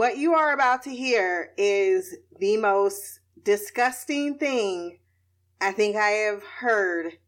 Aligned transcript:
What 0.00 0.16
you 0.16 0.32
are 0.32 0.54
about 0.54 0.84
to 0.84 0.96
hear 0.96 1.50
is 1.58 2.16
the 2.38 2.56
most 2.56 3.20
disgusting 3.44 4.38
thing 4.38 4.98
I 5.60 5.72
think 5.72 5.94
I 5.94 6.08
have 6.08 6.42
heard 6.42 7.18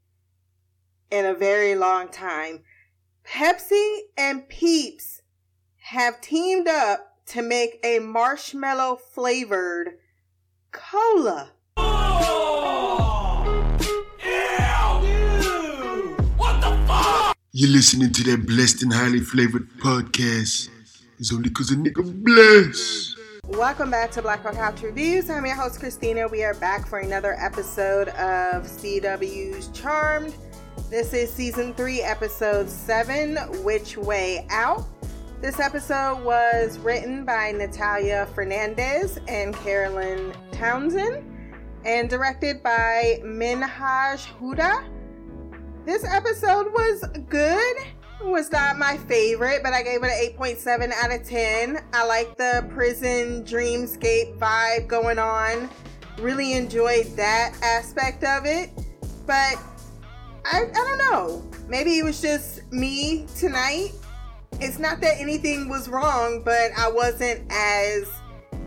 in 1.10 1.26
a 1.26 1.34
very 1.34 1.74
long 1.74 2.08
time. 2.08 2.60
Pepsi 3.26 3.98
and 4.16 4.48
Peeps 4.48 5.20
have 5.90 6.22
teamed 6.22 6.66
up 6.66 7.18
to 7.26 7.42
make 7.42 7.78
a 7.84 7.98
marshmallow 7.98 8.96
flavored 8.96 9.98
cola. 10.70 11.50
You're 17.52 17.68
listening 17.68 18.14
to 18.14 18.22
that 18.30 18.46
blessed 18.46 18.82
and 18.82 18.94
highly 18.94 19.20
flavored 19.20 19.68
podcast. 19.72 20.70
Only 21.30 21.50
cause 21.50 21.70
a 21.70 21.76
nigga. 21.76 22.02
Welcome 23.46 23.90
back 23.90 24.10
to 24.12 24.22
Black 24.22 24.42
Rock 24.44 24.54
Couch 24.54 24.82
Reviews. 24.82 25.30
I'm 25.30 25.46
your 25.46 25.54
host, 25.54 25.78
Christina. 25.78 26.26
We 26.26 26.42
are 26.42 26.54
back 26.54 26.86
for 26.86 26.98
another 26.98 27.36
episode 27.38 28.08
of 28.08 28.64
CW's 28.64 29.68
Charmed. 29.68 30.34
This 30.90 31.12
is 31.12 31.30
season 31.30 31.74
three, 31.74 32.00
episode 32.00 32.68
seven, 32.68 33.38
Witch 33.62 33.96
Way 33.96 34.46
Out. 34.50 34.84
This 35.40 35.60
episode 35.60 36.24
was 36.24 36.78
written 36.78 37.24
by 37.24 37.52
Natalia 37.52 38.26
Fernandez 38.34 39.20
and 39.28 39.54
Carolyn 39.54 40.32
Townsend 40.50 41.24
and 41.84 42.10
directed 42.10 42.64
by 42.64 43.20
Minhaj 43.22 44.26
Huda. 44.40 44.88
This 45.84 46.04
episode 46.04 46.72
was 46.72 47.04
good. 47.28 47.76
Was 48.20 48.52
not 48.52 48.78
my 48.78 48.96
favorite, 48.96 49.62
but 49.62 49.72
I 49.72 49.82
gave 49.82 50.02
it 50.02 50.10
an 50.10 50.36
8.7 50.38 50.92
out 50.92 51.12
of 51.12 51.26
10. 51.26 51.82
I 51.92 52.06
like 52.06 52.36
the 52.36 52.66
prison 52.70 53.44
dreamscape 53.44 54.38
vibe 54.38 54.86
going 54.86 55.18
on. 55.18 55.68
Really 56.18 56.52
enjoyed 56.52 57.06
that 57.16 57.56
aspect 57.62 58.22
of 58.22 58.46
it. 58.46 58.70
But 59.26 59.56
I, 60.44 60.62
I 60.62 60.72
don't 60.72 60.98
know. 60.98 61.42
Maybe 61.68 61.98
it 61.98 62.04
was 62.04 62.20
just 62.22 62.70
me 62.72 63.26
tonight. 63.36 63.92
It's 64.60 64.78
not 64.78 65.00
that 65.00 65.20
anything 65.20 65.68
was 65.68 65.88
wrong, 65.88 66.42
but 66.44 66.70
I 66.76 66.90
wasn't 66.90 67.50
as 67.50 68.08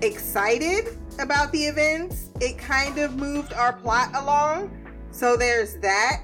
excited 0.01 0.97
about 1.19 1.51
the 1.51 1.63
events. 1.63 2.29
It 2.41 2.57
kind 2.57 2.97
of 2.97 3.15
moved 3.15 3.53
our 3.53 3.73
plot 3.73 4.09
along. 4.15 4.71
So 5.11 5.37
there's 5.37 5.77
that 5.77 6.23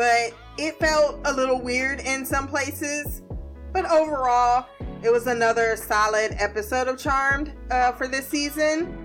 but 0.00 0.32
it 0.58 0.78
felt 0.78 1.20
a 1.24 1.32
little 1.32 1.60
weird 1.60 2.00
in 2.00 2.24
some 2.24 2.48
places. 2.48 3.22
But 3.72 3.90
overall, 3.90 4.66
it 5.02 5.10
was 5.10 5.26
another 5.26 5.76
solid 5.76 6.34
episode 6.38 6.88
of 6.88 6.98
Charmed 6.98 7.52
uh, 7.70 7.92
for 7.92 8.08
this 8.08 8.28
season. 8.28 8.96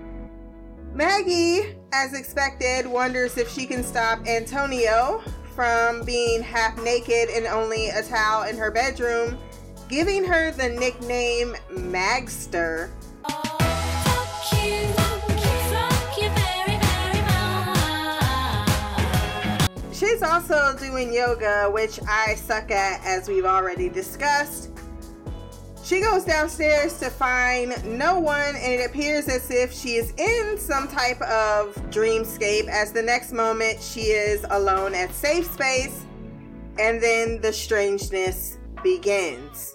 Maggie, 0.92 1.76
as 1.92 2.14
expected, 2.14 2.86
wonders 2.86 3.36
if 3.36 3.50
she 3.52 3.66
can 3.66 3.84
stop 3.84 4.26
Antonio 4.26 5.22
from 5.54 6.04
being 6.04 6.42
half 6.42 6.82
naked 6.82 7.30
and 7.30 7.46
only 7.46 7.88
a 7.88 8.02
towel 8.02 8.44
in 8.44 8.56
her 8.56 8.70
bedroom, 8.70 9.38
giving 9.88 10.24
her 10.24 10.52
the 10.52 10.68
nickname 10.68 11.54
Magster. 11.70 12.90
She's 20.16 20.22
also 20.22 20.74
doing 20.78 21.12
yoga, 21.12 21.68
which 21.70 22.00
I 22.08 22.36
suck 22.36 22.70
at, 22.70 23.04
as 23.04 23.28
we've 23.28 23.44
already 23.44 23.90
discussed. 23.90 24.70
She 25.84 26.00
goes 26.00 26.24
downstairs 26.24 26.98
to 27.00 27.10
find 27.10 27.84
no 27.84 28.18
one, 28.18 28.56
and 28.56 28.80
it 28.80 28.86
appears 28.86 29.28
as 29.28 29.50
if 29.50 29.74
she 29.74 29.96
is 29.96 30.14
in 30.16 30.56
some 30.56 30.88
type 30.88 31.20
of 31.20 31.74
dreamscape. 31.90 32.66
As 32.66 32.92
the 32.92 33.02
next 33.02 33.32
moment, 33.32 33.78
she 33.82 34.04
is 34.04 34.46
alone 34.48 34.94
at 34.94 35.12
safe 35.12 35.52
space, 35.52 36.06
and 36.78 36.98
then 36.98 37.38
the 37.42 37.52
strangeness 37.52 38.56
begins. 38.82 39.74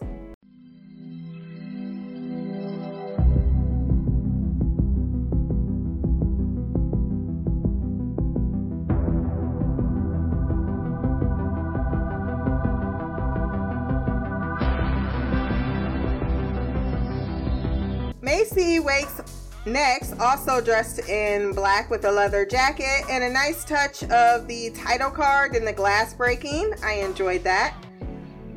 Wakes 18.81 19.22
next, 19.66 20.19
also 20.19 20.59
dressed 20.59 21.00
in 21.08 21.53
black 21.53 21.90
with 21.90 22.06
a 22.06 22.12
leather 22.12 22.46
jacket 22.46 23.03
and 23.09 23.24
a 23.24 23.30
nice 23.30 23.64
touch 23.64 24.03
of 24.06 24.47
the 24.47 24.72
title 24.72 25.12
card 25.12 25.56
and 25.56 25.66
the 25.66 25.74
glass 25.74 26.14
breaking. 26.14 26.74
I 26.84 26.94
enjoyed 26.94 27.44
that. 27.44 27.75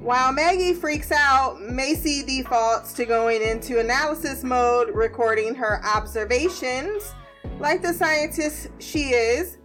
While 0.01 0.33
Maggie 0.33 0.75
freaks 0.75 1.11
out, 1.11 1.63
Macy 1.63 2.23
defaults 2.23 2.93
to 2.95 3.07
going 3.07 3.41
into 3.41 3.81
analysis 3.81 4.45
mode, 4.45 4.95
recording 4.95 5.55
her 5.55 5.81
observations. 5.85 7.15
Like 7.59 7.81
the 7.81 7.93
scientist 7.93 8.69
she 8.79 9.11
is, 9.11 9.59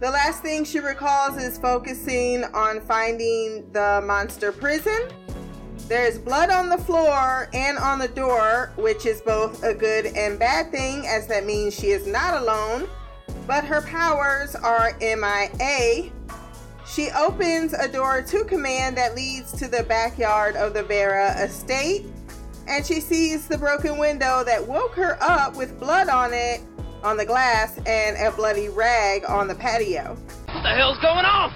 the 0.00 0.10
last 0.10 0.42
thing 0.42 0.64
she 0.64 0.78
recalls 0.78 1.38
is 1.38 1.58
focusing 1.58 2.44
on 2.54 2.80
finding 2.80 3.70
the 3.72 4.02
monster 4.04 4.52
prison 4.52 5.08
there 5.88 6.06
is 6.06 6.18
blood 6.18 6.50
on 6.50 6.68
the 6.68 6.76
floor 6.76 7.48
and 7.54 7.78
on 7.78 7.98
the 7.98 8.08
door, 8.08 8.70
which 8.76 9.06
is 9.06 9.22
both 9.22 9.62
a 9.64 9.72
good 9.72 10.06
and 10.06 10.38
bad 10.38 10.70
thing, 10.70 11.06
as 11.06 11.26
that 11.28 11.46
means 11.46 11.74
she 11.74 11.88
is 11.88 12.06
not 12.06 12.40
alone. 12.40 12.86
But 13.46 13.64
her 13.64 13.80
powers 13.80 14.54
are 14.54 14.92
MIA. 15.00 16.10
She 16.86 17.10
opens 17.10 17.72
a 17.72 17.88
door 17.88 18.22
to 18.22 18.44
command 18.44 18.98
that 18.98 19.14
leads 19.14 19.52
to 19.52 19.68
the 19.68 19.82
backyard 19.84 20.56
of 20.56 20.74
the 20.74 20.82
Vera 20.82 21.34
estate, 21.42 22.04
and 22.66 22.84
she 22.84 23.00
sees 23.00 23.48
the 23.48 23.56
broken 23.56 23.96
window 23.96 24.44
that 24.44 24.66
woke 24.66 24.94
her 24.94 25.16
up 25.22 25.56
with 25.56 25.80
blood 25.80 26.08
on 26.08 26.34
it 26.34 26.60
on 27.02 27.16
the 27.16 27.24
glass 27.24 27.78
and 27.86 28.16
a 28.18 28.30
bloody 28.36 28.68
rag 28.68 29.24
on 29.26 29.48
the 29.48 29.54
patio. 29.54 30.18
What 30.46 30.62
the 30.62 30.68
hell's 30.68 30.98
going 30.98 31.24
on? 31.24 31.54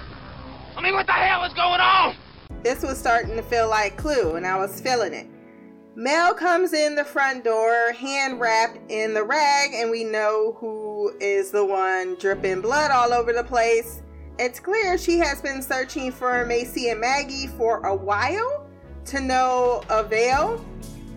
I 0.75 0.81
mean, 0.81 0.93
what 0.95 1.05
the 1.05 1.13
hell 1.13 1.43
is 1.43 1.53
going 1.53 1.81
on? 1.81 2.15
This 2.63 2.81
was 2.81 2.97
starting 2.97 3.35
to 3.35 3.43
feel 3.43 3.69
like 3.69 3.97
Clue, 3.97 4.35
and 4.35 4.47
I 4.47 4.57
was 4.57 4.79
feeling 4.79 5.13
it. 5.13 5.27
Mel 5.95 6.33
comes 6.33 6.73
in 6.73 6.95
the 6.95 7.03
front 7.03 7.43
door, 7.43 7.91
hand 7.91 8.39
wrapped 8.39 8.79
in 8.89 9.13
the 9.13 9.23
rag, 9.23 9.73
and 9.73 9.91
we 9.91 10.05
know 10.05 10.55
who 10.59 11.13
is 11.19 11.51
the 11.51 11.63
one 11.63 12.15
dripping 12.15 12.61
blood 12.61 12.89
all 12.89 13.13
over 13.13 13.33
the 13.33 13.43
place. 13.43 14.01
It's 14.39 14.59
clear 14.61 14.97
she 14.97 15.19
has 15.19 15.41
been 15.41 15.61
searching 15.61 16.11
for 16.11 16.45
Macy 16.45 16.89
and 16.89 17.01
Maggie 17.01 17.47
for 17.47 17.85
a 17.85 17.93
while 17.93 18.65
to 19.05 19.19
no 19.19 19.83
avail. 19.89 20.63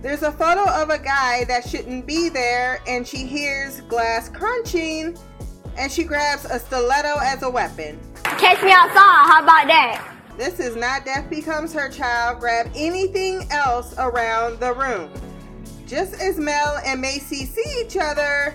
There's 0.03 0.23
a 0.23 0.33
photo 0.33 0.69
of 0.69 0.91
a 0.91 0.99
guy 0.99 1.45
that 1.45 1.67
shouldn't 1.67 2.07
be 2.07 2.29
there, 2.29 2.83
and 2.89 3.07
she 3.07 3.19
hears 3.19 3.81
glass 3.83 4.29
crunching, 4.29 5.17
and 5.79 5.93
she 5.93 6.03
grabs 6.03 6.45
a 6.45 6.59
stiletto 6.59 7.19
as 7.23 7.45
a 7.45 7.49
weapon. 7.49 7.99
Catch 8.25 8.63
me 8.63 8.73
outside, 8.73 9.27
how 9.29 9.43
about 9.43 9.69
that? 9.69 10.16
This 10.37 10.61
is 10.61 10.77
not 10.77 11.07
Death 11.07 11.31
Becomes 11.31 11.73
Her 11.73 11.89
Child. 11.89 12.41
Grab 12.41 12.71
anything 12.75 13.51
else 13.51 13.95
around 13.97 14.61
the 14.61 14.75
room. 14.75 15.11
Just 15.87 16.21
as 16.21 16.37
Mel 16.39 16.79
and 16.85 17.01
Macy 17.01 17.47
see 17.47 17.81
each 17.83 17.97
other, 17.97 18.55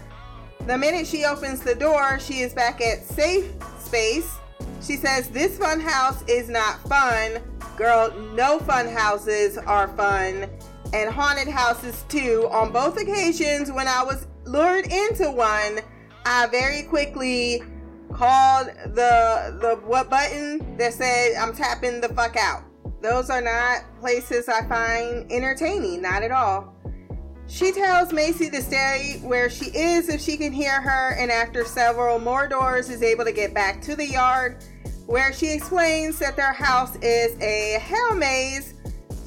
the 0.68 0.78
minute 0.78 1.08
she 1.08 1.26
opens 1.26 1.62
the 1.62 1.74
door, 1.74 2.20
she 2.20 2.42
is 2.42 2.54
back 2.54 2.82
at 2.82 3.04
safe 3.04 3.52
space. 3.80 4.38
She 4.80 4.96
says, 4.96 5.30
This 5.30 5.58
fun 5.58 5.80
house 5.80 6.24
is 6.28 6.50
not 6.50 6.80
fun. 6.88 7.42
Girl, 7.78 8.14
no 8.36 8.60
fun 8.60 8.88
houses 8.88 9.58
are 9.58 9.88
fun. 9.88 10.48
And 10.94 11.10
haunted 11.10 11.48
houses 11.48 12.06
too. 12.10 12.48
On 12.52 12.72
both 12.72 13.02
occasions, 13.02 13.72
when 13.72 13.88
I 13.88 14.04
was 14.04 14.28
lured 14.46 14.86
into 14.86 15.32
one, 15.32 15.80
I 16.28 16.46
very 16.48 16.84
quickly 16.84 17.64
called 18.12 18.68
the 18.68 19.58
the 19.62 19.80
what 19.86 20.10
button 20.10 20.78
that 20.78 20.94
said 20.94 21.36
I'm 21.36 21.54
tapping 21.54 22.02
the 22.02 22.10
fuck 22.10 22.36
out. 22.38 22.64
Those 23.02 23.30
are 23.30 23.42
not 23.42 23.84
places 24.00 24.48
I 24.48 24.68
find 24.68 25.32
entertaining, 25.32 26.02
not 26.02 26.22
at 26.22 26.32
all. 26.32 26.76
She 27.48 27.72
tells 27.72 28.14
Macy 28.14 28.50
to 28.50 28.62
stay 28.62 29.20
where 29.24 29.50
she 29.50 29.66
is 29.66 30.08
if 30.08 30.22
she 30.22 30.38
can 30.38 30.54
hear 30.54 30.80
her, 30.80 31.16
and 31.20 31.30
after 31.30 31.66
several 31.66 32.18
more 32.18 32.48
doors, 32.48 32.90
is 32.90 33.04
able 33.04 33.26
to 33.26 33.34
get 33.34 33.54
back 33.54 33.82
to 33.82 33.96
the 33.96 34.06
yard 34.06 34.64
where 35.06 35.34
she 35.34 35.52
explains 35.52 36.18
that 36.20 36.38
their 36.38 36.54
house 36.54 36.96
is 37.02 37.38
a 37.42 37.78
hell 37.80 38.16
maze. 38.16 38.74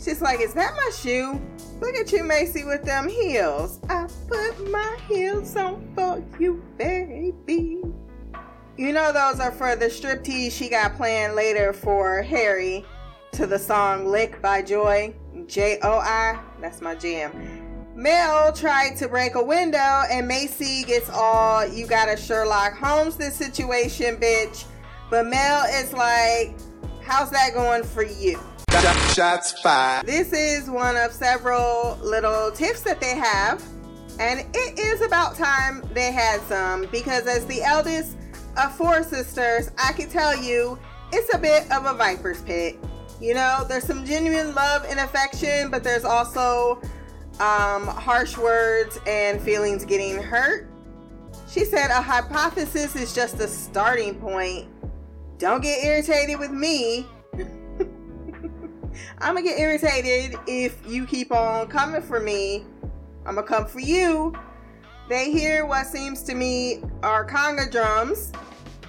She's 0.02 0.22
like, 0.22 0.40
Is 0.40 0.54
that 0.54 0.74
my 0.74 0.90
shoe? 0.96 1.40
Look 1.80 1.96
at 1.96 2.10
you, 2.12 2.24
Macy, 2.24 2.64
with 2.64 2.84
them 2.84 3.08
heels. 3.08 3.80
I 3.90 4.06
put 4.28 4.70
my 4.70 4.98
heels 5.08 5.54
on 5.56 5.86
for 5.94 6.24
you, 6.40 6.62
baby. 6.78 7.82
You 8.76 8.92
know 8.92 9.12
those 9.12 9.38
are 9.38 9.52
for 9.52 9.76
the 9.76 9.86
striptease 9.86 10.50
she 10.50 10.68
got 10.68 10.96
planned 10.96 11.36
later 11.36 11.72
for 11.72 12.22
Harry 12.22 12.84
to 13.30 13.46
the 13.46 13.58
song 13.58 14.06
Lick 14.06 14.42
by 14.42 14.62
Joi. 14.62 15.14
J 15.46 15.78
O 15.82 15.98
I. 15.98 16.40
That's 16.60 16.80
my 16.80 16.96
jam. 16.96 17.94
Mel 17.94 18.52
tried 18.52 18.96
to 18.96 19.06
break 19.06 19.36
a 19.36 19.44
window, 19.44 20.02
and 20.10 20.26
Macy 20.26 20.82
gets 20.82 21.08
all, 21.08 21.64
you 21.64 21.86
gotta 21.86 22.16
Sherlock 22.16 22.76
Holmes 22.76 23.16
this 23.16 23.36
situation, 23.36 24.16
bitch. 24.16 24.64
But 25.08 25.26
Mel 25.26 25.62
is 25.66 25.92
like, 25.92 26.56
how's 27.04 27.30
that 27.30 27.54
going 27.54 27.84
for 27.84 28.02
you? 28.02 28.40
Shots 29.12 29.52
fired. 29.60 30.04
This 30.04 30.32
is 30.32 30.68
one 30.68 30.96
of 30.96 31.12
several 31.12 31.96
little 32.02 32.50
tips 32.50 32.80
that 32.80 33.00
they 33.00 33.14
have, 33.14 33.62
and 34.18 34.40
it 34.52 34.78
is 34.80 35.00
about 35.00 35.36
time 35.36 35.84
they 35.92 36.10
had 36.10 36.40
some 36.48 36.86
because, 36.90 37.28
as 37.28 37.46
the 37.46 37.62
eldest 37.62 38.16
of 38.56 38.74
four 38.76 39.02
sisters, 39.02 39.70
I 39.78 39.92
can 39.92 40.08
tell 40.08 40.36
you 40.36 40.78
it's 41.12 41.34
a 41.34 41.38
bit 41.38 41.70
of 41.70 41.86
a 41.86 41.94
viper's 41.94 42.42
pit. 42.42 42.78
You 43.20 43.34
know, 43.34 43.64
there's 43.68 43.84
some 43.84 44.04
genuine 44.04 44.54
love 44.54 44.84
and 44.88 44.98
affection, 44.98 45.70
but 45.70 45.84
there's 45.84 46.04
also 46.04 46.80
um, 47.40 47.86
harsh 47.86 48.36
words 48.36 48.98
and 49.06 49.40
feelings 49.40 49.84
getting 49.84 50.22
hurt. 50.22 50.68
She 51.48 51.64
said 51.64 51.90
a 51.90 52.02
hypothesis 52.02 52.96
is 52.96 53.14
just 53.14 53.40
a 53.40 53.46
starting 53.46 54.16
point. 54.16 54.66
Don't 55.38 55.62
get 55.62 55.84
irritated 55.84 56.38
with 56.38 56.50
me. 56.50 57.06
I'm 59.18 59.34
gonna 59.34 59.42
get 59.42 59.58
irritated 59.58 60.38
if 60.46 60.78
you 60.86 61.06
keep 61.06 61.32
on 61.32 61.68
coming 61.68 62.02
for 62.02 62.20
me. 62.20 62.64
I'm 63.26 63.36
gonna 63.36 63.46
come 63.46 63.66
for 63.66 63.80
you. 63.80 64.34
They 65.08 65.30
hear 65.30 65.66
what 65.66 65.86
seems 65.86 66.22
to 66.24 66.34
me 66.34 66.82
are 67.02 67.26
conga 67.26 67.70
drums 67.70 68.32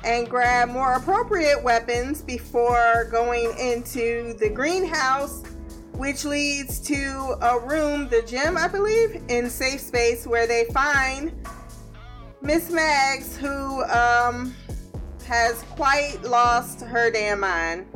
and 0.03 0.29
grab 0.29 0.69
more 0.69 0.93
appropriate 0.93 1.61
weapons 1.61 2.21
before 2.21 3.07
going 3.11 3.51
into 3.59 4.33
the 4.39 4.49
greenhouse 4.49 5.43
which 5.97 6.25
leads 6.25 6.79
to 6.81 7.37
a 7.41 7.59
room, 7.59 8.09
the 8.09 8.21
gym, 8.23 8.57
I 8.57 8.67
believe, 8.67 9.21
in 9.29 9.49
safe 9.49 9.79
space 9.79 10.27
where 10.27 10.45
they 10.45 10.65
find 10.65 11.31
Miss 12.41 12.69
Mags, 12.69 13.37
who 13.37 13.83
um, 13.85 14.53
has 15.25 15.63
quite 15.71 16.21
lost 16.23 16.81
her 16.81 17.09
damn 17.09 17.39
mind. 17.39 17.87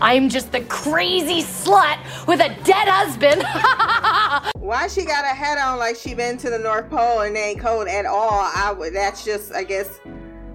I'm 0.00 0.28
just 0.28 0.52
the 0.52 0.60
crazy 0.62 1.42
slut 1.42 1.98
with 2.26 2.40
a 2.40 2.48
dead 2.64 2.88
husband. 2.88 3.42
Why 4.58 4.88
she 4.88 5.04
got 5.04 5.24
a 5.24 5.34
hat 5.34 5.58
on 5.58 5.78
like 5.78 5.96
she 5.96 6.14
been 6.14 6.38
to 6.38 6.50
the 6.50 6.58
North 6.58 6.90
Pole 6.90 7.20
and 7.20 7.36
ain't 7.36 7.60
cold 7.60 7.88
at 7.88 8.06
all? 8.06 8.50
I 8.54 8.74
would. 8.76 8.94
That's 8.94 9.24
just, 9.24 9.52
I 9.54 9.64
guess, 9.64 10.00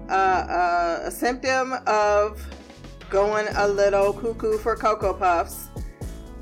uh, 0.08 0.12
uh, 0.12 1.00
a 1.04 1.10
symptom 1.10 1.74
of 1.86 2.44
going 3.10 3.46
a 3.56 3.68
little 3.68 4.12
cuckoo 4.12 4.58
for 4.58 4.76
cocoa 4.76 5.14
puffs. 5.14 5.68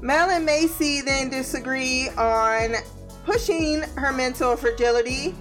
Mel 0.02 0.30
and 0.30 0.46
Macy 0.46 1.02
then 1.02 1.28
disagree 1.28 2.08
on 2.10 2.74
pushing 3.24 3.82
her 3.96 4.12
mental 4.12 4.56
fragility, 4.56 5.34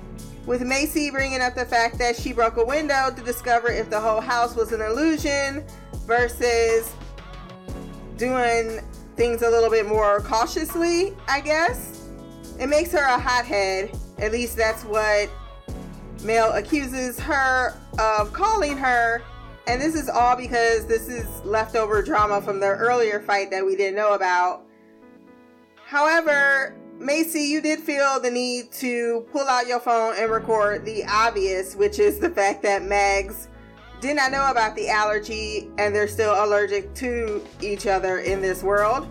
with 0.46 0.62
Macy 0.62 1.12
bringing 1.12 1.42
up 1.42 1.56
the 1.56 1.66
fact 1.66 1.98
that 2.00 2.16
she 2.16 2.34
broke 2.34 2.58
a 2.58 2.66
window 2.66 3.12
to 3.16 3.22
discover 3.22 3.70
if 3.70 3.90
the 3.90 4.00
whole 4.00 4.20
house 4.22 4.56
was 4.56 4.72
an 4.72 4.82
illusion 4.82 5.64
versus 6.06 6.92
doing 8.20 8.80
things 9.16 9.42
a 9.42 9.50
little 9.50 9.72
bit 9.72 9.88
more 9.88 10.20
cautiously, 10.22 11.16
I 11.28 11.42
guess. 11.42 12.08
It 12.60 12.68
makes 12.68 12.92
her 12.92 13.04
a 13.04 13.18
hothead. 13.18 13.98
At 14.20 14.32
least 14.32 14.58
that's 14.58 14.84
what 14.84 15.30
Mel 16.24 16.52
accuses 16.52 17.20
her 17.20 17.74
of 17.98 18.32
calling 18.34 18.78
her 18.78 19.24
and 19.70 19.80
this 19.80 19.94
is 19.94 20.10
all 20.10 20.36
because 20.36 20.88
this 20.88 21.08
is 21.08 21.28
leftover 21.46 22.02
drama 22.02 22.42
from 22.42 22.60
the 22.60 22.66
earlier 22.66 23.20
fight 23.20 23.52
that 23.52 23.64
we 23.64 23.76
didn't 23.76 23.96
know 23.96 24.16
about. 24.16 24.64
However, 25.86 26.76
Macy, 26.98 27.42
you 27.42 27.62
did 27.62 27.80
feel 27.80 28.20
the 28.20 28.32
need 28.32 28.72
to 28.74 29.28
pull 29.32 29.48
out 29.48 29.68
your 29.68 29.80
phone 29.80 30.16
and 30.18 30.32
record 30.32 30.86
the 30.86 31.06
obvious, 31.06 31.76
which 31.76 32.00
is 32.00 32.18
the 32.18 32.32
fact 32.32 32.64
that 32.64 32.82
Mags 32.82 33.48
did 34.02 34.16
not 34.16 34.32
know 34.32 34.50
about 34.50 34.76
the 34.76 34.90
allergy 34.90 35.70
and 35.78 35.94
they're 35.94 36.08
still 36.08 36.34
allergic 36.44 36.94
to 36.96 37.46
each 37.62 37.88
other 37.88 38.20
in 38.20 38.42
this 38.42 38.64
world. 38.64 39.08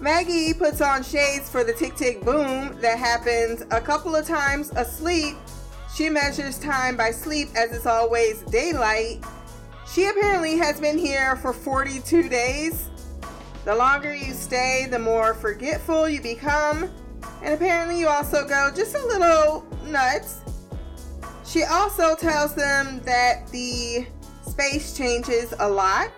Maggie 0.00 0.52
puts 0.52 0.80
on 0.80 1.02
shades 1.02 1.48
for 1.48 1.64
the 1.64 1.72
tick 1.72 1.94
tick 1.96 2.20
boom 2.22 2.78
that 2.80 2.98
happens 2.98 3.62
a 3.70 3.80
couple 3.80 4.14
of 4.14 4.26
times 4.26 4.70
asleep. 4.72 5.36
She 5.94 6.10
measures 6.10 6.58
time 6.58 6.96
by 6.96 7.10
sleep 7.10 7.48
as 7.54 7.72
it's 7.72 7.86
always 7.86 8.42
daylight 8.42 9.24
she 9.94 10.06
apparently 10.06 10.56
has 10.56 10.80
been 10.80 10.98
here 10.98 11.36
for 11.36 11.52
42 11.52 12.28
days. 12.28 12.88
The 13.64 13.74
longer 13.76 14.12
you 14.12 14.32
stay, 14.32 14.88
the 14.90 14.98
more 14.98 15.34
forgetful 15.34 16.08
you 16.08 16.20
become. 16.20 16.90
And 17.42 17.54
apparently, 17.54 18.00
you 18.00 18.08
also 18.08 18.46
go 18.46 18.72
just 18.74 18.96
a 18.96 19.06
little 19.06 19.64
nuts. 19.86 20.40
She 21.44 21.62
also 21.64 22.14
tells 22.16 22.54
them 22.54 23.00
that 23.04 23.46
the 23.48 24.06
space 24.46 24.96
changes 24.96 25.54
a 25.58 25.68
lot. 25.68 26.10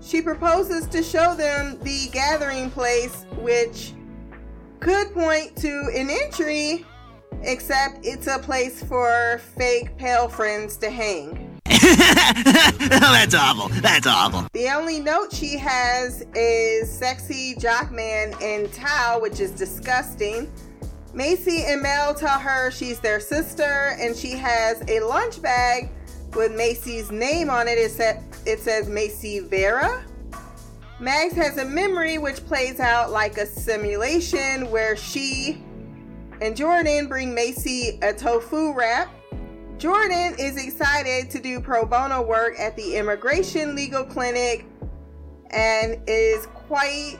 She 0.00 0.22
proposes 0.22 0.86
to 0.88 1.02
show 1.02 1.34
them 1.34 1.78
the 1.82 2.08
gathering 2.12 2.70
place, 2.70 3.24
which 3.38 3.92
could 4.80 5.12
point 5.14 5.56
to 5.56 5.90
an 5.94 6.10
entry, 6.10 6.84
except 7.42 8.04
it's 8.04 8.26
a 8.26 8.38
place 8.38 8.82
for 8.84 9.40
fake 9.56 9.96
pale 9.96 10.28
friends 10.28 10.76
to 10.78 10.90
hang. 10.90 11.60
That's 11.66 13.34
awful. 13.34 13.68
That's 13.80 14.06
awful. 14.06 14.46
The 14.52 14.68
only 14.68 15.00
note 15.00 15.32
she 15.32 15.56
has 15.58 16.22
is 16.34 16.90
sexy 16.90 17.54
jockman 17.54 18.40
in 18.40 18.70
towel, 18.70 19.20
which 19.20 19.40
is 19.40 19.50
disgusting. 19.50 20.52
Macy 21.14 21.64
and 21.64 21.80
Mel 21.80 22.14
tell 22.14 22.38
her 22.38 22.70
she's 22.70 23.00
their 23.00 23.20
sister 23.20 23.94
and 24.00 24.16
she 24.16 24.32
has 24.32 24.82
a 24.88 25.00
lunch 25.00 25.40
bag 25.40 25.90
with 26.34 26.52
Macy's 26.52 27.10
name 27.10 27.48
on 27.48 27.68
it. 27.68 27.78
It, 27.78 27.90
said, 27.90 28.22
it 28.44 28.60
says 28.60 28.88
Macy 28.88 29.40
Vera. 29.40 30.04
Mags 31.00 31.34
has 31.34 31.58
a 31.58 31.64
memory 31.64 32.18
which 32.18 32.44
plays 32.46 32.80
out 32.80 33.10
like 33.10 33.38
a 33.38 33.46
simulation 33.46 34.70
where 34.70 34.96
she 34.96 35.62
and 36.40 36.56
Jordan 36.56 37.08
bring 37.08 37.34
Macy 37.34 37.98
a 38.02 38.12
tofu 38.12 38.72
wrap 38.74 39.08
Jordan 39.78 40.36
is 40.38 40.56
excited 40.56 41.30
to 41.30 41.40
do 41.40 41.60
pro 41.60 41.84
bono 41.84 42.22
work 42.22 42.58
at 42.58 42.76
the 42.76 42.96
Immigration 42.96 43.74
Legal 43.74 44.04
Clinic 44.04 44.64
and 45.50 46.00
is 46.06 46.46
quite 46.46 47.18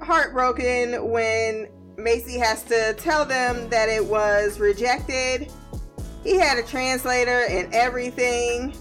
heartbroken 0.00 1.10
when 1.10 1.68
Macy 2.02 2.38
has 2.38 2.62
to 2.64 2.94
tell 2.94 3.24
them 3.24 3.68
that 3.70 3.88
it 3.88 4.04
was 4.04 4.58
rejected. 4.58 5.52
He 6.24 6.36
had 6.36 6.58
a 6.58 6.62
translator 6.62 7.44
and 7.48 7.72
everything, 7.74 8.74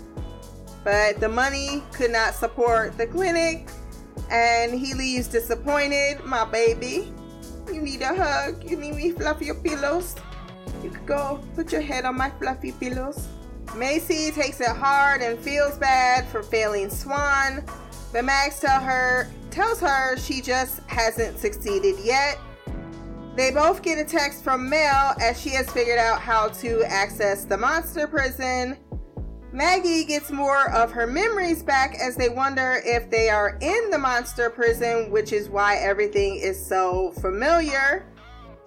but 0.84 1.20
the 1.20 1.30
money 1.30 1.84
could 1.94 2.12
not 2.12 2.34
support 2.34 2.98
the 2.98 3.08
clinic 3.08 3.70
and 4.32 4.74
he 4.74 4.94
leaves 4.94 5.28
disappointed. 5.28 6.24
My 6.24 6.46
baby, 6.46 7.12
you 7.72 7.82
need 7.82 8.02
a 8.02 8.16
hug. 8.16 8.70
You 8.70 8.78
need 8.78 8.96
me 8.96 9.12
fluff 9.12 9.42
your 9.42 9.56
pillows. 9.56 10.16
You 10.84 10.90
could 10.90 11.06
go 11.06 11.44
put 11.56 11.72
your 11.72 11.82
head 11.82 12.06
on 12.06 12.18
my 12.18 12.30
fluffy 12.32 12.72
pillows. 12.74 13.28
Macy 13.76 14.32
takes 14.32 14.60
it 14.62 14.68
hard 14.68 15.22
and 15.22 15.38
feels 15.40 15.78
bad 15.78 16.28
for 16.30 16.42
failing 16.42 16.90
Swan, 16.90 17.64
but 18.12 18.26
Mags 18.26 18.60
tell 18.60 18.82
her, 18.82 19.28
tells 19.52 19.80
her 19.80 20.18
she 20.18 20.42
just 20.42 20.82
hasn't 20.88 21.38
succeeded 21.38 21.96
yet. 22.04 22.40
They 23.40 23.52
both 23.52 23.82
get 23.82 23.98
a 23.98 24.04
text 24.04 24.44
from 24.44 24.70
Mel 24.70 25.16
as 25.22 25.40
she 25.42 25.52
has 25.52 25.72
figured 25.72 25.98
out 25.98 26.20
how 26.20 26.50
to 26.50 26.84
access 26.84 27.46
the 27.46 27.56
monster 27.56 28.06
prison. 28.06 28.76
Maggie 29.54 30.04
gets 30.04 30.30
more 30.30 30.70
of 30.72 30.92
her 30.92 31.08
memories 31.08 31.64
back 31.64 31.96
as 32.02 32.18
they 32.18 32.28
wonder 32.28 32.82
if 32.84 33.10
they 33.10 33.30
are 33.30 33.58
in 33.62 33.92
the 33.92 33.98
monster 33.98 34.50
prison, 34.50 35.10
which 35.10 35.32
is 35.32 35.48
why 35.48 35.78
everything 35.78 36.36
is 36.36 36.62
so 36.64 37.14
familiar 37.22 38.06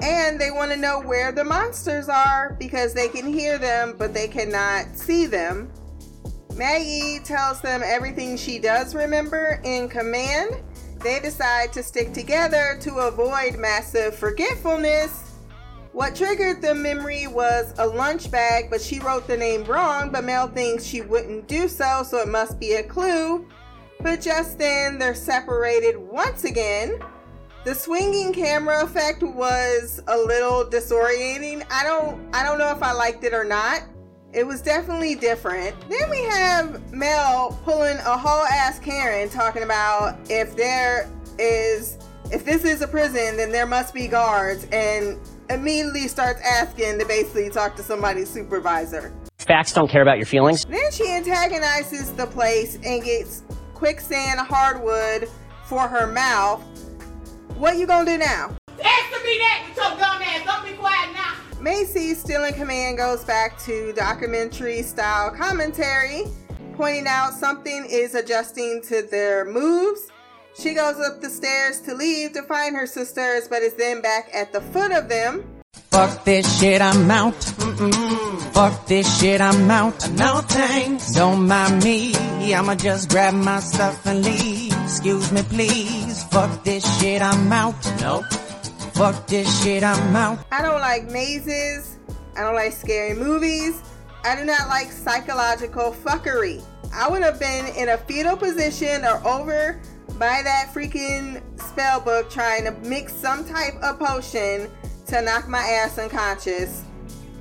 and 0.01 0.41
they 0.41 0.51
want 0.51 0.71
to 0.71 0.77
know 0.79 1.03
where 1.03 1.33
the 1.33 1.45
monsters 1.45 2.09
are 2.09 2.57
because 2.59 2.95
they 2.95 3.09
can 3.09 3.31
hear 3.31 3.59
them 3.59 3.95
but 3.99 4.15
they 4.15 4.27
cannot 4.27 4.87
see 4.97 5.27
them. 5.27 5.71
Maggie 6.57 7.19
tells 7.23 7.61
them 7.61 7.83
everything 7.85 8.39
she 8.39 8.59
does 8.59 8.95
remember 8.95 9.61
in 9.65 9.87
command. 9.91 10.63
They 11.03 11.19
decide 11.19 11.73
to 11.73 11.83
stick 11.83 12.13
together 12.13 12.79
to 12.83 12.95
avoid 12.99 13.59
massive 13.59 14.15
forgetfulness. 14.15 15.33
What 15.93 16.15
triggered 16.15 16.63
the 16.63 16.75
memory 16.75 17.27
was 17.27 17.75
a 17.79 17.87
lunch 17.87 18.31
bag, 18.31 18.71
but 18.71 18.81
she 18.81 19.01
wrote 19.01 19.27
the 19.27 19.37
name 19.37 19.65
wrong, 19.65 20.11
but 20.11 20.25
Mel 20.25 20.49
thinks 20.49 20.85
she 20.85 21.01
wouldn't 21.03 21.49
do 21.49 21.69
so, 21.69 22.03
so 22.03 22.19
it 22.19 22.29
must 22.29 22.59
be 22.61 22.75
a 22.75 22.83
clue. 22.83 23.47
But 24.01 24.21
just 24.21 24.59
then, 24.59 24.99
they're 24.99 25.15
separated 25.15 25.99
once 25.99 26.45
again. 26.45 26.99
The 27.65 27.75
swinging 27.75 28.33
camera 28.33 28.83
effect 28.83 29.23
was 29.23 30.03
a 30.09 30.17
little 30.17 30.65
disorienting. 30.65 31.65
I 31.71 31.85
don't 31.85 32.35
I 32.35 32.43
don't 32.43 32.59
know 32.59 32.71
if 32.71 32.83
I 32.83 32.93
liked 32.93 33.23
it 33.23 33.35
or 33.35 33.45
not. 33.45 33.83
It 34.33 34.47
was 34.47 34.63
definitely 34.63 35.15
different. 35.15 35.77
Then 35.91 36.09
we 36.09 36.23
have 36.23 36.93
Mel 36.93 37.59
pulling 37.65 37.99
a 37.99 38.17
whole 38.17 38.45
ass 38.47 38.79
Karen 38.79 39.29
talking 39.29 39.63
about 39.63 40.19
if 40.31 40.57
there 40.57 41.11
is 41.39 41.99
if 42.31 42.47
this 42.47 42.65
is 42.65 42.81
a 42.81 42.89
prison, 42.89 43.37
then 43.37 43.53
there 43.53 43.67
must 43.67 43.93
be 43.93 44.09
guards 44.09 44.67
and 44.73 45.19
immediately 45.51 46.09
starts 46.09 46.41
asking 46.41 46.99
to 46.99 47.05
basically 47.05 47.51
talk 47.51 47.77
to 47.77 47.83
somebody's 47.83 48.31
supervisor. 48.31 49.13
Facts 49.37 49.75
don't 49.75 49.91
care 49.91 50.01
about 50.01 50.17
your 50.17 50.25
feelings. 50.25 50.65
Then 50.65 50.91
she 50.93 51.13
antagonizes 51.13 52.11
the 52.13 52.27
place 52.27 52.79
and 52.83 53.05
gets 53.05 53.43
quicksand 53.75 54.41
hardwood 54.41 55.29
for 55.67 55.87
her 55.87 56.07
mouth. 56.07 56.63
What 57.59 57.77
you 57.77 57.87
gonna 57.87 58.11
do 58.11 58.17
now? 58.17 58.57
Answer 58.71 59.25
me 59.25 59.39
that 59.39 59.65
with 59.69 59.77
your 59.77 59.91
dumb 59.99 60.23
ass. 60.23 60.43
Don't 60.47 60.65
be 60.65 60.73
quiet 60.79 61.13
now. 61.13 61.42
Macy, 61.63 62.15
still 62.15 62.43
in 62.43 62.55
command, 62.55 62.97
goes 62.97 63.25
back 63.25 63.57
to 63.61 63.93
documentary 63.93 64.83
style 64.83 65.31
commentary, 65.31 66.25
pointing 66.75 67.07
out 67.07 67.35
something 67.35 67.87
is 67.89 68.17
adjusting 68.17 68.83
to 68.83 69.03
their 69.03 69.45
moves. 69.45 70.09
She 70.59 70.75
goes 70.75 70.99
up 70.99 71.21
the 71.21 71.31
stairs 71.31 71.81
to 71.83 71.95
leave 71.95 72.33
to 72.33 72.43
find 72.43 72.75
her 72.75 72.87
sisters, 72.87 73.47
but 73.49 73.63
is 73.63 73.75
then 73.75 74.03
back 74.03 74.29
at 74.35 74.53
the 74.53 74.61
foot 74.61 74.91
of 74.91 75.09
them. 75.09 75.45
Fuck 75.93 76.25
this 76.25 76.59
shit, 76.59 76.83
I'm 76.83 77.09
out. 77.09 77.35
Mm-mm. 77.35 78.53
Fuck 78.53 78.87
this 78.87 79.21
shit, 79.21 79.41
I'm 79.41 79.71
out. 79.71 80.11
No 80.11 80.41
thanks. 80.41 81.13
Don't 81.13 81.47
mind 81.47 81.85
me. 81.85 82.13
I'ma 82.55 82.75
just 82.75 83.09
grab 83.09 83.35
my 83.35 83.61
stuff 83.61 84.05
and 84.07 84.25
leave. 84.25 84.73
Excuse 84.83 85.31
me, 85.31 85.43
please. 85.45 86.25
Fuck 86.25 86.65
this 86.65 86.85
shit, 86.99 87.23
I'm 87.23 87.53
out. 87.53 87.77
Nope. 88.01 88.25
Fuck 88.95 89.27
this 89.27 89.63
shit, 89.63 89.83
I'm 89.83 90.15
out. 90.15 90.39
I 90.53 90.63
don't 90.63 90.81
like 90.81 91.11
mazes. 91.11 91.97
I 92.37 92.43
don't 92.43 92.55
like 92.55 92.73
scary 92.73 93.15
movies. 93.15 93.83
I 94.25 94.37
do 94.37 94.45
not 94.45 94.69
like 94.69 94.93
psychological 94.93 95.93
fuckery. 95.93 96.63
I 96.95 97.09
would 97.09 97.23
have 97.23 97.41
been 97.41 97.67
in 97.75 97.89
a 97.89 97.99
fetal 97.99 98.37
position 98.37 99.05
or 99.05 99.27
over 99.27 99.81
by 100.19 100.43
that 100.45 100.71
freaking 100.75 101.43
spell 101.61 102.01
book 102.01 102.31
trying 102.31 102.65
to 102.65 102.73
mix 102.87 103.13
some 103.15 103.45
type 103.45 103.75
of 103.83 103.99
potion 103.99 104.71
to 105.07 105.23
knock 105.23 105.49
my 105.49 105.59
ass 105.59 105.99
unconscious 105.99 106.85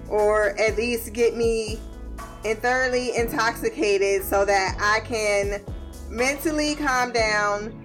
or 0.09 0.59
at 0.59 0.77
least 0.77 1.13
get 1.13 1.35
me 1.35 1.79
and 2.45 2.57
thoroughly 2.59 3.15
intoxicated 3.15 4.23
so 4.23 4.45
that 4.45 4.77
I 4.79 5.05
can 5.05 5.61
mentally 6.09 6.75
calm 6.75 7.11
down 7.11 7.80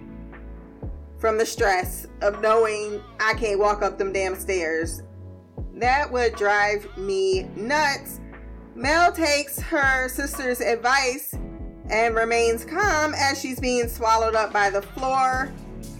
from 1.18 1.38
the 1.38 1.46
stress 1.46 2.06
of 2.22 2.40
knowing 2.40 3.02
I 3.20 3.34
can't 3.34 3.58
walk 3.58 3.82
up 3.82 3.98
them 3.98 4.12
damn 4.12 4.34
stairs. 4.34 5.02
That 5.74 6.10
would 6.10 6.34
drive 6.36 6.86
me 6.96 7.44
nuts. 7.56 8.20
Mel 8.74 9.12
takes 9.12 9.58
her 9.60 10.08
sister's 10.08 10.60
advice 10.60 11.34
and 11.90 12.14
remains 12.14 12.64
calm 12.64 13.14
as 13.14 13.40
she's 13.40 13.60
being 13.60 13.88
swallowed 13.88 14.34
up 14.34 14.52
by 14.52 14.70
the 14.70 14.82
floor. 14.82 15.50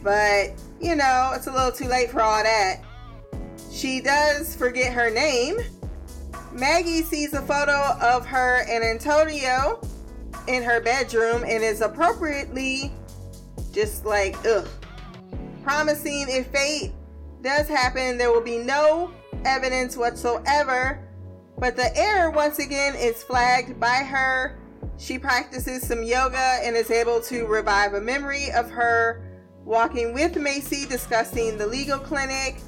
But, 0.02 0.52
you 0.80 0.96
know, 0.96 1.32
it's 1.34 1.46
a 1.46 1.52
little 1.52 1.72
too 1.72 1.88
late 1.88 2.10
for 2.10 2.20
all 2.20 2.42
that. 2.42 2.80
She 3.70 4.00
does 4.00 4.54
forget 4.54 4.92
her 4.92 5.10
name. 5.10 5.58
Maggie 6.52 7.02
sees 7.02 7.34
a 7.34 7.42
photo 7.42 7.96
of 8.00 8.24
her 8.26 8.64
and 8.68 8.82
Antonio 8.82 9.80
in 10.48 10.62
her 10.62 10.80
bedroom 10.80 11.44
and 11.46 11.62
is 11.62 11.80
appropriately 11.80 12.92
just 13.72 14.06
like, 14.06 14.36
ugh. 14.46 14.66
Promising 15.66 16.26
if 16.28 16.46
fate 16.52 16.92
does 17.42 17.66
happen, 17.66 18.18
there 18.18 18.30
will 18.30 18.40
be 18.40 18.56
no 18.56 19.10
evidence 19.44 19.96
whatsoever. 19.96 21.00
But 21.58 21.74
the 21.74 21.90
error, 21.98 22.30
once 22.30 22.60
again, 22.60 22.94
is 22.94 23.24
flagged 23.24 23.80
by 23.80 23.96
her. 23.96 24.60
She 24.96 25.18
practices 25.18 25.84
some 25.84 26.04
yoga 26.04 26.60
and 26.62 26.76
is 26.76 26.92
able 26.92 27.20
to 27.22 27.46
revive 27.46 27.94
a 27.94 28.00
memory 28.00 28.52
of 28.52 28.70
her 28.70 29.24
walking 29.64 30.14
with 30.14 30.36
Macy 30.36 30.86
discussing 30.86 31.58
the 31.58 31.66
legal 31.66 31.98
clinic. 31.98 32.60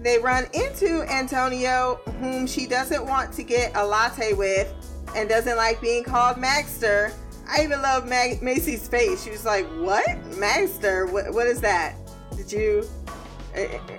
They 0.00 0.16
run 0.16 0.46
into 0.54 1.02
Antonio, 1.12 2.00
whom 2.20 2.46
she 2.46 2.66
doesn't 2.66 3.04
want 3.04 3.34
to 3.34 3.42
get 3.42 3.76
a 3.76 3.84
latte 3.84 4.32
with 4.32 4.72
and 5.14 5.28
doesn't 5.28 5.58
like 5.58 5.78
being 5.82 6.04
called 6.04 6.38
Magster. 6.38 7.12
I 7.46 7.64
even 7.64 7.82
love 7.82 8.08
Mag- 8.08 8.40
Macy's 8.40 8.88
face. 8.88 9.24
She 9.24 9.30
was 9.30 9.44
like, 9.44 9.66
What? 9.76 10.06
Magster? 10.38 11.12
What, 11.12 11.34
what 11.34 11.46
is 11.46 11.60
that? 11.60 11.99
Did 12.36 12.52
you. 12.52 12.88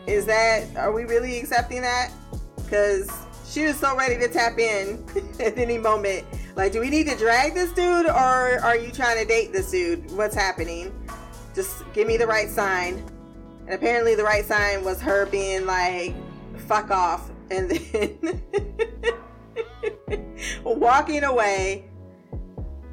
Is 0.07 0.25
that. 0.25 0.75
Are 0.77 0.91
we 0.91 1.03
really 1.03 1.39
accepting 1.39 1.81
that? 1.81 2.11
Because 2.55 3.09
she 3.51 3.65
was 3.65 3.77
so 3.77 3.95
ready 3.97 4.17
to 4.17 4.27
tap 4.27 4.57
in 4.57 5.03
at 5.39 5.57
any 5.57 5.77
moment. 5.77 6.25
Like, 6.55 6.71
do 6.71 6.79
we 6.79 6.89
need 6.89 7.07
to 7.07 7.17
drag 7.17 7.53
this 7.53 7.71
dude 7.71 8.05
or 8.05 8.59
are 8.59 8.77
you 8.77 8.91
trying 8.91 9.17
to 9.17 9.25
date 9.25 9.51
this 9.51 9.71
dude? 9.71 10.09
What's 10.11 10.35
happening? 10.35 10.93
Just 11.53 11.83
give 11.93 12.07
me 12.07 12.17
the 12.17 12.27
right 12.27 12.49
sign. 12.49 13.03
And 13.65 13.73
apparently, 13.73 14.15
the 14.15 14.23
right 14.23 14.45
sign 14.45 14.83
was 14.83 15.01
her 15.01 15.25
being 15.25 15.65
like, 15.65 16.15
fuck 16.67 16.91
off. 16.91 17.29
And 17.49 17.69
then 17.69 18.41
walking 20.63 21.23
away. 21.23 21.90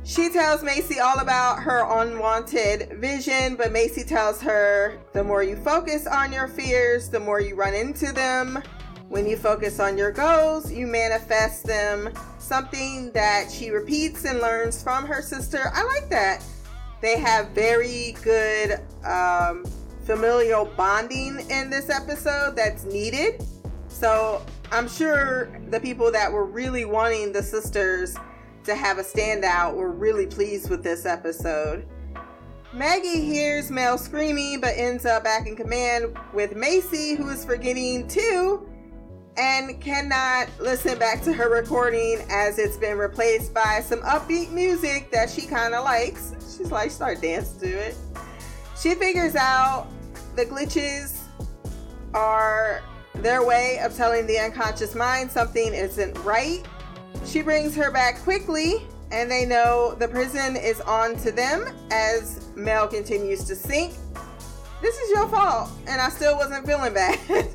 She 0.09 0.31
tells 0.31 0.63
Macy 0.63 1.01
all 1.01 1.19
about 1.19 1.63
her 1.65 1.85
unwanted 2.01 2.99
vision, 2.99 3.57
but 3.57 3.73
Macy 3.73 4.03
tells 4.03 4.41
her 4.41 4.99
the 5.13 5.23
more 5.23 5.43
you 5.43 5.55
focus 5.55 6.07
on 6.07 6.33
your 6.33 6.49
fears, 6.49 7.11
the 7.11 7.21
more 7.21 7.43
you 7.43 7.55
run 7.55 7.75
into 7.75 8.11
them. 8.13 8.63
When 9.11 9.27
you 9.29 9.37
focus 9.37 9.79
on 9.79 9.99
your 9.99 10.11
goals, 10.11 10.73
you 10.73 10.87
manifest 10.87 11.67
them. 11.67 12.09
Something 12.39 13.13
that 13.13 13.51
she 13.53 13.69
repeats 13.69 14.25
and 14.25 14.41
learns 14.41 14.83
from 14.83 15.05
her 15.05 15.21
sister. 15.21 15.71
I 15.75 15.85
like 15.85 16.09
that. 16.09 16.43
They 17.03 17.19
have 17.19 17.51
very 17.51 18.17
good 18.23 18.81
um, 19.05 19.67
familial 20.05 20.65
bonding 20.75 21.41
in 21.51 21.69
this 21.69 21.91
episode 21.91 22.57
that's 22.57 22.85
needed. 22.85 23.45
So 23.89 24.41
I'm 24.73 24.89
sure 24.89 25.51
the 25.69 25.81
people 25.81 26.11
that 26.13 26.33
were 26.33 26.47
really 26.47 26.87
wanting 26.87 27.31
the 27.31 27.43
sisters 27.43 28.17
to 28.69 28.75
have 28.75 28.99
a 28.99 29.03
standout 29.03 29.75
were 29.75 29.91
really 29.91 30.27
pleased 30.27 30.71
with 30.71 30.83
this 30.83 31.07
episode. 31.07 31.87
Maggie 32.73 33.25
hears 33.25 33.71
Mel 33.71 33.97
screaming 33.97 34.61
but 34.61 34.75
ends 34.77 35.07
up 35.07 35.25
back 35.25 35.47
in 35.47 35.57
command 35.57 36.17
with 36.35 36.55
Macy, 36.55 37.15
who 37.15 37.29
is 37.31 37.45
forgetting 37.45 38.07
too 38.09 38.69
and 39.39 39.81
cannot 39.81 40.49
listen 40.61 40.99
back 40.99 41.23
to 41.23 41.33
her 41.33 41.49
recording 41.49 42.21
as 42.29 42.59
it's 42.59 42.77
been 42.77 42.99
replaced 42.99 43.55
by 43.55 43.81
some 43.83 44.01
upbeat 44.01 44.51
music 44.51 45.11
that 45.13 45.31
she 45.31 45.47
kind 45.47 45.75
of 45.75 45.85
likes. 45.85 46.35
She's 46.41 46.71
like, 46.71 46.91
start 46.91 47.23
dancing 47.23 47.61
to 47.61 47.69
it. 47.69 47.97
She 48.79 48.95
figures 48.97 49.35
out 49.35 49.87
the 50.37 50.45
glitches 50.45 51.21
are 52.15 52.83
their 53.15 53.45
way 53.45 53.79
of 53.79 53.97
telling 53.97 54.27
the 54.27 54.39
unconscious 54.39 54.95
mind 54.95 55.31
something 55.31 55.73
isn't 55.73 56.19
right. 56.19 56.67
She 57.25 57.43
brings 57.43 57.75
her 57.77 57.91
back 57.91 58.21
quickly, 58.21 58.87
and 59.11 59.31
they 59.31 59.45
know 59.45 59.95
the 59.95 60.09
prison 60.09 60.57
is 60.57 60.81
on 60.83 61.17
to 61.19 61.33
them 61.33 61.69
as 61.91 62.49
Mel 62.57 62.89
continues 62.89 63.45
to 63.45 63.55
sink. 63.55 63.95
This 64.81 64.97
is 64.99 65.11
your 65.11 65.29
fault, 65.29 65.71
and 65.87 66.01
I 66.01 66.09
still 66.09 66.37
wasn't 66.37 66.67
feeling 66.67 66.95
bad. 66.95 67.19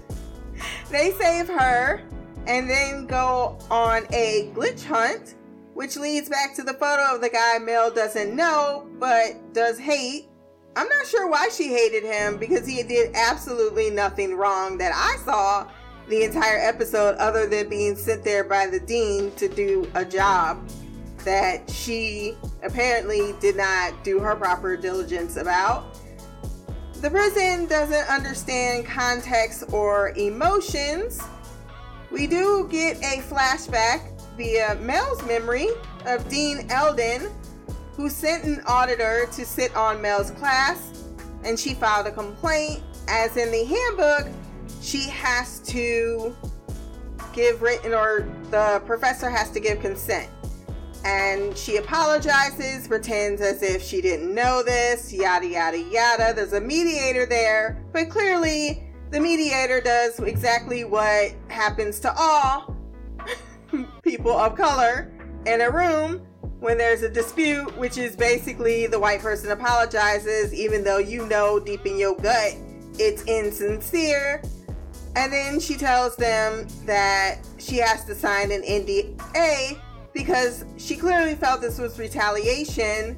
they 0.91 1.11
save 1.11 1.47
her 1.47 2.01
and 2.47 2.69
then 2.69 3.07
go 3.07 3.57
on 3.71 4.05
a 4.11 4.51
glitch 4.53 4.83
hunt, 4.83 5.35
which 5.73 5.95
leads 5.97 6.29
back 6.29 6.55
to 6.55 6.63
the 6.63 6.73
photo 6.73 7.15
of 7.15 7.21
the 7.21 7.29
guy 7.29 7.57
Mel 7.59 7.89
doesn't 7.89 8.35
know 8.35 8.87
but 8.99 9.53
does 9.53 9.79
hate. 9.79 10.27
I'm 10.75 10.89
not 10.89 11.05
sure 11.05 11.27
why 11.27 11.49
she 11.49 11.69
hated 11.69 12.03
him 12.03 12.37
because 12.37 12.65
he 12.65 12.83
did 12.83 13.15
absolutely 13.15 13.89
nothing 13.89 14.35
wrong 14.35 14.77
that 14.79 14.91
I 14.93 15.23
saw 15.23 15.67
the 16.07 16.23
entire 16.23 16.59
episode 16.59 17.15
other 17.15 17.47
than 17.47 17.69
being 17.69 17.95
sent 17.95 18.23
there 18.23 18.43
by 18.43 18.67
the 18.67 18.79
dean 18.79 19.31
to 19.35 19.47
do 19.47 19.89
a 19.95 20.03
job 20.03 20.67
that 21.23 21.69
she 21.69 22.35
apparently 22.63 23.33
did 23.39 23.55
not 23.55 24.03
do 24.03 24.19
her 24.19 24.35
proper 24.35 24.75
diligence 24.75 25.37
about. 25.37 25.97
The 26.95 27.09
prison 27.09 27.65
doesn't 27.65 28.09
understand 28.09 28.85
context 28.85 29.65
or 29.71 30.09
emotions. 30.17 31.21
We 32.11 32.27
do 32.27 32.67
get 32.69 32.97
a 32.97 33.21
flashback 33.21 34.09
via 34.37 34.75
Mel's 34.81 35.23
memory 35.25 35.67
of 36.05 36.27
Dean 36.29 36.67
Eldon, 36.69 37.31
who 37.95 38.09
sent 38.09 38.43
an 38.43 38.61
auditor 38.65 39.27
to 39.33 39.45
sit 39.45 39.75
on 39.75 40.01
Mel's 40.01 40.31
class, 40.31 41.03
and 41.43 41.59
she 41.59 41.73
filed 41.73 42.07
a 42.07 42.11
complaint. 42.11 42.81
As 43.07 43.35
in 43.35 43.51
the 43.51 43.65
handbook, 43.65 44.31
she 44.83 45.09
has 45.09 45.59
to 45.59 46.35
give 47.33 47.61
written, 47.61 47.93
or 47.93 48.27
the 48.51 48.81
professor 48.85 49.29
has 49.29 49.49
to 49.51 49.59
give 49.59 49.79
consent 49.79 50.29
and 51.05 51.57
she 51.57 51.77
apologizes, 51.77 52.87
pretends 52.87 53.41
as 53.41 53.61
if 53.61 53.83
she 53.83 54.01
didn't 54.01 54.33
know 54.33 54.63
this, 54.63 55.11
yada, 55.11 55.45
yada, 55.45 55.77
yada. 55.77 56.33
There's 56.33 56.53
a 56.53 56.61
mediator 56.61 57.25
there, 57.25 57.83
but 57.91 58.09
clearly 58.09 58.87
the 59.11 59.19
mediator 59.19 59.81
does 59.81 60.19
exactly 60.19 60.85
what 60.85 61.33
happens 61.49 61.99
to 62.01 62.13
all 62.17 62.77
people 64.01 64.31
of 64.31 64.55
color 64.55 65.11
in 65.45 65.59
a 65.61 65.69
room 65.69 66.25
when 66.61 66.77
there's 66.77 67.01
a 67.01 67.09
dispute, 67.09 67.77
which 67.77 67.97
is 67.97 68.15
basically 68.15 68.87
the 68.87 68.99
white 68.99 69.19
person 69.19 69.51
apologizes, 69.51 70.53
even 70.53 70.85
though 70.85 70.99
you 70.99 71.27
know 71.27 71.59
deep 71.59 71.85
in 71.85 71.97
your 71.97 72.15
gut 72.15 72.55
it's 72.99 73.23
insincere. 73.23 74.41
And 75.15 75.31
then 75.31 75.59
she 75.59 75.75
tells 75.75 76.15
them 76.15 76.67
that 76.85 77.39
she 77.57 77.77
has 77.77 78.05
to 78.05 78.15
sign 78.15 78.51
an 78.51 78.63
NDA 78.63 79.79
because 80.13 80.65
she 80.77 80.95
clearly 80.95 81.35
felt 81.35 81.61
this 81.61 81.77
was 81.77 81.99
retaliation. 81.99 83.17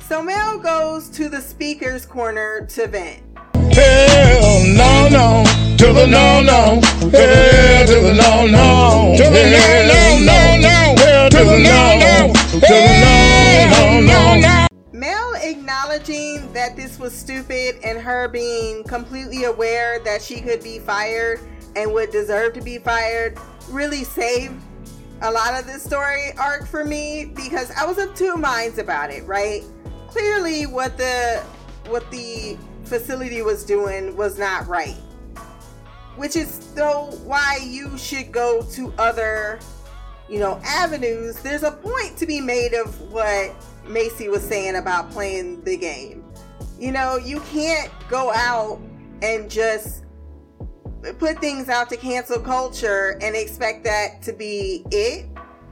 So 0.00 0.22
Mel 0.22 0.58
goes 0.58 1.08
to 1.10 1.28
the 1.28 1.40
speaker's 1.40 2.04
corner 2.04 2.66
to 2.66 2.86
vent. 2.88 3.22
Hell 3.72 4.66
no 4.66 5.08
no 5.08 5.60
to 5.80 5.94
the 5.94 6.06
no 6.06 6.42
no. 6.42 6.80
Hell 7.10 7.86
to 7.86 7.94
the 8.00 8.12
no 8.12 8.46
no. 8.46 9.14
To 9.16 9.22
the 9.22 9.44
no 9.50 9.86
no 9.86 10.26
no 10.26 10.56
no. 10.60 10.94
Hell 11.02 11.30
to 11.30 11.38
the 11.38 11.58
no 11.58 11.98
no. 11.98 12.32
To 12.50 12.58
the 12.60 12.94
no 13.00 13.20
no 13.70 14.00
no 14.00 14.40
no. 14.40 14.66
Acknowledging 16.00 16.50
that 16.54 16.76
this 16.76 16.98
was 16.98 17.12
stupid 17.12 17.78
and 17.84 18.00
her 18.00 18.26
being 18.26 18.82
completely 18.84 19.44
aware 19.44 19.98
that 20.00 20.22
she 20.22 20.40
could 20.40 20.62
be 20.62 20.78
fired 20.78 21.40
and 21.76 21.92
would 21.92 22.10
deserve 22.10 22.54
to 22.54 22.62
be 22.62 22.78
fired 22.78 23.38
really 23.68 24.02
saved 24.04 24.54
a 25.20 25.30
lot 25.30 25.52
of 25.52 25.66
this 25.66 25.82
story 25.82 26.32
arc 26.38 26.66
for 26.66 26.86
me 26.86 27.26
because 27.36 27.70
I 27.72 27.84
was 27.84 27.98
of 27.98 28.14
two 28.14 28.36
minds 28.36 28.78
about 28.78 29.10
it, 29.10 29.26
right? 29.26 29.62
Clearly 30.08 30.64
what 30.64 30.96
the 30.96 31.44
what 31.88 32.10
the 32.10 32.56
facility 32.84 33.42
was 33.42 33.62
doing 33.62 34.16
was 34.16 34.38
not 34.38 34.66
right. 34.66 34.96
Which 36.16 36.34
is 36.34 36.72
though 36.72 37.10
why 37.24 37.58
you 37.62 37.98
should 37.98 38.32
go 38.32 38.62
to 38.72 38.94
other, 38.96 39.60
you 40.30 40.38
know, 40.38 40.62
avenues. 40.64 41.36
There's 41.42 41.62
a 41.62 41.72
point 41.72 42.16
to 42.16 42.26
be 42.26 42.40
made 42.40 42.72
of 42.72 42.98
what 43.12 43.54
Macy 43.90 44.28
was 44.28 44.42
saying 44.42 44.76
about 44.76 45.10
playing 45.10 45.62
the 45.64 45.76
game. 45.76 46.24
You 46.78 46.92
know, 46.92 47.16
you 47.16 47.40
can't 47.52 47.90
go 48.08 48.32
out 48.32 48.80
and 49.22 49.50
just 49.50 50.04
put 51.18 51.38
things 51.40 51.68
out 51.68 51.88
to 51.90 51.96
cancel 51.96 52.40
culture 52.40 53.18
and 53.22 53.34
expect 53.34 53.84
that 53.84 54.22
to 54.22 54.32
be 54.32 54.84
it. 54.90 55.26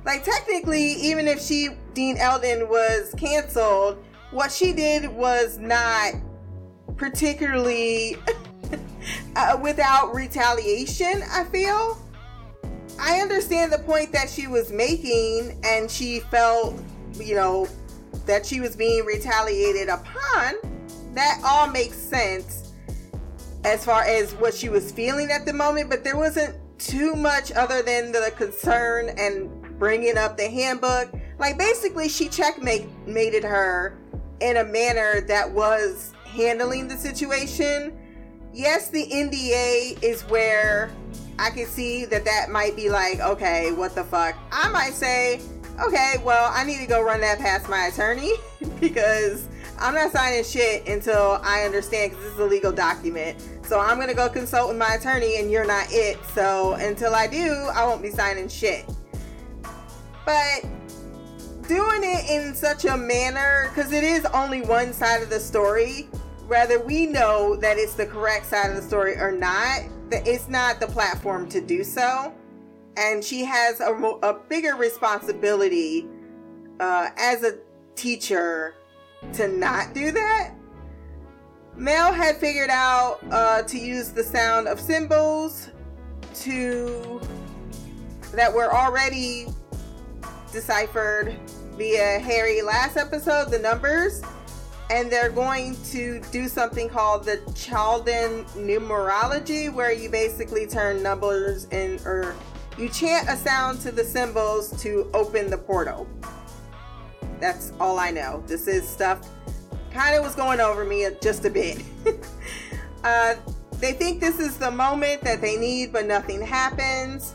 Like 0.04 0.24
technically, 0.24 0.92
even 0.92 1.28
if 1.28 1.40
she 1.40 1.70
Dean 1.94 2.16
Eldon 2.18 2.68
was 2.68 3.14
canceled, 3.16 4.02
what 4.30 4.52
she 4.52 4.72
did 4.72 5.08
was 5.08 5.58
not 5.58 6.12
particularly 6.96 8.16
uh, 9.36 9.58
without 9.60 10.14
retaliation, 10.14 11.22
I 11.30 11.44
feel. 11.44 11.98
I 13.00 13.20
understand 13.20 13.72
the 13.72 13.78
point 13.78 14.12
that 14.12 14.28
she 14.28 14.48
was 14.48 14.72
making, 14.72 15.60
and 15.64 15.90
she 15.90 16.20
felt, 16.20 16.74
you 17.14 17.36
know, 17.36 17.68
that 18.26 18.44
she 18.44 18.60
was 18.60 18.76
being 18.76 19.04
retaliated 19.04 19.88
upon. 19.88 20.54
That 21.14 21.40
all 21.44 21.68
makes 21.68 21.96
sense 21.96 22.72
as 23.64 23.84
far 23.84 24.02
as 24.02 24.34
what 24.34 24.54
she 24.54 24.68
was 24.68 24.92
feeling 24.92 25.30
at 25.30 25.44
the 25.44 25.52
moment, 25.52 25.90
but 25.90 26.04
there 26.04 26.16
wasn't 26.16 26.54
too 26.78 27.14
much 27.16 27.50
other 27.52 27.82
than 27.82 28.12
the 28.12 28.32
concern 28.36 29.10
and 29.18 29.50
bringing 29.78 30.16
up 30.16 30.36
the 30.36 30.48
handbook. 30.48 31.12
Like, 31.38 31.58
basically, 31.58 32.08
she 32.08 32.28
checkmated 32.28 33.44
her 33.44 33.98
in 34.40 34.58
a 34.58 34.64
manner 34.64 35.20
that 35.22 35.50
was 35.50 36.12
handling 36.24 36.88
the 36.88 36.96
situation. 36.96 37.96
Yes, 38.52 38.90
the 38.90 39.06
NDA 39.06 40.02
is 40.02 40.22
where 40.22 40.90
I 41.38 41.50
can 41.50 41.66
see 41.66 42.04
that 42.06 42.24
that 42.24 42.50
might 42.50 42.74
be 42.74 42.90
like, 42.90 43.20
okay, 43.20 43.72
what 43.72 43.94
the 43.94 44.04
fuck? 44.04 44.36
I 44.50 44.68
might 44.68 44.94
say, 44.94 45.40
okay, 45.86 46.14
well, 46.24 46.50
I 46.54 46.64
need 46.64 46.78
to 46.78 46.86
go 46.86 47.02
run 47.02 47.20
that 47.20 47.38
past 47.38 47.68
my 47.68 47.86
attorney 47.86 48.32
because 48.80 49.48
I'm 49.78 49.94
not 49.94 50.12
signing 50.12 50.44
shit 50.44 50.88
until 50.88 51.40
I 51.42 51.62
understand 51.62 52.10
because 52.10 52.24
this 52.24 52.34
is 52.34 52.40
a 52.40 52.44
legal 52.44 52.72
document. 52.72 53.40
So 53.62 53.78
I'm 53.78 53.96
going 53.96 54.08
to 54.08 54.14
go 54.14 54.28
consult 54.28 54.68
with 54.68 54.78
my 54.78 54.94
attorney 54.94 55.38
and 55.38 55.50
you're 55.50 55.66
not 55.66 55.86
it. 55.90 56.18
So 56.34 56.72
until 56.74 57.14
I 57.14 57.26
do, 57.26 57.52
I 57.74 57.84
won't 57.84 58.02
be 58.02 58.10
signing 58.10 58.48
shit. 58.48 58.86
But 60.24 60.64
doing 61.68 62.00
it 62.02 62.30
in 62.30 62.54
such 62.54 62.86
a 62.86 62.96
manner, 62.96 63.68
because 63.68 63.92
it 63.92 64.02
is 64.02 64.24
only 64.26 64.62
one 64.62 64.92
side 64.92 65.22
of 65.22 65.30
the 65.30 65.38
story, 65.38 66.08
whether 66.46 66.80
we 66.80 67.06
know 67.06 67.56
that 67.56 67.76
it's 67.76 67.94
the 67.94 68.06
correct 68.06 68.46
side 68.46 68.70
of 68.70 68.76
the 68.76 68.82
story 68.82 69.16
or 69.16 69.30
not, 69.30 69.82
that 70.10 70.26
it's 70.26 70.48
not 70.48 70.80
the 70.80 70.86
platform 70.86 71.48
to 71.50 71.60
do 71.60 71.84
so. 71.84 72.32
And 72.98 73.24
she 73.24 73.44
has 73.44 73.80
a, 73.80 73.92
a 73.94 74.34
bigger 74.48 74.74
responsibility 74.74 76.08
uh, 76.80 77.10
as 77.16 77.44
a 77.44 77.58
teacher 77.94 78.74
to 79.34 79.46
not 79.46 79.94
do 79.94 80.10
that. 80.10 80.54
Mel 81.76 82.12
had 82.12 82.36
figured 82.36 82.70
out 82.70 83.20
uh, 83.30 83.62
to 83.62 83.78
use 83.78 84.10
the 84.10 84.24
sound 84.24 84.66
of 84.66 84.80
symbols 84.80 85.70
to 86.34 87.20
that 88.32 88.52
were 88.52 88.74
already 88.74 89.46
deciphered 90.52 91.36
via 91.76 92.18
Harry 92.18 92.62
last 92.62 92.96
episode, 92.96 93.50
the 93.50 93.58
numbers, 93.60 94.22
and 94.90 95.10
they're 95.10 95.30
going 95.30 95.76
to 95.84 96.20
do 96.32 96.48
something 96.48 96.88
called 96.88 97.24
the 97.24 97.40
Chaldean 97.54 98.44
numerology, 98.56 99.72
where 99.72 99.92
you 99.92 100.10
basically 100.10 100.66
turn 100.66 101.00
numbers 101.00 101.66
in 101.66 102.00
or 102.04 102.34
you 102.78 102.88
chant 102.88 103.28
a 103.28 103.36
sound 103.36 103.80
to 103.80 103.90
the 103.90 104.04
symbols 104.04 104.70
to 104.82 105.10
open 105.12 105.50
the 105.50 105.58
portal. 105.58 106.06
That's 107.40 107.72
all 107.80 107.98
I 107.98 108.10
know. 108.10 108.42
This 108.46 108.68
is 108.68 108.88
stuff 108.88 109.28
kind 109.92 110.14
of 110.14 110.22
was 110.22 110.34
going 110.34 110.60
over 110.60 110.84
me 110.84 111.08
just 111.20 111.44
a 111.44 111.50
bit. 111.50 111.82
uh, 113.04 113.34
they 113.80 113.92
think 113.92 114.20
this 114.20 114.38
is 114.38 114.58
the 114.58 114.70
moment 114.70 115.22
that 115.22 115.40
they 115.40 115.56
need, 115.56 115.92
but 115.92 116.06
nothing 116.06 116.40
happens. 116.40 117.34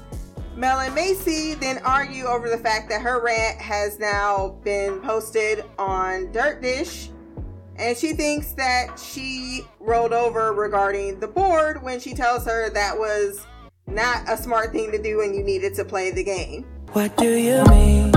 Mel 0.55 0.79
and 0.79 0.93
Macy 0.93 1.55
then 1.55 1.79
argue 1.79 2.25
over 2.25 2.49
the 2.49 2.57
fact 2.57 2.89
that 2.89 3.01
her 3.01 3.21
rant 3.23 3.59
has 3.59 3.99
now 3.99 4.55
been 4.63 5.01
posted 5.01 5.65
on 5.79 6.31
Dirt 6.31 6.61
Dish, 6.61 7.09
and 7.77 7.97
she 7.97 8.13
thinks 8.13 8.51
that 8.53 8.99
she 8.99 9.65
rolled 9.79 10.13
over 10.13 10.53
regarding 10.53 11.19
the 11.19 11.27
board 11.27 11.81
when 11.81 11.99
she 11.99 12.13
tells 12.13 12.45
her 12.45 12.69
that 12.69 12.97
was 12.97 13.45
not 13.87 14.29
a 14.29 14.37
smart 14.37 14.71
thing 14.71 14.91
to 14.91 15.01
do 15.01 15.17
when 15.17 15.33
you 15.33 15.43
needed 15.43 15.73
to 15.75 15.85
play 15.85 16.11
the 16.11 16.23
game. 16.23 16.65
What 16.93 17.15
do 17.17 17.35
you 17.35 17.63
mean? 17.65 18.11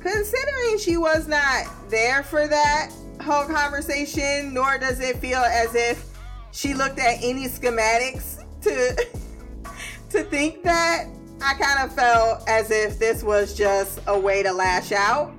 Considering 0.00 0.78
she 0.78 0.96
was 0.96 1.28
not 1.28 1.66
there 1.88 2.22
for 2.22 2.46
that 2.46 2.90
whole 3.22 3.46
conversation, 3.46 4.52
nor 4.52 4.78
does 4.78 5.00
it 5.00 5.16
feel 5.16 5.40
as 5.40 5.74
if 5.74 6.06
she 6.52 6.74
looked 6.74 6.98
at 6.98 7.18
any 7.22 7.46
schematics 7.46 8.44
to 8.62 9.06
to 10.10 10.24
think 10.24 10.62
that 10.64 11.06
I 11.42 11.54
kind 11.54 11.88
of 11.88 11.94
felt 11.94 12.48
as 12.48 12.70
if 12.70 12.98
this 12.98 13.22
was 13.22 13.56
just 13.56 14.00
a 14.06 14.18
way 14.18 14.42
to 14.42 14.52
lash 14.52 14.92
out. 14.92 15.32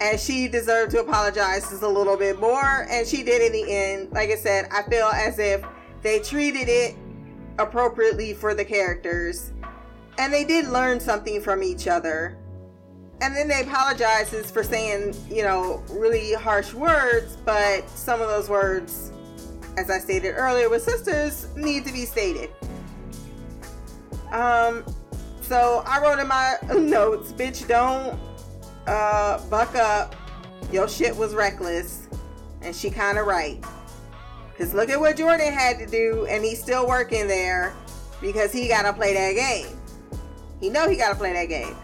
And 0.00 0.18
she 0.18 0.48
deserved 0.48 0.92
to 0.92 1.00
apologize 1.00 1.68
just 1.70 1.82
a 1.82 1.88
little 1.88 2.16
bit 2.16 2.40
more. 2.40 2.86
And 2.88 3.06
she 3.06 3.22
did 3.22 3.42
in 3.42 3.52
the 3.52 3.72
end. 3.72 4.12
Like 4.12 4.30
I 4.30 4.36
said, 4.36 4.68
I 4.72 4.82
feel 4.82 5.06
as 5.06 5.38
if 5.38 5.64
they 6.02 6.20
treated 6.20 6.68
it 6.68 6.96
appropriately 7.58 8.34
for 8.34 8.54
the 8.54 8.64
characters. 8.64 9.52
And 10.18 10.32
they 10.32 10.44
did 10.44 10.68
learn 10.68 11.00
something 11.00 11.40
from 11.40 11.62
each 11.62 11.86
other. 11.86 12.36
And 13.20 13.34
then 13.34 13.48
they 13.48 13.62
apologizes 13.62 14.50
for 14.50 14.62
saying, 14.62 15.14
you 15.28 15.42
know, 15.42 15.82
really 15.90 16.34
harsh 16.34 16.72
words, 16.72 17.36
but 17.44 17.88
some 17.90 18.20
of 18.20 18.28
those 18.28 18.48
words, 18.48 19.12
as 19.76 19.90
I 19.90 19.98
stated 19.98 20.34
earlier 20.34 20.68
with 20.68 20.82
sisters, 20.82 21.48
need 21.56 21.84
to 21.86 21.92
be 21.92 22.04
stated. 22.04 22.50
Um, 24.30 24.84
so 25.40 25.82
I 25.86 26.00
wrote 26.00 26.18
in 26.18 26.28
my 26.28 26.56
notes, 26.74 27.32
bitch, 27.32 27.66
don't 27.66 28.18
uh, 28.86 29.44
buck 29.48 29.74
up. 29.74 30.14
Your 30.70 30.88
shit 30.88 31.16
was 31.16 31.34
reckless. 31.34 32.06
And 32.62 32.74
she 32.74 32.90
kind 32.90 33.18
of 33.18 33.26
right. 33.26 33.64
Because 34.58 34.74
look 34.74 34.90
at 34.90 34.98
what 34.98 35.16
Jordan 35.16 35.52
had 35.52 35.78
to 35.78 35.86
do, 35.86 36.26
and 36.28 36.44
he's 36.44 36.60
still 36.60 36.88
working 36.88 37.28
there 37.28 37.76
because 38.20 38.50
he 38.50 38.66
got 38.66 38.82
to 38.82 38.92
play 38.92 39.14
that 39.14 39.34
game. 39.34 39.78
He 40.58 40.68
know 40.68 40.88
he 40.88 40.96
got 40.96 41.10
to 41.10 41.14
play 41.14 41.32
that 41.32 41.44
game. 41.44 41.76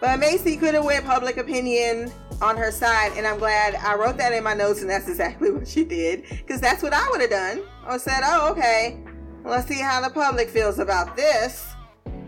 But 0.00 0.18
Macy 0.18 0.56
could 0.56 0.74
have 0.74 0.84
went 0.84 1.04
public 1.04 1.36
opinion 1.36 2.10
on 2.40 2.56
her 2.56 2.72
side, 2.72 3.12
and 3.16 3.24
I'm 3.24 3.38
glad 3.38 3.76
I 3.76 3.94
wrote 3.94 4.16
that 4.16 4.32
in 4.32 4.42
my 4.42 4.52
notes, 4.52 4.80
and 4.80 4.90
that's 4.90 5.08
exactly 5.08 5.52
what 5.52 5.68
she 5.68 5.84
did. 5.84 6.24
Because 6.28 6.60
that's 6.60 6.82
what 6.82 6.92
I 6.92 7.08
would 7.10 7.20
have 7.20 7.30
done. 7.30 7.62
I 7.86 7.98
said, 7.98 8.22
oh, 8.24 8.50
okay, 8.50 8.98
let's 9.44 9.68
see 9.68 9.80
how 9.80 10.00
the 10.00 10.12
public 10.12 10.48
feels 10.48 10.80
about 10.80 11.14
this. 11.14 11.68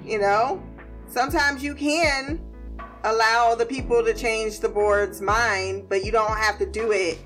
You 0.05 0.21
know, 0.21 0.63
sometimes 1.09 1.65
you 1.65 1.75
can 1.75 2.41
allow 3.03 3.57
the 3.57 3.67
people 3.67 4.05
to 4.05 4.15
change 4.15 4.61
the 4.61 4.69
board's 4.69 5.21
mind, 5.21 5.89
but 5.89 6.05
you 6.05 6.13
don't 6.13 6.39
have 6.39 6.59
to 6.59 6.67
do 6.67 6.93
it. 6.93 7.19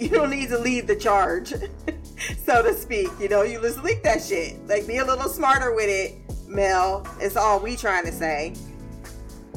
You 0.04 0.08
don't 0.08 0.30
need 0.30 0.48
to 0.48 0.58
lead 0.58 0.86
the 0.86 0.96
charge, 0.96 1.52
so 2.46 2.62
to 2.62 2.72
speak. 2.72 3.10
You 3.20 3.28
know, 3.28 3.42
you 3.42 3.60
just 3.60 3.82
leak 3.82 4.02
that 4.04 4.22
shit. 4.22 4.56
Like, 4.66 4.86
be 4.86 4.96
a 4.96 5.04
little 5.04 5.28
smarter 5.28 5.74
with 5.74 5.90
it, 5.90 6.14
Mel. 6.48 7.06
It's 7.20 7.36
all 7.36 7.60
we 7.60 7.76
trying 7.76 8.06
to 8.06 8.12
say. 8.12 8.54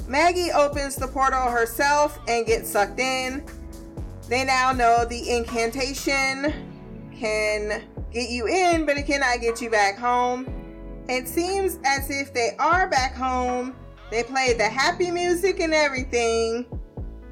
Maggie 0.05 0.51
opens 0.51 0.97
the 0.97 1.07
portal 1.07 1.49
herself 1.49 2.19
and 2.27 2.45
gets 2.45 2.69
sucked 2.69 2.99
in. 2.99 3.45
They 4.27 4.43
now 4.43 4.73
know 4.73 5.05
the 5.05 5.31
incantation 5.33 6.53
can 7.17 7.81
get 8.11 8.29
you 8.29 8.47
in, 8.49 8.85
but 8.85 8.97
it 8.97 9.05
cannot 9.05 9.39
get 9.39 9.61
you 9.61 9.69
back 9.69 9.97
home. 9.97 10.45
It 11.07 11.29
seems 11.29 11.79
as 11.85 12.09
if 12.09 12.33
they 12.33 12.57
are 12.59 12.89
back 12.89 13.15
home. 13.15 13.77
They 14.11 14.23
play 14.23 14.51
the 14.51 14.67
happy 14.67 15.09
music 15.09 15.61
and 15.61 15.73
everything. 15.73 16.65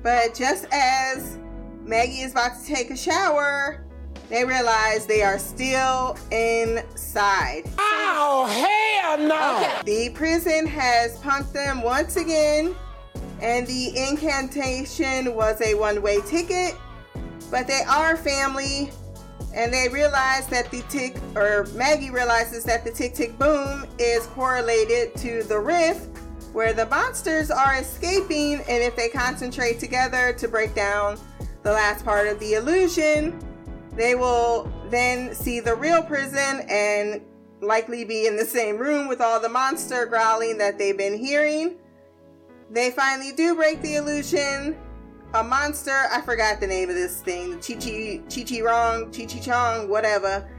But 0.02 0.34
just 0.34 0.66
as 0.72 1.38
Maggie 1.84 2.22
is 2.22 2.32
about 2.32 2.60
to 2.60 2.66
take 2.66 2.92
a 2.92 2.98
shower, 2.98 3.84
they 4.30 4.46
realize 4.46 5.06
they 5.06 5.24
are 5.24 5.38
still 5.38 6.18
inside. 6.32 7.64
Oh, 7.78 8.46
hell 8.48 9.18
no! 9.18 9.82
The 9.84 10.10
prison 10.14 10.66
has 10.68 11.18
punked 11.18 11.52
them 11.52 11.82
once 11.82 12.16
again, 12.16 12.74
and 13.42 13.68
the 13.68 13.98
incantation 13.98 15.36
was 15.36 15.60
a 15.62 15.74
one 15.74 16.02
way 16.02 16.22
ticket. 16.22 16.76
But 17.50 17.68
they 17.68 17.82
are 17.82 18.16
family, 18.16 18.92
and 19.54 19.74
they 19.74 19.90
realize 19.90 20.48
that 20.48 20.72
the 20.72 20.84
tick, 20.84 21.18
or 21.36 21.66
Maggie 21.74 22.12
realizes 22.12 22.64
that 22.64 22.86
the 22.86 22.92
tick 22.92 23.14
tick 23.14 23.38
boom 23.38 23.86
is 24.00 24.28
correlated 24.28 25.14
to 25.18 25.44
the 25.44 25.60
rift 25.60 26.08
where 26.54 26.74
the 26.74 26.86
monsters 26.86 27.50
are 27.50 27.76
escaping, 27.76 28.56
and 28.70 28.84
if 28.84 28.96
they 28.96 29.10
concentrate 29.10 29.80
together 29.80 30.34
to 30.34 30.48
break 30.48 30.76
down 30.76 31.18
the 31.64 31.72
last 31.72 32.04
part 32.04 32.28
of 32.28 32.40
the 32.40 32.54
illusion, 32.54 33.40
they 33.96 34.16
will 34.16 34.72
then 34.90 35.34
see 35.36 35.60
the 35.60 35.76
real 35.76 36.02
prison 36.02 36.66
and 36.70 37.22
likely 37.62 38.04
be 38.04 38.26
in 38.26 38.36
the 38.36 38.46
same 38.46 38.78
room 38.78 39.08
with 39.08 39.22
all 39.22 39.40
the 39.40 39.50
monster 39.50 40.06
growling 40.06 40.58
that 40.58 40.78
they've 40.78 40.98
been 40.98 41.18
hearing. 41.18 41.76
They 42.72 42.92
finally 42.92 43.32
do 43.34 43.56
break 43.56 43.82
the 43.82 43.96
illusion. 43.96 44.78
A 45.34 45.44
monster, 45.44 46.08
I 46.12 46.22
forgot 46.22 46.60
the 46.60 46.68
name 46.68 46.90
of 46.90 46.96
this 46.96 47.22
thing, 47.22 47.60
Chi 47.60 47.76
Chi 47.76 48.22
Chi 48.34 48.44
Chi 48.44 48.62
Wrong, 48.62 49.12
Chi 49.12 49.26
Chi 49.26 49.40
Chong, 49.40 49.88
whatever, 49.88 50.50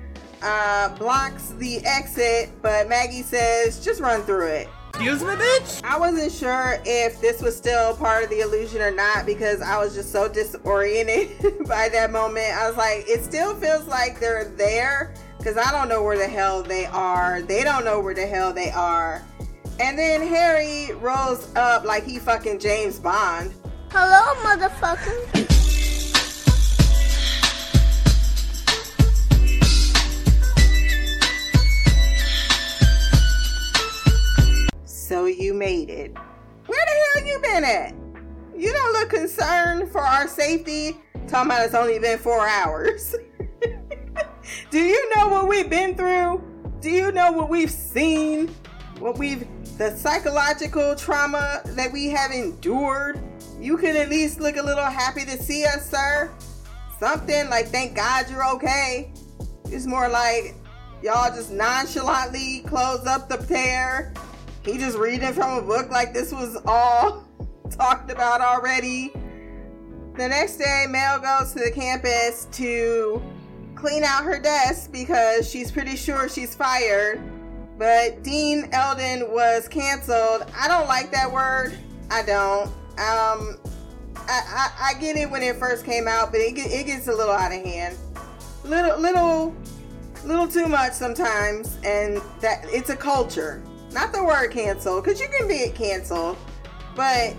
uh, 0.43 0.89
blocks 0.97 1.51
the 1.59 1.85
exit, 1.85 2.51
but 2.63 2.89
Maggie 2.89 3.23
says, 3.23 3.85
just 3.85 4.01
run 4.01 4.23
through 4.23 4.47
it. 4.47 4.69
Excuse 4.95 5.23
me, 5.23 5.31
bitch? 5.31 5.83
I 5.85 5.99
wasn't 5.99 6.31
sure 6.31 6.79
if 6.85 7.19
this 7.21 7.41
was 7.41 7.57
still 7.57 7.97
part 7.97 8.25
of 8.25 8.31
the 8.31 8.41
illusion 8.41 8.83
or 8.83 8.91
not 8.91 9.25
because 9.25 9.63
I 9.63 9.79
was 9.79 9.95
just 9.95 10.13
so 10.13 10.29
disoriented 10.29 11.31
by 11.67 11.89
that 11.89 12.13
moment. 12.13 12.53
I 12.55 12.69
was 12.69 12.77
like, 12.77 13.09
it 13.09 13.25
still 13.25 13.55
feels 13.55 13.87
like 13.87 14.21
they're 14.21 14.45
there 14.45 15.15
because 15.39 15.57
I 15.57 15.73
don't 15.73 15.89
know 15.89 16.03
where 16.03 16.19
the 16.19 16.29
hell 16.29 16.63
they 16.63 16.85
are. 16.87 17.41
They 17.41 17.65
don't 17.65 17.87
know 17.87 18.01
where 18.01 18.15
the 18.15 18.27
hell 18.27 18.53
they 18.53 18.71
are. 18.71 19.23
And 19.81 19.99
then 19.99 20.21
Harry 20.27 20.95
rolls 20.97 21.53
up 21.57 21.85
like 21.85 22.05
he 22.05 22.19
fucking 22.19 22.59
James 22.61 22.99
Bond. 23.01 23.53
Hello, 23.91 24.35
motherfucker. 24.43 25.52
So 35.13 35.27
you 35.27 35.53
made 35.53 35.91
it. 35.91 36.17
Where 36.65 36.87
the 36.87 37.21
hell 37.21 37.27
you 37.27 37.39
been 37.41 37.65
at? 37.65 37.95
You 38.57 38.73
don't 38.73 38.93
look 38.95 39.11
concerned 39.11 39.93
for 39.93 40.01
our 40.01 40.27
safety. 40.27 40.97
Talking 41.29 41.51
about 41.51 41.67
it's 41.67 41.75
only 41.75 41.99
been 41.99 42.19
four 42.19 42.49
hours. 42.49 43.15
Do 44.71 44.79
you 44.79 45.15
know 45.15 45.29
what 45.29 45.49
we've 45.49 45.69
been 45.69 45.95
through? 45.97 46.43
Do 46.81 46.89
you 46.89 47.13
know 47.13 47.31
what 47.31 47.51
we've 47.51 47.71
seen? 47.71 48.49
What 49.01 49.19
we've, 49.19 49.47
the 49.77 49.95
psychological 49.99 50.97
trauma 50.97 51.61
that 51.63 51.93
we 51.93 52.07
have 52.07 52.31
endured? 52.31 53.21
You 53.61 53.77
can 53.77 53.97
at 53.97 54.09
least 54.09 54.41
look 54.41 54.57
a 54.57 54.63
little 54.63 54.83
happy 54.83 55.27
to 55.27 55.37
see 55.37 55.67
us, 55.67 55.91
sir. 55.91 56.31
Something 56.99 57.51
like, 57.51 57.67
thank 57.67 57.95
God 57.95 58.31
you're 58.31 58.49
okay. 58.55 59.13
It's 59.67 59.85
more 59.85 60.09
like 60.09 60.55
y'all 61.03 61.29
just 61.35 61.51
nonchalantly 61.51 62.61
close 62.61 63.07
up 63.07 63.29
the 63.29 63.37
tear. 63.37 64.15
He 64.65 64.79
just 64.79 64.97
reading 64.97 65.33
from 65.33 65.59
a 65.59 65.63
book 65.63 65.91
like 65.91 66.15
this 66.15 66.33
was 66.33 66.57
all 66.67 67.25
talked 67.71 68.13
about 68.13 68.41
already. 68.41 69.13
The 70.17 70.29
next 70.29 70.57
day, 70.57 70.87
Mel 70.89 71.19
goes 71.19 71.53
to 71.55 71.59
the 71.59 71.73
campus 71.73 72.47
to 72.53 73.21
clean 73.75 74.05
out 74.05 74.23
her 74.23 74.39
desk 74.39 74.93
because 74.93 75.51
she's 75.51 75.73
pretty 75.73 75.97
sure 75.97 76.29
she's 76.29 76.55
fired. 76.55 77.21
But 77.77 78.23
Dean 78.23 78.69
Eldon 78.73 79.33
was 79.33 79.67
canceled. 79.67 80.45
I 80.57 80.69
don't 80.69 80.87
like 80.87 81.11
that 81.11 81.33
word. 81.33 81.77
I 82.09 82.23
don't. 82.23 82.67
Um, 82.99 83.59
I, 84.17 84.43
I, 84.47 84.71
I 84.81 84.95
get 85.01 85.17
it 85.17 85.29
when 85.29 85.43
it 85.43 85.57
first 85.57 85.85
came 85.85 86.07
out, 86.07 86.31
but 86.31 86.41
it, 86.41 86.57
it 86.57 86.87
gets 86.87 87.09
a 87.09 87.13
little 87.13 87.35
out 87.35 87.53
of 87.53 87.65
hand. 87.65 87.97
Little, 88.63 88.97
little, 89.01 89.57
little 90.25 90.47
too 90.47 90.69
much 90.69 90.93
sometimes, 90.93 91.79
and 91.83 92.23
that 92.41 92.65
it's 92.67 92.91
a 92.91 92.97
culture. 92.97 93.65
Not 93.93 94.13
the 94.13 94.25
word 94.25 94.51
cancel, 94.51 95.01
because 95.01 95.21
you 95.21 95.29
can 95.29 95.47
be 95.47 95.71
canceled, 95.75 96.39
but 96.97 97.35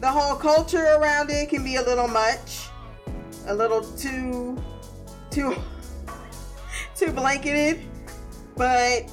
the 0.00 0.10
whole 0.10 0.36
culture 0.36 0.96
around 0.98 1.30
it 1.30 1.48
can 1.48 1.62
be 1.62 1.76
a 1.76 1.82
little 1.82 2.08
much, 2.08 2.68
a 3.46 3.54
little 3.54 3.82
too, 3.82 4.62
too, 5.30 5.54
too 6.94 7.12
blanketed. 7.12 7.80
But 8.56 9.10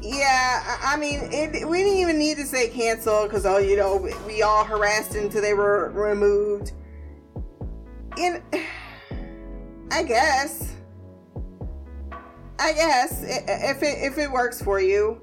yeah, 0.00 0.78
I, 0.82 0.96
mean, 0.96 1.20
it, 1.32 1.66
we 1.66 1.78
didn't 1.78 1.98
even 1.98 2.18
need 2.18 2.36
to 2.36 2.46
say 2.46 2.68
cancel 2.68 3.24
because 3.24 3.46
oh, 3.46 3.58
you 3.58 3.76
know, 3.76 3.96
we, 3.96 4.12
we 4.26 4.42
all 4.42 4.64
harassed 4.64 5.14
until 5.14 5.42
they 5.42 5.54
were 5.54 5.90
removed. 5.90 6.72
In, 8.16 8.42
I 9.90 10.02
guess. 10.02 10.74
I 12.60 12.72
guess 12.72 13.22
if 13.22 13.82
it 13.82 13.98
if 14.02 14.18
it 14.18 14.30
works 14.30 14.60
for 14.60 14.80
you. 14.80 15.20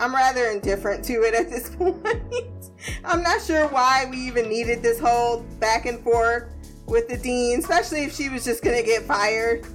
I'm 0.00 0.14
rather 0.14 0.46
indifferent 0.46 1.04
to 1.04 1.22
it 1.22 1.34
at 1.34 1.50
this 1.50 1.68
point. 1.76 2.70
I'm 3.04 3.22
not 3.22 3.42
sure 3.42 3.68
why 3.68 4.06
we 4.10 4.16
even 4.16 4.48
needed 4.48 4.82
this 4.82 4.98
whole 4.98 5.42
back 5.60 5.84
and 5.84 6.00
forth 6.00 6.44
with 6.86 7.06
the 7.06 7.18
dean, 7.18 7.58
especially 7.58 8.04
if 8.04 8.14
she 8.14 8.30
was 8.30 8.42
just 8.42 8.64
gonna 8.64 8.82
get 8.82 9.02
fired 9.02 9.66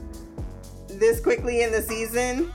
this 0.88 1.20
quickly 1.20 1.62
in 1.62 1.72
the 1.72 1.82
season. 1.82 2.52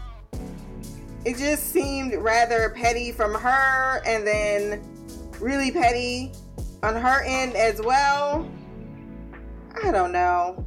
It 1.24 1.36
just 1.36 1.70
seemed 1.70 2.14
rather 2.14 2.70
petty 2.70 3.12
from 3.12 3.34
her 3.34 4.02
and 4.04 4.26
then 4.26 4.82
really 5.38 5.70
petty 5.70 6.32
on 6.82 6.96
her 6.96 7.22
end 7.24 7.54
as 7.54 7.80
well. 7.80 8.50
I 9.84 9.92
don't 9.92 10.12
know. 10.12 10.66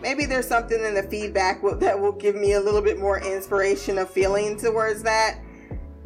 Maybe 0.00 0.26
there's 0.26 0.46
something 0.46 0.80
in 0.84 0.94
the 0.94 1.02
feedback 1.02 1.60
that 1.80 1.98
will 1.98 2.12
give 2.12 2.36
me 2.36 2.52
a 2.52 2.60
little 2.60 2.82
bit 2.82 3.00
more 3.00 3.18
inspiration 3.18 3.98
of 3.98 4.08
feeling 4.08 4.56
towards 4.56 5.02
that. 5.02 5.40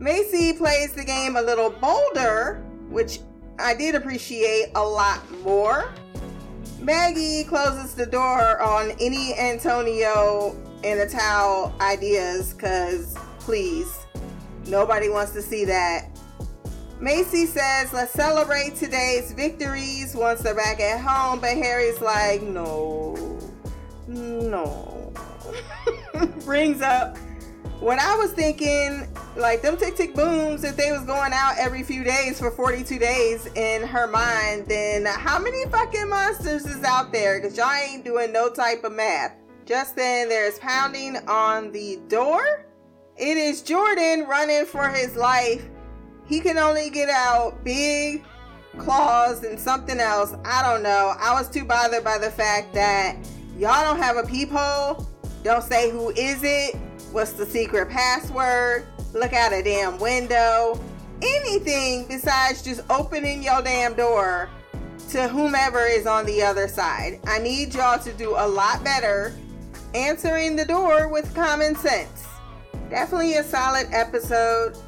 Macy 0.03 0.53
plays 0.53 0.95
the 0.95 1.05
game 1.05 1.37
a 1.37 1.41
little 1.41 1.71
bolder, 1.71 2.61
which 2.89 3.21
I 3.61 3.73
did 3.73 3.95
appreciate 3.95 4.73
a 4.75 4.83
lot 4.85 5.23
more. 5.43 5.95
Maggie 6.81 7.45
closes 7.45 7.95
the 7.95 8.07
door 8.07 8.61
on 8.61 8.91
any 8.99 9.39
Antonio 9.39 10.57
in 10.83 10.99
a 10.99 11.09
towel 11.09 11.73
ideas, 11.81 12.53
because 12.53 13.17
please, 13.39 13.97
nobody 14.67 15.09
wants 15.09 15.31
to 15.35 15.43
see 15.43 15.65
that. 15.67 16.09
Macy 16.99 17.47
says, 17.47 17.93
let's 17.93 18.11
celebrate 18.11 18.75
today's 18.75 19.31
victories 19.31 20.17
once 20.17 20.41
they're 20.41 20.57
back 20.57 20.81
at 20.81 21.01
home, 21.01 21.39
but 21.39 21.51
Harry's 21.51 22.01
like, 22.01 22.43
no, 22.43 23.39
no. 24.09 25.13
Brings 26.45 26.83
up 26.83 27.17
what 27.83 27.99
I 27.99 28.15
was 28.15 28.31
thinking, 28.31 29.09
like 29.35 29.61
them 29.61 29.77
tick 29.77 29.97
tick 29.97 30.15
booms, 30.15 30.63
if 30.63 30.77
they 30.77 30.93
was 30.93 31.03
going 31.05 31.33
out 31.33 31.55
every 31.59 31.83
few 31.83 32.05
days 32.05 32.39
for 32.39 32.53
42 32.53 32.97
days 32.97 33.47
in 33.57 33.83
her 33.83 34.07
mind, 34.07 34.67
then 34.69 35.05
how 35.05 35.41
many 35.41 35.65
fucking 35.67 36.09
monsters 36.09 36.65
is 36.65 36.85
out 36.85 37.13
there? 37.13 37.41
Because 37.41 37.57
y'all 37.57 37.73
ain't 37.73 38.05
doing 38.05 38.33
no 38.33 38.49
type 38.49 38.85
of 38.85 38.93
math. 38.93 39.35
Just 39.67 39.97
then, 39.97 40.29
there's 40.29 40.61
pounding 40.61 41.17
on 41.27 41.73
the 41.73 41.99
door. 42.07 42.67
It 43.17 43.37
is 43.37 43.63
Jordan 43.63 44.27
running 44.29 44.65
for 44.65 44.89
his 44.89 45.17
life. 45.17 45.69
He 46.25 46.39
can 46.39 46.59
only 46.59 46.89
get 46.89 47.09
out 47.09 47.65
big 47.65 48.23
claws 48.79 49.43
and 49.43 49.59
something 49.59 49.99
else. 49.99 50.35
I 50.45 50.63
don't 50.63 50.85
know. 50.85 51.15
I 51.19 51.33
was 51.33 51.51
too 51.51 51.65
bothered 51.65 52.05
by 52.05 52.19
the 52.19 52.31
fact 52.31 52.75
that 52.75 53.17
y'all 53.59 53.83
don't 53.83 54.01
have 54.01 54.17
a 54.17 54.23
peephole. 54.23 55.05
Don't 55.43 55.65
say 55.65 55.91
who 55.91 56.11
is 56.11 56.45
it 56.45 56.77
What's 57.13 57.33
the 57.33 57.45
secret 57.45 57.91
password? 57.91 58.87
Look 59.13 59.35
out 59.35 59.53
a 59.53 59.63
damn 59.63 59.99
window. 59.99 60.81
Anything 61.21 62.07
besides 62.09 62.63
just 62.63 62.81
opening 62.89 63.43
your 63.43 63.61
damn 63.61 63.93
door 63.93 64.49
to 65.11 65.29
whomever 65.29 65.85
is 65.85 66.07
on 66.07 66.25
the 66.25 66.43
other 66.43 66.67
side. 66.69 67.21
I 67.27 67.39
need 67.39 67.75
y'all 67.75 67.99
to 67.99 68.13
do 68.15 68.31
a 68.31 68.49
lot 68.49 68.83
better 68.83 69.35
answering 69.95 70.57
the 70.57 70.65
door 70.65 71.09
with 71.09 71.35
common 71.35 71.77
sense. 71.77 72.27
Definitely 72.89 73.35
a 73.35 73.45
solid 73.45 73.89
episode. 73.93 74.79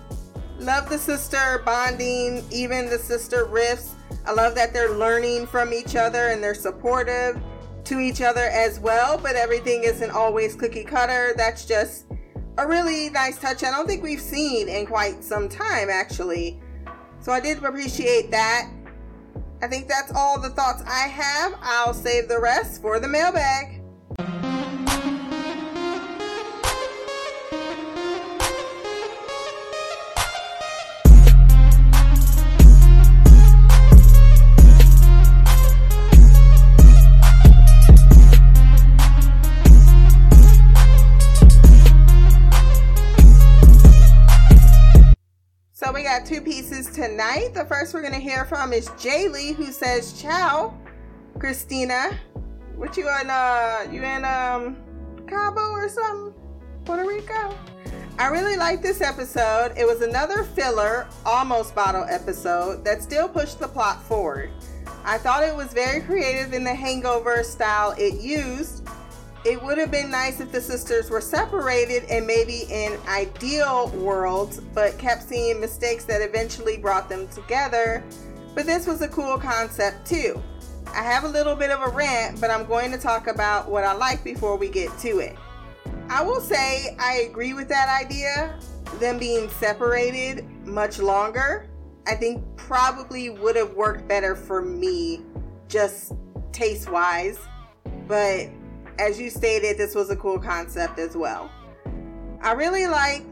Love 0.58 0.88
the 0.88 0.98
sister 0.98 1.60
bonding, 1.66 2.42
even 2.50 2.88
the 2.88 2.98
sister 2.98 3.44
riffs. 3.44 3.90
I 4.24 4.32
love 4.32 4.54
that 4.54 4.72
they're 4.72 4.94
learning 4.94 5.46
from 5.46 5.74
each 5.74 5.94
other 5.94 6.28
and 6.28 6.42
they're 6.42 6.54
supportive 6.54 7.38
to 7.84 8.00
each 8.00 8.22
other 8.22 8.44
as 8.44 8.80
well, 8.80 9.18
but 9.18 9.36
everything 9.36 9.84
isn't 9.84 10.10
always 10.10 10.56
cookie 10.56 10.84
cutter. 10.84 11.34
That's 11.36 11.64
just 11.64 12.06
a 12.56 12.66
really 12.66 13.10
nice 13.10 13.38
touch 13.38 13.62
I 13.64 13.70
don't 13.70 13.86
think 13.86 14.02
we've 14.02 14.20
seen 14.20 14.68
in 14.68 14.86
quite 14.86 15.22
some 15.22 15.48
time, 15.48 15.88
actually. 15.90 16.60
So 17.20 17.32
I 17.32 17.40
did 17.40 17.62
appreciate 17.62 18.30
that. 18.30 18.70
I 19.62 19.66
think 19.66 19.88
that's 19.88 20.12
all 20.14 20.40
the 20.40 20.50
thoughts 20.50 20.82
I 20.86 21.08
have. 21.08 21.54
I'll 21.60 21.94
save 21.94 22.28
the 22.28 22.40
rest 22.40 22.82
for 22.82 23.00
the 23.00 23.08
mailbag. 23.08 23.80
Two 46.34 46.40
pieces 46.40 46.90
tonight. 46.90 47.54
The 47.54 47.64
first 47.66 47.94
we're 47.94 48.02
gonna 48.02 48.18
hear 48.18 48.44
from 48.44 48.72
is 48.72 48.88
Jaylee, 48.90 49.54
who 49.54 49.70
says, 49.70 50.20
"Ciao, 50.20 50.74
Christina. 51.38 52.18
What 52.74 52.96
you 52.96 53.08
in? 53.08 53.30
Uh, 53.30 53.86
you 53.92 54.02
in 54.02 54.24
um 54.24 54.76
Cabo 55.28 55.70
or 55.70 55.88
something? 55.88 56.34
Puerto 56.84 57.04
Rico?" 57.04 57.54
I 58.18 58.26
really 58.28 58.56
like 58.56 58.82
this 58.82 59.00
episode. 59.00 59.74
It 59.76 59.86
was 59.86 60.02
another 60.02 60.42
filler, 60.42 61.06
almost 61.24 61.72
bottle 61.72 62.04
episode 62.08 62.84
that 62.84 63.00
still 63.00 63.28
pushed 63.28 63.60
the 63.60 63.68
plot 63.68 64.02
forward. 64.02 64.50
I 65.04 65.18
thought 65.18 65.44
it 65.44 65.54
was 65.54 65.72
very 65.72 66.00
creative 66.00 66.52
in 66.52 66.64
the 66.64 66.74
hangover 66.74 67.44
style 67.44 67.94
it 67.96 68.14
used. 68.14 68.83
It 69.44 69.62
would 69.62 69.76
have 69.76 69.90
been 69.90 70.10
nice 70.10 70.40
if 70.40 70.50
the 70.50 70.60
sisters 70.60 71.10
were 71.10 71.20
separated 71.20 72.04
and 72.04 72.26
maybe 72.26 72.64
in 72.70 72.98
ideal 73.06 73.88
worlds, 73.88 74.58
but 74.58 74.96
kept 74.96 75.22
seeing 75.22 75.60
mistakes 75.60 76.04
that 76.06 76.22
eventually 76.22 76.78
brought 76.78 77.10
them 77.10 77.28
together. 77.28 78.02
But 78.54 78.64
this 78.64 78.86
was 78.86 79.02
a 79.02 79.08
cool 79.08 79.36
concept 79.36 80.06
too. 80.06 80.42
I 80.94 81.02
have 81.02 81.24
a 81.24 81.28
little 81.28 81.54
bit 81.54 81.70
of 81.70 81.82
a 81.82 81.94
rant, 81.94 82.40
but 82.40 82.50
I'm 82.50 82.64
going 82.64 82.90
to 82.92 82.98
talk 82.98 83.26
about 83.26 83.70
what 83.70 83.84
I 83.84 83.92
like 83.92 84.24
before 84.24 84.56
we 84.56 84.70
get 84.70 84.96
to 85.00 85.18
it. 85.18 85.36
I 86.08 86.22
will 86.22 86.40
say 86.40 86.96
I 86.98 87.28
agree 87.28 87.52
with 87.52 87.68
that 87.68 87.88
idea, 88.02 88.58
them 88.98 89.18
being 89.18 89.50
separated 89.50 90.48
much 90.64 90.98
longer. 90.98 91.68
I 92.06 92.14
think 92.14 92.42
probably 92.56 93.28
would 93.28 93.56
have 93.56 93.74
worked 93.74 94.08
better 94.08 94.34
for 94.34 94.62
me, 94.62 95.20
just 95.68 96.12
taste 96.52 96.90
wise. 96.90 97.38
But 98.06 98.48
as 98.98 99.20
you 99.20 99.30
stated, 99.30 99.78
this 99.78 99.94
was 99.94 100.10
a 100.10 100.16
cool 100.16 100.38
concept 100.38 100.98
as 100.98 101.16
well. 101.16 101.50
I 102.42 102.52
really 102.52 102.86
like, 102.86 103.22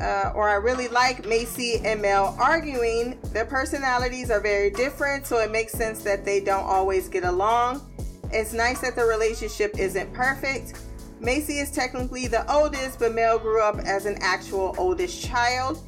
uh, 0.00 0.32
or 0.34 0.48
I 0.48 0.54
really 0.54 0.88
like 0.88 1.26
Macy 1.26 1.80
and 1.84 2.00
Mel 2.00 2.36
arguing. 2.40 3.18
Their 3.32 3.44
personalities 3.44 4.30
are 4.30 4.40
very 4.40 4.70
different, 4.70 5.26
so 5.26 5.38
it 5.38 5.50
makes 5.50 5.72
sense 5.72 6.02
that 6.04 6.24
they 6.24 6.40
don't 6.40 6.64
always 6.64 7.08
get 7.08 7.24
along. 7.24 7.88
It's 8.30 8.52
nice 8.52 8.80
that 8.80 8.96
the 8.96 9.04
relationship 9.04 9.78
isn't 9.78 10.12
perfect. 10.14 10.80
Macy 11.20 11.58
is 11.58 11.70
technically 11.70 12.26
the 12.26 12.50
oldest, 12.52 12.98
but 12.98 13.14
Mel 13.14 13.38
grew 13.38 13.62
up 13.62 13.78
as 13.80 14.06
an 14.06 14.16
actual 14.20 14.74
oldest 14.78 15.22
child. 15.22 15.78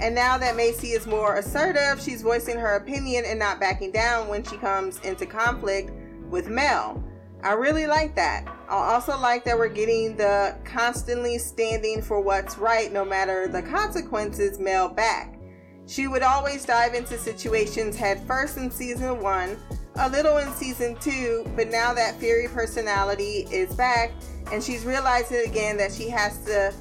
And 0.00 0.14
now 0.14 0.36
that 0.38 0.56
Macy 0.56 0.88
is 0.88 1.06
more 1.06 1.36
assertive, 1.36 2.00
she's 2.02 2.22
voicing 2.22 2.58
her 2.58 2.76
opinion 2.76 3.24
and 3.26 3.38
not 3.38 3.58
backing 3.58 3.90
down 3.90 4.28
when 4.28 4.44
she 4.44 4.56
comes 4.56 5.00
into 5.00 5.24
conflict 5.24 5.90
with 6.28 6.48
Mel. 6.48 7.02
I 7.44 7.52
really 7.52 7.86
like 7.86 8.14
that. 8.14 8.48
I 8.70 8.94
also 8.94 9.18
like 9.18 9.44
that 9.44 9.58
we're 9.58 9.68
getting 9.68 10.16
the 10.16 10.56
constantly 10.64 11.36
standing 11.36 12.00
for 12.00 12.18
what's 12.18 12.56
right 12.56 12.90
no 12.90 13.04
matter 13.04 13.48
the 13.48 13.60
consequences 13.60 14.58
Mel 14.58 14.88
back. 14.88 15.38
She 15.86 16.08
would 16.08 16.22
always 16.22 16.64
dive 16.64 16.94
into 16.94 17.18
situations 17.18 17.96
head 17.96 18.26
first 18.26 18.56
in 18.56 18.70
season 18.70 19.20
one, 19.20 19.58
a 19.96 20.08
little 20.08 20.38
in 20.38 20.50
season 20.54 20.96
two, 21.02 21.46
but 21.54 21.68
now 21.68 21.92
that 21.92 22.18
fiery 22.18 22.48
personality 22.48 23.46
is 23.52 23.76
back 23.76 24.12
and 24.50 24.64
she's 24.64 24.86
realizing 24.86 25.46
again 25.46 25.76
that 25.76 25.92
she 25.92 26.08
has 26.08 26.42
to 26.46 26.72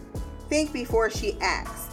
think 0.47 0.71
before 0.71 1.09
she 1.09 1.37
acts. 1.41 1.89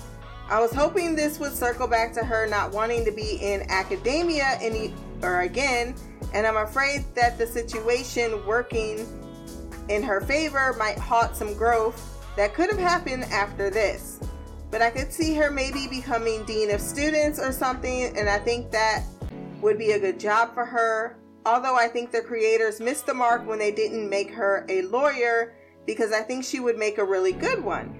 I 0.49 0.61
was 0.61 0.73
hoping 0.73 1.17
this 1.17 1.41
would 1.41 1.55
circle 1.55 1.89
back 1.89 2.13
to 2.13 2.25
her 2.25 2.47
not 2.47 2.71
wanting 2.71 3.05
to 3.05 3.11
be 3.11 3.39
in 3.43 3.69
academia 3.69 4.59
any 4.61 4.95
or 5.25 5.41
again 5.41 5.97
and 6.35 6.47
I'm 6.47 6.57
afraid 6.57 7.05
that 7.15 7.39
the 7.39 7.47
situation 7.47 8.45
working 8.47 9.07
in 9.89 10.03
her 10.03 10.21
favor 10.21 10.75
might 10.79 10.99
halt 10.99 11.35
some 11.37 11.55
growth 11.55 12.25
that 12.37 12.55
could 12.55 12.71
have 12.71 12.79
happened 12.79 13.25
after 13.25 13.71
this. 13.71 14.21
But 14.71 14.83
I 14.83 14.91
could 14.91 15.13
see 15.13 15.35
her 15.35 15.51
maybe 15.51 15.89
becoming 15.89 16.45
Dean 16.45 16.71
of 16.71 16.81
Students 16.81 17.41
or 17.41 17.51
something, 17.51 18.17
and 18.17 18.29
I 18.29 18.39
think 18.39 18.71
that 18.71 19.03
would 19.61 19.79
be 19.79 19.93
a 19.93 19.99
good 19.99 20.21
job 20.21 20.55
for 20.55 20.65
her. 20.65 21.17
Although 21.45 21.77
I 21.77 21.89
think 21.89 22.13
the 22.13 22.21
creators 22.21 22.81
missed 22.81 23.07
the 23.07 23.15
mark 23.15 23.47
when 23.47 23.59
they 23.59 23.73
didn't 23.73 24.09
make 24.09 24.31
her 24.31 24.65
a 24.69 24.83
lawyer, 24.83 25.55
because 25.87 26.13
I 26.13 26.21
think 26.21 26.45
she 26.45 26.61
would 26.61 26.79
make 26.79 26.99
a 26.99 27.05
really 27.05 27.33
good 27.33 27.65
one. 27.65 27.97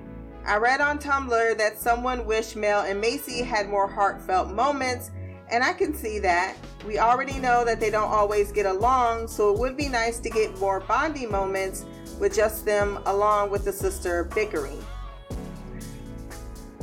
I 0.47 0.57
read 0.57 0.81
on 0.81 0.99
Tumblr 0.99 1.59
that 1.59 1.79
someone 1.79 2.25
wished 2.25 2.57
Mel 2.57 2.83
and 2.83 3.01
Macy 3.01 3.43
had 3.43 3.69
more 3.69 3.89
heartfelt 3.89 4.53
moments 4.53 5.11
and 5.51 5.65
I 5.65 5.73
can 5.73 5.95
see 5.95 6.19
that. 6.21 6.57
We 6.87 6.99
already 6.99 7.39
know 7.39 7.65
that 7.65 7.81
they 7.81 7.91
don't 7.91 8.11
always 8.11 8.53
get 8.53 8.67
along, 8.67 9.29
so 9.29 9.53
it 9.53 9.59
would 9.59 9.77
be 9.77 9.89
nice 9.89 10.19
to 10.21 10.31
get 10.31 10.57
more 10.59 10.81
bonding 10.81 11.31
moments 11.31 11.85
with 12.19 12.35
just 12.35 12.65
them 12.65 12.99
along 13.07 13.51
with 13.51 13.65
the 13.65 13.73
sister 13.73 14.25
bickering. 14.35 14.83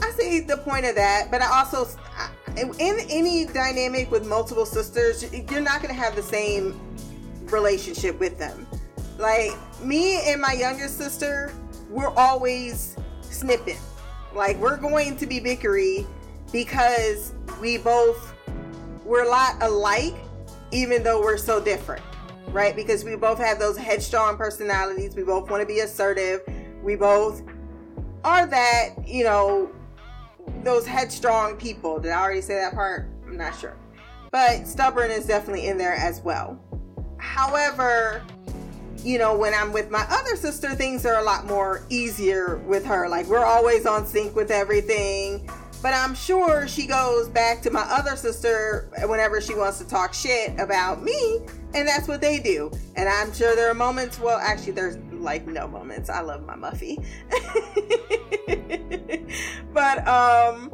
I 0.01 0.11
see 0.11 0.41
the 0.41 0.57
point 0.57 0.85
of 0.85 0.95
that, 0.95 1.29
but 1.31 1.41
I 1.41 1.59
also, 1.59 1.87
in 2.55 2.73
any 2.79 3.45
dynamic 3.45 4.11
with 4.11 4.27
multiple 4.27 4.65
sisters, 4.65 5.25
you're 5.33 5.61
not 5.61 5.81
going 5.81 5.93
to 5.93 5.99
have 5.99 6.15
the 6.15 6.23
same 6.23 6.79
relationship 7.45 8.19
with 8.19 8.37
them. 8.37 8.67
Like 9.17 9.51
me 9.81 10.21
and 10.29 10.41
my 10.41 10.53
younger 10.53 10.87
sister, 10.87 11.53
we're 11.89 12.13
always 12.15 12.95
snipping. 13.21 13.77
Like 14.33 14.57
we're 14.57 14.77
going 14.77 15.17
to 15.17 15.25
be 15.25 15.39
bickery 15.39 16.05
because 16.51 17.33
we 17.59 17.77
both 17.77 18.35
we're 19.07 19.23
a 19.23 19.29
lot 19.29 19.55
alike, 19.61 20.15
even 20.71 21.01
though 21.01 21.21
we're 21.21 21.37
so 21.37 21.61
different, 21.63 22.03
right? 22.49 22.75
Because 22.75 23.05
we 23.05 23.15
both 23.15 23.39
have 23.39 23.57
those 23.57 23.77
headstrong 23.77 24.35
personalities. 24.35 25.15
We 25.15 25.23
both 25.23 25.49
want 25.49 25.61
to 25.61 25.65
be 25.65 25.79
assertive. 25.79 26.41
We 26.83 26.97
both 26.97 27.41
are 28.25 28.45
that, 28.45 28.89
you 29.07 29.23
know, 29.23 29.71
those 30.63 30.85
headstrong 30.85 31.55
people. 31.55 31.99
Did 31.99 32.11
I 32.11 32.21
already 32.21 32.41
say 32.41 32.55
that 32.55 32.73
part? 32.73 33.07
I'm 33.25 33.37
not 33.37 33.57
sure. 33.57 33.77
But 34.29 34.67
stubborn 34.67 35.09
is 35.09 35.25
definitely 35.25 35.67
in 35.67 35.77
there 35.77 35.95
as 35.95 36.19
well. 36.21 36.59
However, 37.17 38.21
you 39.03 39.17
know, 39.17 39.37
when 39.37 39.53
I'm 39.53 39.71
with 39.71 39.89
my 39.89 40.05
other 40.09 40.35
sister, 40.35 40.75
things 40.75 41.05
are 41.05 41.19
a 41.19 41.23
lot 41.23 41.45
more 41.45 41.85
easier 41.89 42.57
with 42.57 42.85
her. 42.85 43.07
Like, 43.07 43.27
we're 43.27 43.45
always 43.45 43.85
on 43.85 44.05
sync 44.05 44.35
with 44.35 44.51
everything. 44.51 45.49
But 45.81 45.93
I'm 45.93 46.15
sure 46.15 46.67
she 46.67 46.87
goes 46.87 47.29
back 47.29 47.61
to 47.61 47.71
my 47.71 47.81
other 47.81 48.15
sister 48.15 48.89
whenever 49.05 49.39
she 49.41 49.53
wants 49.53 49.77
to 49.77 49.87
talk 49.87 50.13
shit 50.13 50.59
about 50.59 51.03
me, 51.03 51.39
and 51.73 51.87
that's 51.87 52.07
what 52.07 52.19
they 52.19 52.39
do. 52.39 52.71
And 52.95 53.07
I'm 53.07 53.31
sure 53.33 53.55
there 53.55 53.69
are 53.69 53.75
moments, 53.75 54.19
well, 54.19 54.39
actually, 54.39 54.71
there's 54.73 54.97
like 55.13 55.45
no 55.45 55.67
moments. 55.67 56.09
I 56.09 56.21
love 56.21 56.45
my 56.45 56.55
Muffy. 56.55 56.97
but, 59.73 60.07
um, 60.07 60.71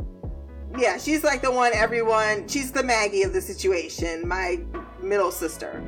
yeah, 0.77 0.97
she's 0.97 1.23
like 1.23 1.41
the 1.41 1.51
one 1.51 1.71
everyone, 1.73 2.47
she's 2.47 2.71
the 2.71 2.83
Maggie 2.83 3.23
of 3.23 3.33
the 3.33 3.41
situation, 3.41 4.27
my 4.27 4.59
middle 5.01 5.31
sister. 5.31 5.83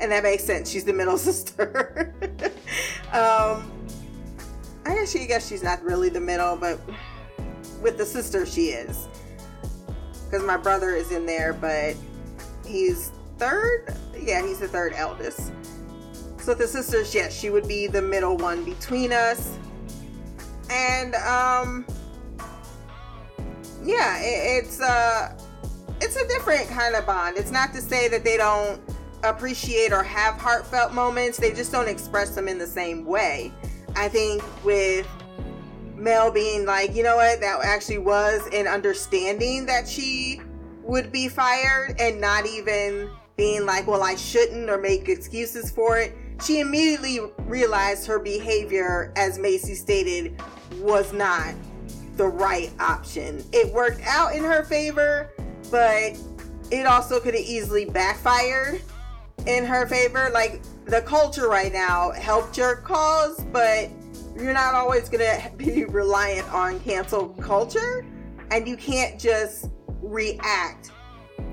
And 0.00 0.12
that 0.12 0.22
makes 0.22 0.44
sense. 0.44 0.70
She's 0.70 0.84
the 0.84 0.92
middle 0.92 1.18
sister. 1.18 2.14
um, 3.12 3.72
I 4.86 4.94
guess 4.94 5.10
she 5.10 5.26
guess 5.26 5.48
she's 5.48 5.62
not 5.62 5.82
really 5.82 6.08
the 6.08 6.20
middle, 6.20 6.56
but 6.56 6.78
with 7.80 7.98
the 7.98 8.06
sister 8.06 8.46
she 8.46 8.68
is. 8.68 9.08
Because 10.24 10.44
my 10.44 10.56
brother 10.56 10.90
is 10.90 11.10
in 11.10 11.26
there 11.26 11.52
but 11.52 11.96
he's 12.66 13.10
third? 13.38 13.94
Yeah 14.18 14.46
he's 14.46 14.58
the 14.58 14.68
third 14.68 14.92
eldest. 14.94 15.52
So 16.38 16.54
the 16.54 16.66
sisters 16.66 17.14
yes 17.14 17.38
she 17.38 17.50
would 17.50 17.68
be 17.68 17.86
the 17.86 18.02
middle 18.02 18.36
one 18.36 18.64
between 18.64 19.12
us. 19.12 19.56
And 20.70 21.14
um 21.14 21.86
yeah 23.82 24.18
it, 24.20 24.64
it's 24.64 24.80
uh 24.80 25.38
it's 26.00 26.16
a 26.16 26.26
different 26.28 26.68
kind 26.68 26.94
of 26.94 27.06
bond. 27.06 27.36
It's 27.36 27.50
not 27.50 27.72
to 27.74 27.80
say 27.80 28.08
that 28.08 28.24
they 28.24 28.36
don't 28.36 28.80
appreciate 29.24 29.92
or 29.92 30.02
have 30.02 30.34
heartfelt 30.34 30.92
moments. 30.92 31.38
They 31.38 31.52
just 31.52 31.72
don't 31.72 31.88
express 31.88 32.34
them 32.34 32.48
in 32.48 32.58
the 32.58 32.66
same 32.66 33.04
way. 33.04 33.52
I 33.96 34.08
think 34.08 34.42
with 34.64 35.08
Mel 35.98 36.30
being 36.30 36.64
like, 36.64 36.94
you 36.94 37.02
know 37.02 37.16
what, 37.16 37.40
that 37.40 37.60
actually 37.64 37.98
was 37.98 38.46
an 38.52 38.66
understanding 38.66 39.66
that 39.66 39.88
she 39.88 40.40
would 40.82 41.12
be 41.12 41.28
fired 41.28 41.96
and 42.00 42.20
not 42.20 42.46
even 42.46 43.10
being 43.36 43.66
like, 43.66 43.86
well, 43.86 44.02
I 44.02 44.14
shouldn't 44.14 44.70
or 44.70 44.78
make 44.78 45.08
excuses 45.08 45.70
for 45.70 45.98
it. 45.98 46.14
She 46.44 46.60
immediately 46.60 47.20
realized 47.46 48.06
her 48.06 48.18
behavior, 48.18 49.12
as 49.16 49.38
Macy 49.38 49.74
stated, 49.74 50.40
was 50.78 51.12
not 51.12 51.54
the 52.16 52.26
right 52.26 52.70
option. 52.80 53.44
It 53.52 53.72
worked 53.72 54.00
out 54.06 54.34
in 54.34 54.42
her 54.42 54.64
favor, 54.64 55.30
but 55.70 56.18
it 56.70 56.86
also 56.86 57.20
could 57.20 57.34
have 57.34 57.44
easily 57.44 57.84
backfired 57.84 58.80
in 59.46 59.64
her 59.64 59.86
favor. 59.86 60.30
Like 60.32 60.60
the 60.84 61.00
culture 61.02 61.48
right 61.48 61.72
now 61.72 62.12
helped 62.12 62.56
your 62.56 62.76
cause, 62.76 63.44
but 63.52 63.88
you're 64.40 64.52
not 64.52 64.74
always 64.74 65.08
going 65.08 65.24
to 65.24 65.50
be 65.56 65.84
reliant 65.84 66.48
on 66.52 66.80
cancel 66.80 67.28
culture 67.40 68.06
and 68.50 68.66
you 68.66 68.76
can't 68.76 69.18
just 69.18 69.70
react 70.00 70.92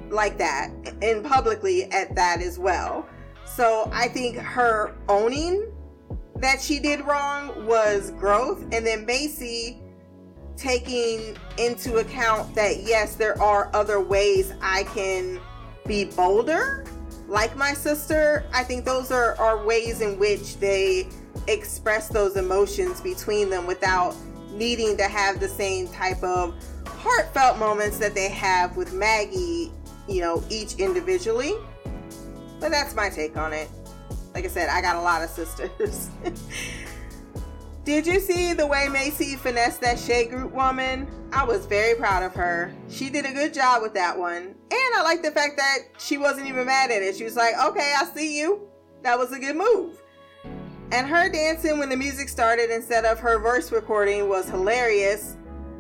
like 0.10 0.38
that 0.38 0.72
and 1.02 1.24
publicly 1.26 1.86
at 1.92 2.16
that 2.16 2.42
as 2.42 2.60
well. 2.60 3.08
So 3.46 3.90
I 3.94 4.08
think 4.08 4.38
her 4.38 4.96
owning 5.10 5.72
that 6.38 6.62
she 6.62 6.80
did 6.80 7.02
wrong 7.06 7.66
was 7.66 8.12
growth 8.12 8.62
and 8.72 8.86
then 8.86 9.06
Macy 9.06 9.82
taking 10.58 11.38
into 11.58 11.98
account 11.98 12.54
that 12.56 12.84
yes 12.84 13.16
there 13.16 13.42
are 13.42 13.70
other 13.74 14.00
ways 14.00 14.54
I 14.62 14.84
can 14.84 15.40
be 15.86 16.06
bolder 16.06 16.86
like 17.28 17.56
my 17.56 17.74
sister. 17.74 18.46
I 18.54 18.64
think 18.64 18.86
those 18.86 19.12
are, 19.12 19.36
are 19.40 19.66
ways 19.66 20.02
in 20.02 20.20
which 20.20 20.58
they 20.58 21.08
express 21.48 22.10
those 22.10 22.36
emotions 22.36 23.02
between 23.02 23.50
them 23.50 23.68
without 23.68 24.16
needing 24.52 24.98
to 24.98 25.04
have 25.04 25.40
the 25.40 25.48
same 25.48 25.88
type 25.90 26.22
of 26.24 26.56
heartfelt 26.88 27.60
moments 27.60 28.00
that 28.00 28.16
they 28.16 28.30
have 28.30 28.76
with 28.78 28.94
Maggie, 28.94 29.72
you 30.08 30.22
know, 30.22 30.44
each 30.50 30.76
individually. 30.76 31.54
But 32.60 32.72
that's 32.72 32.96
my 32.96 33.10
take 33.10 33.38
on 33.38 33.54
it. 33.54 33.70
Like 34.34 34.46
I 34.46 34.48
said, 34.48 34.70
I 34.70 34.82
got 34.82 34.96
a 34.96 35.02
lot 35.02 35.22
of 35.22 35.30
sisters. 35.30 36.10
Did 37.86 38.08
you 38.08 38.20
see 38.20 38.54
the 38.54 38.66
way 38.66 38.88
Macy 38.90 39.36
finessed 39.36 39.82
that 39.82 40.00
Shea 40.00 40.26
Group 40.26 40.52
woman? 40.52 41.08
I 41.32 41.44
was 41.44 41.68
very 41.68 41.94
proud 41.94 42.24
of 42.24 42.34
her. 42.34 42.74
She 42.90 43.12
did 43.12 43.28
a 43.28 43.32
good 43.32 43.54
job 43.54 43.84
with 43.84 43.94
that 43.94 44.18
one. 44.18 44.42
And 44.42 44.96
I 44.96 45.04
like 45.04 45.22
the 45.22 45.30
fact 45.30 45.58
that 45.58 45.78
she 46.00 46.18
wasn't 46.18 46.48
even 46.48 46.66
mad 46.66 46.90
at 46.90 47.04
it. 47.04 47.16
She 47.16 47.24
was 47.24 47.36
like, 47.36 47.54
okay, 47.64 47.94
I 47.96 48.06
see 48.06 48.40
you. 48.40 48.68
That 49.04 49.20
was 49.20 49.32
a 49.34 49.40
good 49.40 49.56
move. 49.56 50.02
And 50.92 51.08
her 51.08 51.30
dancing 51.30 51.80
when 51.80 51.90
the 51.90 51.98
music 51.98 52.30
started 52.30 52.70
instead 52.70 53.06
of 53.06 53.20
her 53.20 53.40
verse 53.40 53.72
recording 53.72 54.30
was 54.30 54.48
hilarious. 54.50 55.36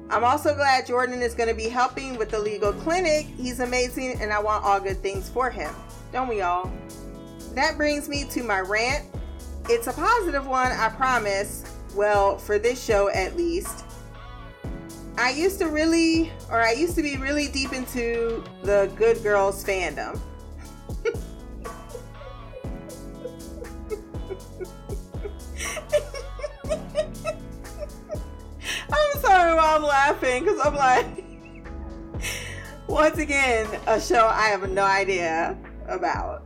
I'm 0.09 0.23
also 0.23 0.55
glad 0.55 0.87
Jordan 0.87 1.21
is 1.21 1.33
going 1.33 1.49
to 1.49 1.55
be 1.55 1.69
helping 1.69 2.17
with 2.17 2.29
the 2.29 2.39
legal 2.39 2.73
clinic. 2.73 3.25
He's 3.25 3.59
amazing 3.59 4.19
and 4.21 4.33
I 4.33 4.39
want 4.39 4.63
all 4.63 4.79
good 4.79 4.97
things 4.97 5.29
for 5.29 5.49
him. 5.49 5.73
Don't 6.11 6.27
we 6.27 6.41
all? 6.41 6.71
That 7.53 7.77
brings 7.77 8.09
me 8.09 8.25
to 8.29 8.43
my 8.43 8.59
rant. 8.59 9.05
It's 9.69 9.87
a 9.87 9.93
positive 9.93 10.47
one, 10.47 10.71
I 10.71 10.89
promise. 10.89 11.63
Well, 11.95 12.37
for 12.37 12.59
this 12.59 12.83
show 12.83 13.09
at 13.09 13.37
least. 13.37 13.85
I 15.17 15.29
used 15.29 15.59
to 15.59 15.67
really, 15.67 16.31
or 16.49 16.61
I 16.61 16.73
used 16.73 16.95
to 16.95 17.01
be 17.01 17.15
really 17.17 17.47
deep 17.47 17.73
into 17.73 18.43
the 18.63 18.91
Good 18.95 19.23
Girls 19.23 19.63
fandom. 19.63 20.19
I'm 28.91 29.21
sorry 29.21 29.57
I'm 29.57 29.83
laughing 29.83 30.43
because 30.43 30.59
I'm 30.65 30.75
like, 30.75 31.23
once 32.87 33.17
again, 33.17 33.67
a 33.87 33.99
show 33.99 34.27
I 34.27 34.47
have 34.47 34.69
no 34.69 34.83
idea 34.83 35.57
about. 35.87 36.43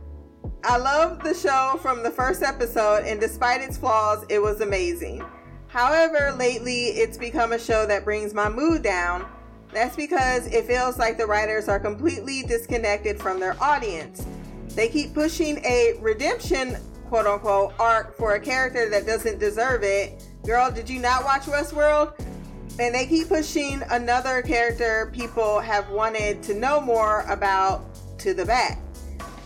I 0.64 0.76
love 0.76 1.22
the 1.22 1.32
show 1.32 1.78
from 1.80 2.02
the 2.02 2.10
first 2.10 2.42
episode, 2.42 3.04
and 3.04 3.18
despite 3.20 3.62
its 3.62 3.78
flaws, 3.78 4.24
it 4.28 4.40
was 4.40 4.60
amazing. 4.60 5.24
However, 5.68 6.32
lately 6.36 6.86
it's 6.86 7.16
become 7.16 7.52
a 7.52 7.58
show 7.58 7.86
that 7.86 8.04
brings 8.04 8.34
my 8.34 8.48
mood 8.48 8.82
down. 8.82 9.26
That's 9.72 9.94
because 9.96 10.46
it 10.48 10.66
feels 10.66 10.98
like 10.98 11.16
the 11.16 11.26
writers 11.26 11.68
are 11.68 11.78
completely 11.78 12.42
disconnected 12.42 13.20
from 13.20 13.38
their 13.38 13.56
audience. 13.62 14.26
They 14.70 14.88
keep 14.88 15.14
pushing 15.14 15.58
a 15.58 15.94
redemption, 16.00 16.76
quote 17.10 17.26
unquote, 17.26 17.74
arc 17.80 18.16
for 18.16 18.36
a 18.36 18.40
character 18.40 18.88
that 18.88 19.04
doesn't 19.04 19.40
deserve 19.40 19.82
it. 19.82 20.24
Girl, 20.46 20.70
did 20.70 20.88
you 20.88 21.00
not 21.00 21.24
watch 21.24 21.42
Westworld? 21.42 22.14
And 22.78 22.94
they 22.94 23.04
keep 23.04 23.28
pushing 23.28 23.82
another 23.90 24.42
character 24.42 25.10
people 25.12 25.58
have 25.58 25.90
wanted 25.90 26.40
to 26.44 26.54
know 26.54 26.80
more 26.80 27.22
about 27.28 27.84
to 28.20 28.32
the 28.32 28.46
back. 28.46 28.78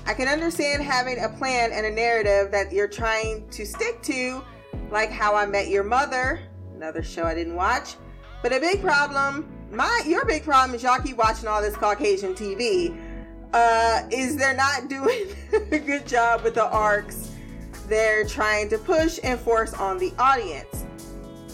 I 0.04 0.12
can 0.12 0.28
understand 0.28 0.82
having 0.82 1.18
a 1.24 1.30
plan 1.30 1.72
and 1.72 1.86
a 1.86 1.90
narrative 1.90 2.52
that 2.52 2.70
you're 2.70 2.86
trying 2.86 3.48
to 3.48 3.64
stick 3.64 4.02
to 4.02 4.44
like 4.90 5.10
How 5.10 5.34
I 5.34 5.46
Met 5.46 5.68
Your 5.68 5.84
Mother, 5.84 6.40
another 6.74 7.02
show 7.02 7.24
I 7.24 7.34
didn't 7.34 7.54
watch. 7.54 7.94
But 8.42 8.52
a 8.52 8.60
big 8.60 8.82
problem, 8.82 9.50
my 9.72 10.02
your 10.06 10.26
big 10.26 10.44
problem 10.44 10.74
is 10.74 10.82
y'all 10.82 11.00
keep 11.00 11.16
watching 11.16 11.48
all 11.48 11.62
this 11.62 11.76
Caucasian 11.76 12.34
TV. 12.34 12.94
Uh, 13.54 14.02
is 14.10 14.36
they're 14.36 14.52
not 14.52 14.88
doing 14.90 15.28
a 15.72 15.78
good 15.78 16.06
job 16.06 16.42
with 16.42 16.56
the 16.56 16.64
arcs 16.66 17.30
they're 17.94 18.26
trying 18.26 18.68
to 18.68 18.76
push 18.76 19.20
and 19.22 19.38
force 19.38 19.72
on 19.74 19.98
the 19.98 20.12
audience. 20.18 20.84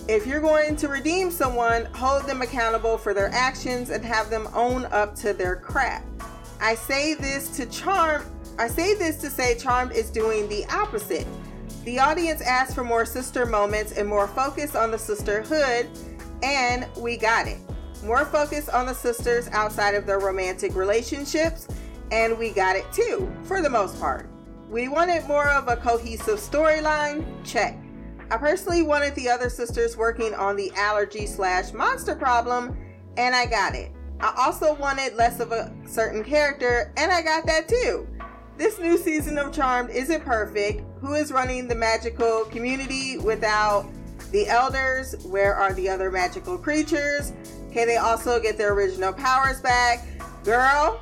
If 0.09 0.27
you're 0.27 0.41
going 0.41 0.75
to 0.77 0.89
redeem 0.89 1.31
someone, 1.31 1.85
hold 1.95 2.27
them 2.27 2.41
accountable 2.41 2.97
for 2.97 3.13
their 3.13 3.29
actions 3.29 3.91
and 3.91 4.03
have 4.03 4.31
them 4.31 4.49
own 4.55 4.87
up 4.87 5.15
to 5.17 5.35
their 5.35 5.57
crap. 5.57 6.03
I 6.59 6.77
say 6.77 7.13
this 7.13 7.55
to 7.59 7.67
Charm. 7.67 8.25
I 8.59 8.69
say 8.69 8.95
this 8.95 9.21
to 9.21 9.29
say 9.29 9.59
Charmed 9.59 9.93
is 9.93 10.09
doing 10.09 10.49
the 10.49 10.65
opposite. 10.73 11.27
The 11.85 11.99
audience 11.99 12.41
asked 12.41 12.75
for 12.75 12.85
more 12.85 13.05
sister 13.05 13.45
moments 13.45 13.93
and 13.93 14.09
more 14.09 14.27
focus 14.27 14.75
on 14.75 14.91
the 14.91 14.99
sisterhood, 14.99 15.89
and 16.43 16.87
we 16.97 17.19
got 17.19 17.49
it. 17.49 17.59
More 18.03 18.25
focus 18.25 18.71
on 18.71 18.87
the 18.87 18.95
sisters 18.95 19.47
outside 19.49 19.95
of 19.95 20.07
their 20.07 20.21
romantic 20.21 20.75
relationships, 20.75 21.69
and 22.11 22.39
we 22.39 22.51
got 22.51 22.77
it 22.77 22.91
too, 22.95 23.31
for 23.45 23.61
the 23.61 23.69
most 23.69 24.01
part. 24.01 24.30
We 24.71 24.87
wanted 24.87 25.27
more 25.27 25.49
of 25.49 25.67
a 25.67 25.75
cohesive 25.75 26.39
storyline, 26.39 27.25
check. 27.45 27.77
I 28.31 28.37
personally 28.37 28.83
wanted 28.83 29.17
the 29.17 29.29
other 29.29 29.51
sisters 29.51 29.97
working 29.97 30.33
on 30.33 30.55
the 30.55 30.71
allergy 30.77 31.27
slash 31.27 31.73
monster 31.73 32.15
problem, 32.15 32.79
and 33.17 33.35
I 33.35 33.47
got 33.47 33.75
it. 33.75 33.91
I 34.21 34.33
also 34.39 34.75
wanted 34.75 35.15
less 35.17 35.41
of 35.41 35.51
a 35.51 35.75
certain 35.87 36.23
character, 36.23 36.93
and 36.97 37.11
I 37.11 37.21
got 37.21 37.47
that 37.47 37.67
too. 37.67 38.07
This 38.59 38.79
new 38.79 38.97
season 38.97 39.39
of 39.39 39.53
Charmed 39.53 39.91
isn't 39.91 40.25
perfect. 40.25 40.85
Who 41.01 41.15
is 41.15 41.33
running 41.33 41.67
the 41.67 41.75
magical 41.75 42.45
community 42.45 43.19
without 43.19 43.91
the 44.31 44.47
elders? 44.47 45.17
Where 45.27 45.57
are 45.57 45.73
the 45.73 45.89
other 45.89 46.13
magical 46.13 46.57
creatures? 46.57 47.33
Can 47.73 47.89
they 47.89 47.97
also 47.97 48.39
get 48.39 48.57
their 48.57 48.73
original 48.73 49.13
powers 49.13 49.61
back? 49.61 50.07
Girl, 50.45 51.01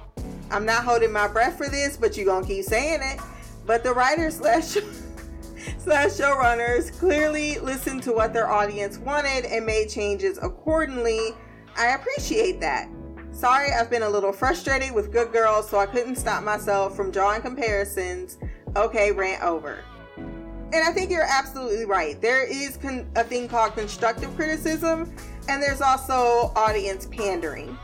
I'm 0.51 0.65
not 0.65 0.85
holding 0.85 1.13
my 1.13 1.29
breath 1.29 1.59
for 1.59 1.69
this, 1.69 1.99
but 1.99 2.17
you're 2.17 2.25
gonna 2.25 2.47
keep 2.47 2.65
saying 2.65 3.01
it. 3.03 3.21
But 3.69 3.83
the 3.85 3.93
writers 3.93 4.37
slash 4.37 4.65
slash 5.79 6.13
showrunners 6.13 6.91
clearly 6.99 7.59
listened 7.59 8.03
to 8.05 8.13
what 8.15 8.33
their 8.33 8.51
audience 8.51 8.97
wanted 8.97 9.45
and 9.45 9.67
made 9.67 9.91
changes 9.91 10.39
accordingly. 10.41 11.33
I 11.77 11.89
appreciate 11.89 12.61
that. 12.61 12.89
Sorry, 13.31 13.71
I've 13.71 13.91
been 13.91 14.05
a 14.05 14.09
little 14.09 14.33
frustrated 14.33 14.95
with 14.95 15.13
Good 15.13 15.33
Girls, 15.33 15.69
so 15.69 15.79
I 15.79 15.85
couldn't 15.85 16.17
stop 16.17 16.43
myself 16.43 16.97
from 16.97 17.11
drawing 17.11 17.43
comparisons. 17.43 18.39
Okay, 18.75 19.13
rant 19.13 19.43
over. 19.43 19.85
And 20.17 20.77
I 20.77 20.91
think 20.91 21.11
you're 21.11 21.23
absolutely 21.29 21.85
right. 21.85 22.19
There 22.23 22.51
is 22.51 22.79
con- 22.79 23.07
a 23.17 23.23
thing 23.23 23.49
called 23.49 23.75
constructive 23.75 24.35
criticism, 24.35 25.15
and 25.47 25.63
there's 25.63 25.83
also 25.83 26.53
audience 26.57 27.07
pandering. 27.07 27.77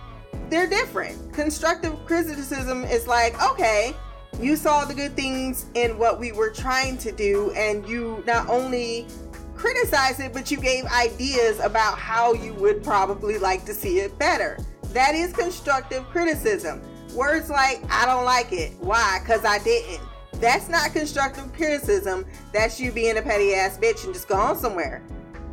They're 0.49 0.69
different. 0.69 1.35
Constructive 1.35 1.95
criticism 2.07 2.85
is 2.85 3.07
like, 3.07 3.41
okay, 3.51 3.95
you 4.41 4.57
saw 4.57 4.85
the 4.85 4.95
good 4.95 5.15
things 5.15 5.67
in 5.75 5.99
what 5.99 6.19
we 6.19 6.33
were 6.33 6.51
trying 6.51 6.99
to 6.99 7.13
do, 7.13 7.53
and 7.53 7.89
you 7.89 8.23
not 8.27 8.49
only 8.49 9.07
criticized 9.55 10.21
it, 10.21 10.33
but 10.33 10.51
you 10.51 10.59
gave 10.59 10.85
ideas 10.87 11.61
about 11.61 11.99
how 11.99 12.33
you 12.35 12.53
would 12.55 12.83
probably 12.83 13.39
like 13.39 13.65
to 13.65 13.75
see 13.75 14.01
it 14.01 14.19
better. 14.19 14.59
That 14.93 15.15
is 15.15 15.33
constructive 15.33 16.05
criticism. 16.11 16.83
Words 17.15 17.49
like, 17.49 17.83
I 17.91 18.07
don't 18.07 18.25
like 18.25 18.53
it. 18.53 18.73
Why? 18.81 19.21
Because 19.21 19.45
I 19.45 19.59
didn't. 19.61 20.01
That's 20.35 20.69
not 20.69 20.93
constructive 20.93 21.53
criticism. 21.53 22.27
That's 22.53 22.81
you 22.81 22.93
being 22.93 23.17
a 23.17 23.23
petty 23.23 23.55
ass 23.55 23.79
bitch 23.79 24.05
and 24.05 24.13
just 24.13 24.29
go 24.29 24.35
on 24.35 24.59
somewhere. 24.59 25.03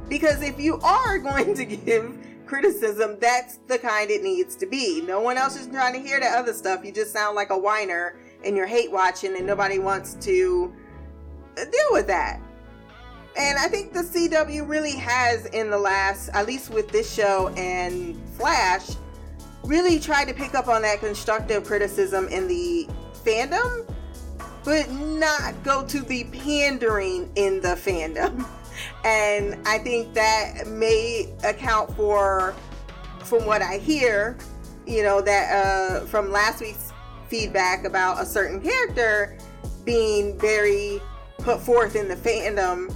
Because 0.09 0.41
if 0.41 0.59
you 0.59 0.79
are 0.81 1.17
going 1.19 1.53
to 1.55 1.65
give 1.65 2.17
criticism, 2.45 3.17
that's 3.19 3.57
the 3.67 3.77
kind 3.77 4.09
it 4.09 4.23
needs 4.23 4.55
to 4.57 4.65
be. 4.65 5.01
No 5.01 5.21
one 5.21 5.37
else 5.37 5.57
is 5.57 5.67
trying 5.67 5.93
to 5.93 5.99
hear 5.99 6.19
the 6.19 6.25
other 6.25 6.53
stuff. 6.53 6.83
You 6.83 6.91
just 6.91 7.13
sound 7.13 7.35
like 7.35 7.51
a 7.51 7.57
whiner 7.57 8.17
and 8.43 8.55
you're 8.55 8.67
hate 8.67 8.91
watching 8.91 9.35
and 9.37 9.45
nobody 9.45 9.79
wants 9.79 10.15
to 10.15 10.73
deal 11.55 11.87
with 11.91 12.07
that. 12.07 12.39
And 13.37 13.57
I 13.57 13.67
think 13.67 13.93
the 13.93 14.01
CW 14.01 14.67
really 14.67 14.97
has 14.97 15.45
in 15.47 15.69
the 15.69 15.77
last, 15.77 16.29
at 16.29 16.45
least 16.45 16.69
with 16.69 16.89
this 16.89 17.11
show 17.11 17.49
and 17.55 18.19
Flash, 18.35 18.91
really 19.63 19.99
tried 19.99 20.27
to 20.27 20.33
pick 20.33 20.53
up 20.53 20.67
on 20.67 20.81
that 20.81 20.99
constructive 20.99 21.63
criticism 21.63 22.27
in 22.27 22.47
the 22.47 22.87
fandom, 23.23 23.89
but 24.63 24.89
not 24.91 25.63
go 25.63 25.85
to 25.85 26.01
the 26.01 26.25
pandering 26.25 27.31
in 27.35 27.61
the 27.61 27.69
fandom. 27.69 28.45
and 29.05 29.55
I 29.65 29.77
think 29.77 30.13
that 30.13 30.67
may 30.67 31.29
account 31.43 31.95
for, 31.95 32.53
from 33.19 33.45
what 33.45 33.61
I 33.61 33.77
hear, 33.77 34.37
you 34.85 35.03
know, 35.03 35.21
that 35.21 35.53
uh, 35.53 36.05
from 36.07 36.31
last 36.31 36.59
week's 36.59 36.90
feedback 37.31 37.85
about 37.85 38.21
a 38.21 38.25
certain 38.25 38.61
character 38.61 39.37
being 39.85 40.37
very 40.37 41.01
put 41.37 41.61
forth 41.61 41.95
in 41.95 42.07
the 42.09 42.15
fandom. 42.15 42.93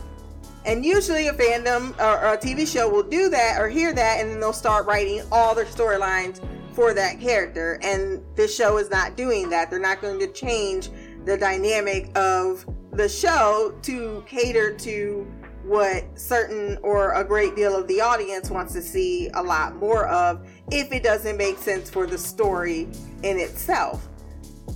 And 0.66 0.86
usually, 0.86 1.28
a 1.28 1.34
fandom 1.34 1.98
or, 2.00 2.26
or 2.26 2.34
a 2.34 2.38
TV 2.38 2.68
show 2.68 2.90
will 2.90 3.04
do 3.04 3.30
that 3.30 3.62
or 3.62 3.70
hear 3.70 3.94
that, 3.94 4.20
and 4.20 4.30
then 4.30 4.40
they'll 4.40 4.52
start 4.52 4.86
writing 4.86 5.22
all 5.32 5.56
their 5.56 5.66
storylines 5.66 6.42
for 6.74 6.94
that 6.94 7.20
character. 7.22 7.80
And 7.82 8.22
this 8.36 8.56
show 8.56 8.78
is 8.78 8.90
not 8.90 9.16
doing 9.16 9.50
that. 9.52 9.70
They're 9.70 9.80
not 9.80 10.02
going 10.02 10.20
to 10.20 10.28
change 10.28 10.90
the 11.24 11.38
dynamic 11.38 12.16
of 12.18 12.66
the 12.92 13.08
show 13.08 13.74
to 13.84 14.24
cater 14.28 14.76
to 14.78 15.28
what 15.64 16.04
certain 16.20 16.78
or 16.84 17.14
a 17.14 17.24
great 17.24 17.56
deal 17.56 17.76
of 17.76 17.88
the 17.88 18.02
audience 18.02 18.50
wants 18.50 18.74
to 18.74 18.82
see 18.82 19.30
a 19.34 19.42
lot 19.42 19.76
more 19.78 20.08
of 20.08 20.48
if 20.72 20.92
it 20.92 21.04
doesn't 21.04 21.38
make 21.38 21.58
sense 21.58 21.90
for 21.90 22.06
the 22.06 22.18
story 22.18 22.88
in 23.24 23.40
itself. 23.40 24.08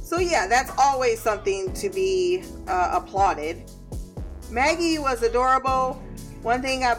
So, 0.09 0.17
yeah, 0.17 0.47
that's 0.47 0.71
always 0.79 1.21
something 1.21 1.71
to 1.73 1.87
be 1.87 2.41
uh, 2.67 2.99
applauded. 2.99 3.69
Maggie 4.49 4.97
was 4.97 5.21
adorable. 5.21 6.01
One 6.41 6.63
thing 6.63 6.83
I 6.83 6.95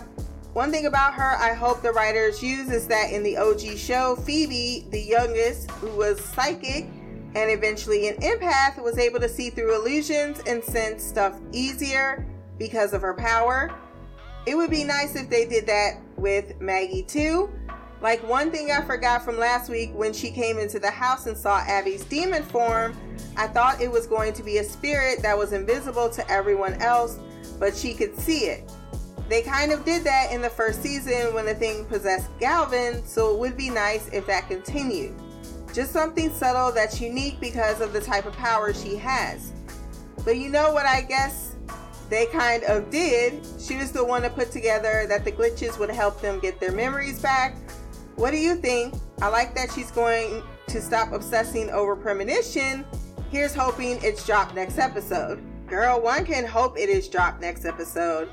one 0.52 0.70
thing 0.70 0.86
about 0.86 1.14
her 1.14 1.34
I 1.36 1.52
hope 1.52 1.82
the 1.82 1.90
writers 1.90 2.40
use 2.40 2.70
is 2.70 2.86
that 2.86 3.10
in 3.10 3.24
the 3.24 3.36
OG 3.36 3.78
show, 3.78 4.14
Phoebe, 4.14 4.86
the 4.90 5.00
youngest, 5.00 5.72
who 5.72 5.88
was 5.96 6.20
psychic 6.20 6.84
and 7.34 7.50
eventually 7.50 8.06
an 8.06 8.14
empath, 8.18 8.80
was 8.80 8.96
able 8.96 9.18
to 9.18 9.28
see 9.28 9.50
through 9.50 9.74
illusions 9.74 10.40
and 10.46 10.62
sense 10.62 11.02
stuff 11.02 11.36
easier 11.50 12.24
because 12.58 12.92
of 12.92 13.02
her 13.02 13.14
power. 13.14 13.74
It 14.46 14.54
would 14.54 14.70
be 14.70 14.84
nice 14.84 15.16
if 15.16 15.28
they 15.28 15.46
did 15.46 15.66
that 15.66 15.98
with 16.14 16.60
Maggie 16.60 17.02
too. 17.02 17.50
Like 18.00 18.26
one 18.26 18.50
thing 18.50 18.70
I 18.70 18.80
forgot 18.80 19.24
from 19.24 19.38
last 19.38 19.68
week 19.68 19.90
when 19.94 20.12
she 20.12 20.30
came 20.30 20.58
into 20.58 20.78
the 20.78 20.90
house 20.90 21.26
and 21.26 21.36
saw 21.36 21.58
Abby's 21.58 22.04
demon 22.04 22.42
form, 22.42 22.96
I 23.36 23.46
thought 23.46 23.80
it 23.80 23.90
was 23.90 24.06
going 24.06 24.32
to 24.34 24.42
be 24.42 24.58
a 24.58 24.64
spirit 24.64 25.20
that 25.22 25.36
was 25.36 25.52
invisible 25.52 26.08
to 26.10 26.30
everyone 26.30 26.74
else, 26.74 27.18
but 27.58 27.76
she 27.76 27.92
could 27.92 28.18
see 28.18 28.46
it. 28.46 28.70
They 29.28 29.42
kind 29.42 29.70
of 29.70 29.84
did 29.84 30.02
that 30.04 30.32
in 30.32 30.40
the 30.40 30.50
first 30.50 30.82
season 30.82 31.34
when 31.34 31.44
the 31.44 31.54
thing 31.54 31.84
possessed 31.84 32.28
Galvin, 32.40 33.04
so 33.06 33.34
it 33.34 33.38
would 33.38 33.56
be 33.56 33.70
nice 33.70 34.08
if 34.08 34.26
that 34.26 34.48
continued. 34.48 35.14
Just 35.72 35.92
something 35.92 36.32
subtle 36.32 36.72
that's 36.72 37.00
unique 37.00 37.38
because 37.38 37.80
of 37.80 37.92
the 37.92 38.00
type 38.00 38.26
of 38.26 38.32
power 38.32 38.72
she 38.72 38.96
has. 38.96 39.52
But 40.24 40.38
you 40.38 40.48
know 40.48 40.72
what 40.72 40.86
I 40.86 41.02
guess 41.02 41.54
they 42.08 42.26
kind 42.26 42.64
of 42.64 42.90
did? 42.90 43.46
She 43.60 43.76
was 43.76 43.92
the 43.92 44.04
one 44.04 44.22
to 44.22 44.30
put 44.30 44.50
together 44.50 45.06
that 45.08 45.24
the 45.24 45.30
glitches 45.30 45.78
would 45.78 45.90
help 45.90 46.20
them 46.20 46.40
get 46.40 46.58
their 46.58 46.72
memories 46.72 47.20
back. 47.20 47.54
What 48.20 48.32
do 48.32 48.36
you 48.36 48.54
think? 48.54 48.92
I 49.22 49.28
like 49.28 49.54
that 49.54 49.72
she's 49.72 49.90
going 49.90 50.42
to 50.66 50.82
stop 50.82 51.12
obsessing 51.12 51.70
over 51.70 51.96
premonition. 51.96 52.84
Here's 53.30 53.54
hoping 53.54 53.98
it's 54.02 54.26
dropped 54.26 54.54
next 54.54 54.76
episode. 54.76 55.42
Girl, 55.66 56.02
one 56.02 56.26
can 56.26 56.44
hope 56.44 56.78
it 56.78 56.90
is 56.90 57.08
dropped 57.08 57.40
next 57.40 57.64
episode. 57.64 58.28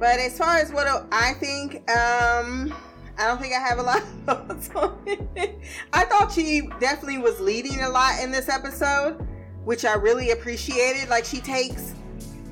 But 0.00 0.18
as 0.18 0.36
far 0.36 0.56
as 0.56 0.72
what 0.72 1.06
I 1.12 1.34
think, 1.34 1.88
um, 1.88 2.74
I 3.16 3.28
don't 3.28 3.40
think 3.40 3.54
I 3.54 3.60
have 3.60 3.78
a 3.78 3.82
lot 3.84 4.02
of 4.02 4.08
thoughts 4.26 4.70
on 4.74 4.98
it. 5.06 5.56
I 5.92 6.04
thought 6.04 6.32
she 6.32 6.62
definitely 6.80 7.18
was 7.18 7.38
leading 7.38 7.80
a 7.82 7.88
lot 7.88 8.20
in 8.20 8.32
this 8.32 8.48
episode, 8.48 9.24
which 9.62 9.84
I 9.84 9.94
really 9.94 10.32
appreciated. 10.32 11.08
Like 11.08 11.24
she 11.24 11.40
takes, 11.40 11.94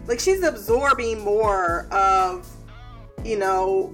like 0.06 0.20
she's 0.20 0.44
absorbing 0.44 1.18
more 1.18 1.88
of, 1.92 2.48
you 3.24 3.38
know, 3.38 3.92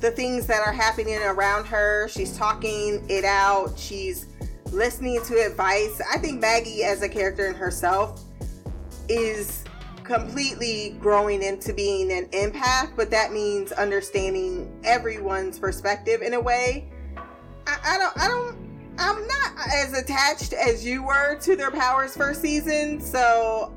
the 0.00 0.10
things 0.10 0.46
that 0.46 0.66
are 0.66 0.72
happening 0.72 1.18
around 1.18 1.66
her. 1.66 2.08
She's 2.08 2.36
talking 2.36 3.04
it 3.08 3.24
out. 3.24 3.78
She's 3.78 4.26
listening 4.72 5.22
to 5.24 5.34
advice. 5.44 6.00
I 6.12 6.18
think 6.18 6.40
Maggie, 6.40 6.84
as 6.84 7.02
a 7.02 7.08
character 7.08 7.46
in 7.46 7.54
herself, 7.54 8.22
is 9.08 9.64
completely 10.04 10.96
growing 11.00 11.42
into 11.42 11.72
being 11.72 12.12
an 12.12 12.26
empath, 12.26 12.96
but 12.96 13.10
that 13.10 13.32
means 13.32 13.72
understanding 13.72 14.72
everyone's 14.84 15.58
perspective 15.58 16.22
in 16.22 16.34
a 16.34 16.40
way. 16.40 16.88
I, 17.66 17.76
I 17.84 17.98
don't, 17.98 18.18
I 18.18 18.28
don't, 18.28 18.56
I'm 18.98 19.26
not 19.26 19.52
as 19.74 19.92
attached 19.92 20.54
as 20.54 20.84
you 20.84 21.02
were 21.02 21.38
to 21.40 21.56
their 21.56 21.70
powers 21.70 22.16
first 22.16 22.40
season, 22.40 23.00
so 23.00 23.74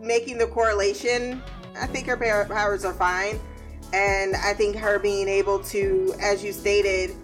making 0.00 0.38
the 0.38 0.46
correlation, 0.46 1.42
I 1.80 1.86
think 1.86 2.06
her 2.06 2.16
powers 2.16 2.84
are 2.84 2.94
fine. 2.94 3.40
And 3.94 4.34
I 4.34 4.54
think 4.54 4.74
her 4.74 4.98
being 4.98 5.28
able 5.28 5.60
to, 5.60 6.12
as 6.20 6.42
you 6.42 6.52
stated, 6.52 7.14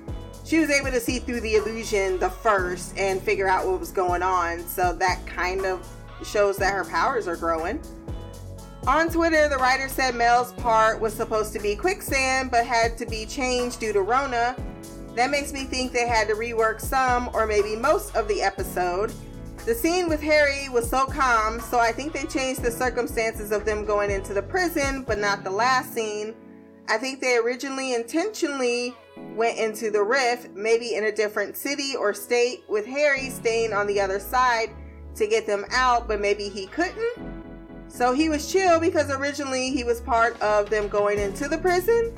she 0.44 0.60
was 0.60 0.70
able 0.70 0.92
to 0.92 1.00
see 1.00 1.18
through 1.18 1.40
the 1.40 1.56
illusion 1.56 2.16
the 2.20 2.30
first 2.30 2.96
and 2.96 3.20
figure 3.20 3.48
out 3.48 3.66
what 3.66 3.80
was 3.80 3.90
going 3.90 4.22
on. 4.22 4.64
So 4.68 4.92
that 4.92 5.26
kind 5.26 5.66
of 5.66 5.84
shows 6.24 6.56
that 6.58 6.72
her 6.72 6.84
powers 6.84 7.26
are 7.26 7.36
growing. 7.36 7.82
On 8.86 9.10
Twitter, 9.10 9.48
the 9.48 9.56
writer 9.56 9.88
said 9.88 10.14
Mel's 10.14 10.52
part 10.52 11.00
was 11.00 11.12
supposed 11.12 11.52
to 11.54 11.58
be 11.58 11.74
quicksand 11.74 12.52
but 12.52 12.64
had 12.64 12.96
to 12.98 13.06
be 13.06 13.26
changed 13.26 13.80
due 13.80 13.92
to 13.92 14.02
Rona. 14.02 14.54
That 15.16 15.30
makes 15.30 15.52
me 15.52 15.64
think 15.64 15.90
they 15.90 16.06
had 16.06 16.28
to 16.28 16.34
rework 16.34 16.80
some 16.80 17.30
or 17.34 17.46
maybe 17.46 17.74
most 17.74 18.14
of 18.14 18.28
the 18.28 18.42
episode. 18.42 19.12
The 19.66 19.74
scene 19.74 20.08
with 20.08 20.22
Harry 20.22 20.68
was 20.68 20.88
so 20.88 21.04
calm, 21.04 21.58
so 21.58 21.80
I 21.80 21.90
think 21.90 22.12
they 22.12 22.24
changed 22.26 22.62
the 22.62 22.70
circumstances 22.70 23.50
of 23.50 23.64
them 23.64 23.84
going 23.84 24.12
into 24.12 24.32
the 24.32 24.42
prison, 24.42 25.02
but 25.02 25.18
not 25.18 25.42
the 25.42 25.50
last 25.50 25.92
scene. 25.92 26.32
I 26.88 26.98
think 26.98 27.20
they 27.20 27.36
originally 27.36 27.94
intentionally 27.94 28.94
went 29.34 29.58
into 29.58 29.90
the 29.90 30.02
rift, 30.02 30.50
maybe 30.54 30.94
in 30.94 31.04
a 31.04 31.12
different 31.12 31.56
city 31.56 31.94
or 31.96 32.12
state, 32.14 32.64
with 32.68 32.86
Harry 32.86 33.30
staying 33.30 33.72
on 33.72 33.86
the 33.86 34.00
other 34.00 34.18
side 34.18 34.70
to 35.14 35.26
get 35.26 35.46
them 35.46 35.64
out, 35.70 36.08
but 36.08 36.20
maybe 36.20 36.48
he 36.48 36.66
couldn't. 36.66 37.30
So 37.88 38.12
he 38.12 38.28
was 38.28 38.50
chill 38.50 38.78
because 38.78 39.10
originally 39.10 39.70
he 39.70 39.84
was 39.84 40.00
part 40.00 40.40
of 40.40 40.70
them 40.70 40.88
going 40.88 41.18
into 41.18 41.48
the 41.48 41.58
prison. 41.58 42.14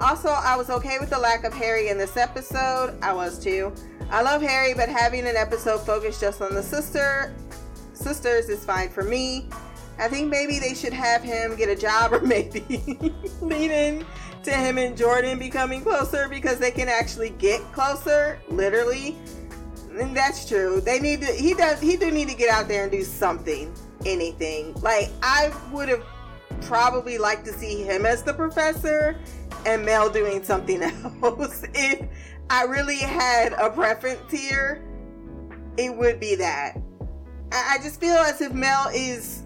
Also, 0.00 0.28
I 0.28 0.56
was 0.56 0.70
okay 0.70 0.98
with 0.98 1.10
the 1.10 1.18
lack 1.18 1.44
of 1.44 1.54
Harry 1.54 1.88
in 1.88 1.98
this 1.98 2.16
episode. 2.16 2.98
I 3.02 3.12
was 3.12 3.38
too. 3.38 3.72
I 4.10 4.22
love 4.22 4.42
Harry, 4.42 4.74
but 4.74 4.88
having 4.88 5.26
an 5.26 5.36
episode 5.36 5.78
focused 5.78 6.20
just 6.20 6.42
on 6.42 6.54
the 6.54 6.62
sister 6.62 7.34
sisters 7.94 8.48
is 8.48 8.64
fine 8.64 8.90
for 8.90 9.02
me. 9.02 9.48
I 9.98 10.08
think 10.08 10.28
maybe 10.28 10.58
they 10.58 10.74
should 10.74 10.92
have 10.92 11.22
him 11.22 11.56
get 11.56 11.68
a 11.68 11.76
job 11.76 12.12
or 12.12 12.20
maybe 12.26 12.64
leading 13.40 14.04
to 14.42 14.52
him 14.52 14.78
and 14.78 14.96
Jordan 14.96 15.38
becoming 15.38 15.82
closer 15.82 16.28
because 16.28 16.58
they 16.58 16.70
can 16.70 16.88
actually 16.88 17.30
get 17.30 17.60
closer, 17.72 18.38
literally. 18.48 19.16
And 19.98 20.16
that's 20.16 20.46
true. 20.46 20.80
They 20.80 20.98
need 20.98 21.20
to 21.20 21.26
he 21.26 21.54
does 21.54 21.80
he 21.80 21.96
do 21.96 22.10
need 22.10 22.28
to 22.28 22.34
get 22.34 22.50
out 22.50 22.68
there 22.68 22.82
and 22.82 22.92
do 22.92 23.02
something 23.02 23.72
anything. 24.04 24.74
Like 24.82 25.10
I 25.22 25.52
would 25.72 25.88
have 25.88 26.04
probably 26.62 27.18
liked 27.18 27.44
to 27.46 27.52
see 27.52 27.82
him 27.82 28.04
as 28.04 28.22
the 28.22 28.34
professor 28.34 29.16
and 29.66 29.84
Mel 29.84 30.10
doing 30.10 30.42
something 30.42 30.82
else. 31.22 31.64
if 31.74 32.06
I 32.50 32.64
really 32.64 32.98
had 32.98 33.52
a 33.52 33.70
preference 33.70 34.30
here, 34.30 34.84
it 35.76 35.94
would 35.94 36.20
be 36.20 36.34
that. 36.36 36.76
I, 37.52 37.76
I 37.76 37.82
just 37.82 38.00
feel 38.00 38.16
as 38.16 38.40
if 38.40 38.52
Mel 38.52 38.90
is 38.92 39.43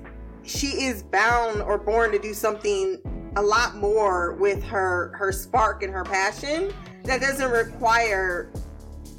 she 0.49 0.85
is 0.85 1.03
bound 1.03 1.63
or 1.63 1.79
born 1.79 2.11
to 2.13 2.19
do 2.19 2.35
something 2.35 2.99
a 3.37 3.43
lot 3.43 3.77
more 3.77 4.35
with 4.35 4.63
her 4.65 5.13
her 5.15 5.31
spark 5.31 5.83
and 5.83 5.93
her 5.93 6.05
passion 6.05 6.73
that 7.05 7.21
doesn't 7.21 7.51
require 7.51 8.51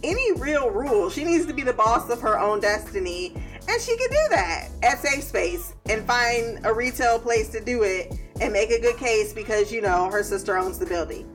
any 0.03 0.31
real 0.33 0.69
rules. 0.69 1.13
She 1.13 1.23
needs 1.23 1.45
to 1.45 1.53
be 1.53 1.61
the 1.61 1.73
boss 1.73 2.09
of 2.09 2.19
her 2.21 2.39
own 2.39 2.59
destiny 2.59 3.33
and 3.69 3.79
she 3.79 3.95
can 3.97 4.09
do 4.09 4.27
that 4.31 4.69
at 4.81 4.97
Safe 4.97 5.23
Space 5.23 5.73
and 5.89 6.03
find 6.07 6.65
a 6.65 6.73
retail 6.73 7.19
place 7.19 7.49
to 7.49 7.63
do 7.63 7.83
it 7.83 8.11
and 8.41 8.51
make 8.51 8.71
a 8.71 8.81
good 8.81 8.97
case 8.97 9.31
because, 9.31 9.71
you 9.71 9.79
know, 9.79 10.09
her 10.09 10.23
sister 10.23 10.57
owns 10.57 10.79
the 10.79 10.87
building. 10.87 11.29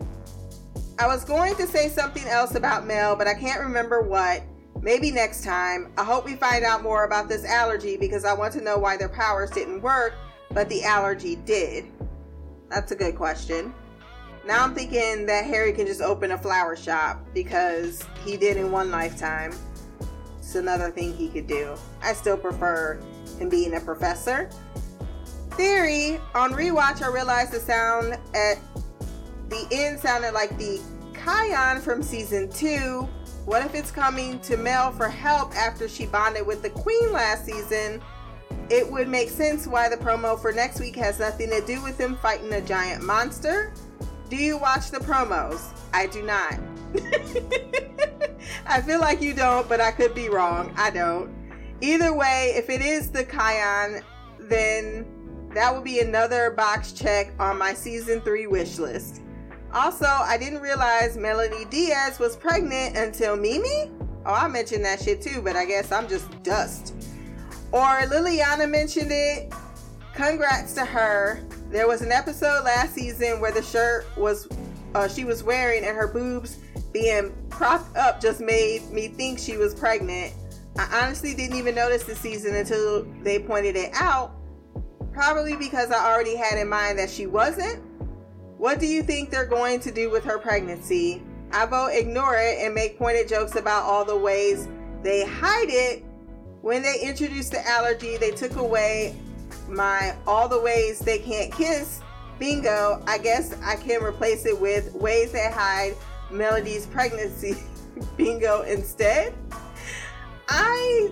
I 0.99 1.07
was 1.07 1.25
going 1.25 1.55
to 1.57 1.67
say 1.67 1.89
something 1.89 2.25
else 2.25 2.57
about 2.57 2.87
Mel, 2.87 3.15
but 3.15 3.29
I 3.29 3.35
can't 3.35 3.61
remember 3.61 4.03
what. 4.03 4.43
Maybe 4.85 5.11
next 5.11 5.43
time. 5.43 5.91
I 5.97 6.05
hope 6.05 6.27
we 6.27 6.37
find 6.37 6.63
out 6.63 6.83
more 6.83 7.05
about 7.05 7.27
this 7.27 7.47
allergy 7.47 7.97
because 7.97 8.27
I 8.27 8.35
want 8.35 8.53
to 8.53 8.61
know 8.61 8.77
why 8.77 8.99
their 8.99 9.09
powers 9.09 9.49
didn't 9.49 9.81
work, 9.81 10.13
but 10.51 10.69
the 10.69 10.85
allergy 10.85 11.37
did. 11.37 11.87
That's 12.69 12.93
a 12.93 12.95
good 12.95 13.17
question. 13.17 13.73
Now 14.47 14.63
I'm 14.63 14.75
thinking 14.75 15.25
that 15.25 15.47
Harry 15.47 15.73
can 15.73 15.87
just 15.87 16.03
open 16.03 16.33
a 16.33 16.39
flower 16.39 16.77
shop 16.77 17.25
because 17.33 18.05
he 18.27 18.37
did 18.37 18.59
in 18.59 18.71
one 18.71 18.91
lifetime 18.91 19.55
It's 20.39 20.55
another 20.55 20.91
thing 20.91 21.15
he 21.15 21.31
could 21.31 21.47
do. 21.47 21.77
I 22.03 22.13
still 22.13 22.37
prefer 22.37 23.01
him 23.39 23.49
being 23.49 23.73
a 23.77 23.81
professor. 23.81 24.51
Theory 25.53 26.21
on 26.35 26.53
rewatch, 26.53 27.01
I 27.01 27.09
realized 27.09 27.53
the 27.53 27.61
sound 27.61 28.19
at 28.35 28.59
the 29.49 29.67
end 29.73 29.99
sounded 29.99 30.35
like 30.35 30.59
the 30.59 30.79
Kion 31.15 31.81
from 31.81 32.03
season 32.03 32.51
two. 32.51 33.09
What 33.45 33.65
if 33.65 33.75
it's 33.75 33.91
coming 33.91 34.41
to 34.41 34.57
Mel 34.57 34.93
for 34.93 35.09
help 35.09 35.55
after 35.55 35.89
she 35.89 36.07
bonded 36.07 36.47
with 36.47 36.63
the 36.63 36.71
Queen 36.71 37.13
last 37.13 37.45
season? 37.45 38.03
it 38.71 38.91
would 38.91 39.09
make 39.09 39.29
sense 39.29 39.67
why 39.67 39.89
the 39.89 39.97
promo 39.97 40.41
for 40.41 40.53
next 40.53 40.81
week 40.81 40.97
has 40.97 41.19
nothing 41.19 41.51
to 41.51 41.61
do 41.67 41.83
with 41.83 41.99
them 41.99 42.17
fighting 42.17 42.53
a 42.53 42.61
giant 42.61 43.03
monster. 43.03 43.73
Do 44.31 44.37
you 44.37 44.57
watch 44.57 44.91
the 44.91 44.99
promos? 44.99 45.77
I 45.93 46.07
do 46.07 46.23
not. 46.23 46.59
I 48.67 48.81
feel 48.81 49.01
like 49.01 49.21
you 49.21 49.35
don't, 49.35 49.69
but 49.69 49.81
I 49.81 49.91
could 49.91 50.15
be 50.15 50.29
wrong. 50.29 50.73
I 50.77 50.91
don't. 50.91 51.31
Either 51.81 52.15
way, 52.15 52.55
if 52.57 52.71
it 52.71 52.81
is 52.81 53.11
the 53.11 53.25
Kion, 53.25 54.03
then 54.39 55.07
that 55.53 55.75
would 55.75 55.85
be 55.85 56.01
another 56.01 56.51
box 56.51 56.93
check 56.93 57.33
on 57.39 57.59
my 57.59 57.75
season 57.75 58.21
3 58.23 58.47
wish 58.47 58.79
list. 58.79 59.21
Also, 59.75 60.07
I 60.07 60.39
didn't 60.39 60.61
realize 60.61 61.17
Melonie 61.17 61.69
Diaz 61.69 62.21
was 62.21 62.37
pregnant 62.37 62.97
until 62.97 63.37
Mimi? 63.37 63.91
Oh, 64.25 64.33
I 64.33 64.47
mentioned 64.47 64.85
that 64.85 65.03
shit 65.03 65.21
too, 65.21 65.43
but 65.43 65.57
I 65.57 65.65
guess 65.65 65.91
I'm 65.91 66.09
just 66.09 66.31
dust. 66.45 66.95
Or 67.73 67.83
Liliana 67.83 68.71
mentioned 68.71 69.11
it. 69.11 69.53
Congrats 70.15 70.75
to 70.75 70.85
her. 70.85 71.43
There 71.71 71.89
was 71.89 72.03
an 72.03 72.13
episode 72.13 72.65
last 72.65 72.95
season 72.95 73.41
where 73.41 73.51
the 73.51 73.63
shirt 73.63 74.07
was 74.17 74.47
uh, 74.95 75.09
she 75.09 75.25
was 75.25 75.43
wearing 75.43 75.85
and 75.85 75.97
her 75.97 76.07
boobs 76.07 76.59
being 76.93 77.35
propped 77.51 77.97
up 77.97 78.21
just 78.21 78.41
made 78.41 78.89
me 78.93 79.09
think 79.09 79.41
she 79.41 79.57
was 79.57 79.75
pregnant. 79.75 80.33
I 80.79 81.03
honestly 81.03 81.35
didn't 81.35 81.57
even 81.57 81.75
notice 81.75 82.05
the 82.05 82.15
season 82.15 82.55
until 82.55 83.03
they 83.25 83.41
pointed 83.41 83.75
it 83.75 83.91
out. 83.95 84.37
Probably 85.13 85.57
because 85.57 85.91
I 85.91 86.13
already 86.13 86.37
had 86.37 86.59
in 86.59 86.69
mind 86.69 86.97
that 87.01 87.11
she 87.11 87.27
wasn't. 87.27 87.83
What 88.65 88.81
do 88.81 88.87
you 88.87 89.03
think 89.03 89.29
they're 89.29 89.45
going 89.45 89.81
to 89.81 89.91
do 89.91 90.09
with 90.09 90.25
her 90.25 90.39
pregnancy? 90.39 91.23
I 91.53 91.67
vote 91.67 91.89
ignore 91.89 92.37
it 92.39 92.61
and 92.63 92.75
make 92.75 92.97
pointed 92.97 93.29
jokes 93.29 93.57
about 93.57 93.83
all 93.83 94.07
the 94.07 94.17
ways 94.17 94.69
they 95.03 95.27
hide 95.27 95.69
it. 95.69 96.03
When 96.63 96.81
they 96.81 96.99
introduced 97.03 97.51
the 97.51 97.69
allergy, 97.69 98.17
they 98.17 98.31
took 98.31 98.57
away 98.57 99.17
my 99.69 100.17
all 100.27 100.49
the 100.49 100.59
ways 100.59 100.99
they 100.99 101.19
can't 101.19 101.53
kiss. 101.53 102.01
Bingo. 102.39 103.03
I 103.07 103.19
guess 103.19 103.55
I 103.63 103.77
can 103.77 104.03
replace 104.03 104.47
it 104.47 104.59
with 104.59 104.95
ways 104.95 105.33
they 105.33 105.51
hide 105.51 105.95
Melonie's 106.31 106.87
pregnancy. 106.87 107.59
Bingo 108.17 108.63
instead. 108.63 109.35
I, 110.49 111.11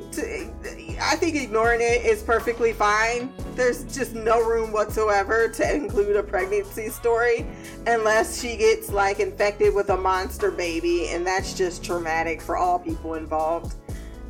I 1.00 1.16
think 1.16 1.36
ignoring 1.36 1.80
it 1.80 2.04
is 2.04 2.22
perfectly 2.22 2.72
fine. 2.72 3.32
There's 3.54 3.84
just 3.84 4.14
no 4.14 4.42
room 4.42 4.72
whatsoever 4.72 5.48
to 5.48 5.74
include 5.74 6.16
a 6.16 6.22
pregnancy 6.22 6.90
story 6.90 7.46
unless 7.86 8.40
she 8.40 8.56
gets 8.56 8.90
like 8.90 9.20
infected 9.20 9.74
with 9.74 9.90
a 9.90 9.96
monster 9.96 10.50
baby, 10.50 11.08
and 11.08 11.26
that's 11.26 11.54
just 11.54 11.82
traumatic 11.82 12.42
for 12.42 12.56
all 12.56 12.78
people 12.78 13.14
involved. 13.14 13.74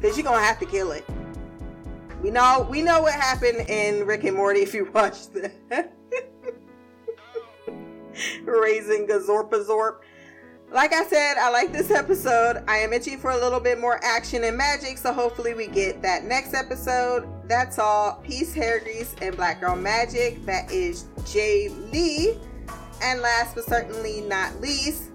Because 0.01 0.17
you're 0.17 0.25
gonna 0.25 0.45
have 0.45 0.59
to 0.61 0.67
kill 0.67 0.93
it. 0.93 1.05
We 2.23 2.31
know 2.31 2.67
we 2.71 2.83
know 2.83 3.03
what 3.03 3.15
happened 3.15 3.69
in 3.69 4.07
Rick 4.07 4.25
and 4.25 4.37
Morty 4.37 4.61
if 4.61 4.75
you 4.75 4.91
watched 4.93 5.33
that. 5.35 5.53
Raising 8.45 9.07
Gazorpazorp. 9.07 10.01
Like 10.73 10.95
I 10.95 11.05
said, 11.05 11.37
I 11.37 11.51
like 11.51 11.71
this 11.71 11.91
episode. 11.91 12.65
I 12.67 12.79
am 12.79 12.95
itching 12.95 13.19
for 13.19 13.31
a 13.31 13.37
little 13.37 13.61
bit 13.61 13.79
more 13.79 14.03
action 14.03 14.43
and 14.45 14.57
magic, 14.57 14.97
so 14.97 15.13
hopefully 15.13 15.53
we 15.53 15.67
get 15.67 16.01
that 16.01 16.25
next 16.25 16.55
episode. 16.55 17.29
That's 17.47 17.79
all. 17.79 18.23
Peace, 18.25 18.55
hair 18.55 18.81
grease, 18.81 19.15
and 19.21 19.37
black 19.37 19.61
girl 19.61 19.77
magic. 19.77 20.43
That 20.47 20.73
is 20.73 21.05
Jay 21.27 21.69
Lee. 21.69 22.39
And 23.03 23.21
last 23.21 23.55
but 23.55 23.65
certainly 23.65 24.23
not 24.23 24.63
least, 24.63 25.11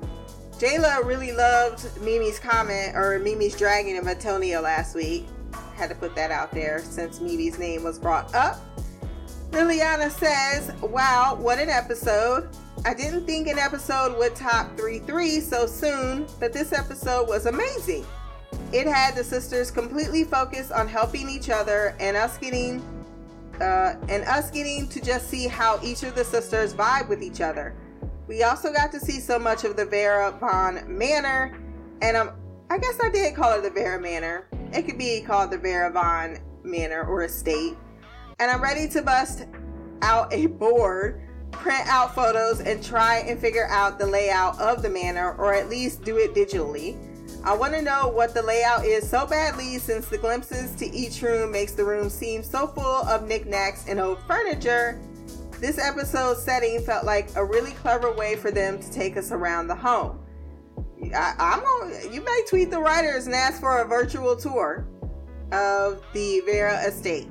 Jayla 0.59 1.03
really 1.03 1.31
loved 1.31 1.89
Mimi's 2.01 2.37
comment 2.37 2.95
or 2.95 3.17
Mimi's 3.17 3.57
dragging 3.57 3.97
of 3.97 4.07
Antonio 4.07 4.61
last 4.61 4.95
week. 4.95 5.25
Had 5.75 5.89
to 5.89 5.95
put 5.95 6.13
that 6.15 6.29
out 6.29 6.51
there 6.51 6.83
since 6.83 7.19
Mimi's 7.19 7.57
name 7.57 7.83
was 7.83 7.97
brought 7.97 8.35
up. 8.35 8.59
Liliana 9.49 10.11
says, 10.11 10.71
Wow, 10.83 11.35
what 11.39 11.57
an 11.57 11.69
episode. 11.69 12.47
I 12.85 12.93
didn't 12.93 13.25
think 13.25 13.47
an 13.47 13.57
episode 13.57 14.17
would 14.17 14.35
top 14.35 14.75
3 14.77 14.99
3 14.99 15.39
so 15.39 15.65
soon, 15.65 16.27
but 16.39 16.53
this 16.53 16.73
episode 16.73 17.27
was 17.27 17.45
amazing. 17.45 18.05
It 18.71 18.87
had 18.87 19.15
the 19.15 19.23
sisters 19.23 19.71
completely 19.71 20.23
focused 20.23 20.71
on 20.71 20.87
helping 20.87 21.29
each 21.29 21.49
other 21.49 21.95
and 21.99 22.15
us 22.15 22.37
getting 22.37 22.81
uh, 23.59 23.95
and 24.07 24.23
us 24.25 24.51
getting 24.51 24.87
to 24.89 25.01
just 25.01 25.29
see 25.29 25.47
how 25.47 25.79
each 25.83 26.03
of 26.03 26.13
the 26.15 26.23
sisters 26.23 26.73
vibe 26.73 27.09
with 27.09 27.23
each 27.23 27.41
other. 27.41 27.75
We 28.27 28.43
also 28.43 28.71
got 28.71 28.91
to 28.91 28.99
see 28.99 29.19
so 29.19 29.39
much 29.39 29.63
of 29.63 29.75
the 29.75 29.85
Vera 29.85 30.31
Vaughn 30.31 30.83
Manor, 30.87 31.57
and 32.01 32.15
um, 32.15 32.31
I 32.69 32.77
guess 32.77 32.99
I 33.01 33.09
did 33.09 33.35
call 33.35 33.57
it 33.57 33.63
the 33.63 33.71
Vera 33.71 33.99
Manor. 33.99 34.47
It 34.73 34.83
could 34.83 34.97
be 34.97 35.21
called 35.21 35.51
the 35.51 35.57
Vera 35.57 35.91
Vaughn 35.91 36.37
Manor 36.63 37.03
or 37.03 37.23
Estate. 37.23 37.75
And 38.39 38.51
I'm 38.51 38.61
ready 38.61 38.87
to 38.89 39.01
bust 39.01 39.45
out 40.01 40.31
a 40.31 40.45
board 40.45 41.26
print 41.57 41.87
out 41.87 42.15
photos 42.15 42.61
and 42.61 42.83
try 42.83 43.19
and 43.19 43.39
figure 43.39 43.67
out 43.67 43.99
the 43.99 44.05
layout 44.05 44.59
of 44.59 44.81
the 44.81 44.89
manor 44.89 45.33
or 45.33 45.53
at 45.53 45.69
least 45.69 46.03
do 46.03 46.17
it 46.17 46.33
digitally. 46.33 46.97
I 47.43 47.55
want 47.55 47.73
to 47.73 47.81
know 47.81 48.09
what 48.09 48.33
the 48.33 48.41
layout 48.41 48.85
is 48.85 49.09
so 49.09 49.25
badly 49.25 49.77
since 49.77 50.07
the 50.07 50.17
glimpses 50.17 50.75
to 50.75 50.85
each 50.93 51.21
room 51.21 51.51
makes 51.51 51.73
the 51.73 51.85
room 51.85 52.09
seem 52.09 52.43
so 52.43 52.67
full 52.67 53.03
of 53.07 53.27
knickknacks 53.27 53.85
and 53.87 53.99
old 53.99 54.19
furniture. 54.27 54.99
This 55.59 55.77
episode's 55.79 56.41
setting 56.41 56.81
felt 56.81 57.05
like 57.05 57.29
a 57.35 57.43
really 57.43 57.71
clever 57.71 58.11
way 58.11 58.35
for 58.35 58.51
them 58.51 58.79
to 58.79 58.91
take 58.91 59.17
us 59.17 59.31
around 59.31 59.67
the 59.67 59.75
home. 59.75 60.19
I, 61.15 61.33
am 61.39 61.61
on, 61.61 62.13
you 62.13 62.21
may 62.21 62.41
tweet 62.49 62.69
the 62.69 62.79
writers 62.79 63.27
and 63.27 63.35
ask 63.35 63.59
for 63.59 63.81
a 63.81 63.87
virtual 63.87 64.35
tour 64.35 64.87
of 65.51 66.03
the 66.13 66.41
Vera 66.45 66.85
estate. 66.85 67.27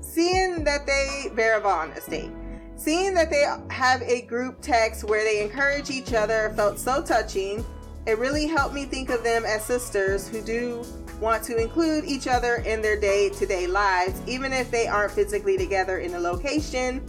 Seeing 0.00 0.64
that 0.64 0.86
they 0.86 1.30
Vera 1.34 1.60
Vaughn 1.60 1.90
estate 1.90 2.30
Seeing 2.76 3.14
that 3.14 3.30
they 3.30 3.46
have 3.70 4.02
a 4.02 4.22
group 4.22 4.60
text 4.60 5.04
where 5.04 5.24
they 5.24 5.42
encourage 5.42 5.90
each 5.90 6.14
other 6.14 6.52
felt 6.56 6.78
so 6.78 7.02
touching. 7.02 7.64
It 8.06 8.18
really 8.18 8.46
helped 8.48 8.74
me 8.74 8.86
think 8.86 9.10
of 9.10 9.22
them 9.22 9.44
as 9.44 9.64
sisters 9.64 10.26
who 10.26 10.42
do 10.42 10.84
want 11.20 11.44
to 11.44 11.56
include 11.56 12.04
each 12.04 12.26
other 12.26 12.56
in 12.56 12.82
their 12.82 12.98
day 12.98 13.28
to 13.28 13.46
day 13.46 13.68
lives, 13.68 14.20
even 14.26 14.52
if 14.52 14.70
they 14.72 14.88
aren't 14.88 15.12
physically 15.12 15.56
together 15.56 15.98
in 15.98 16.14
a 16.14 16.18
location. 16.18 17.06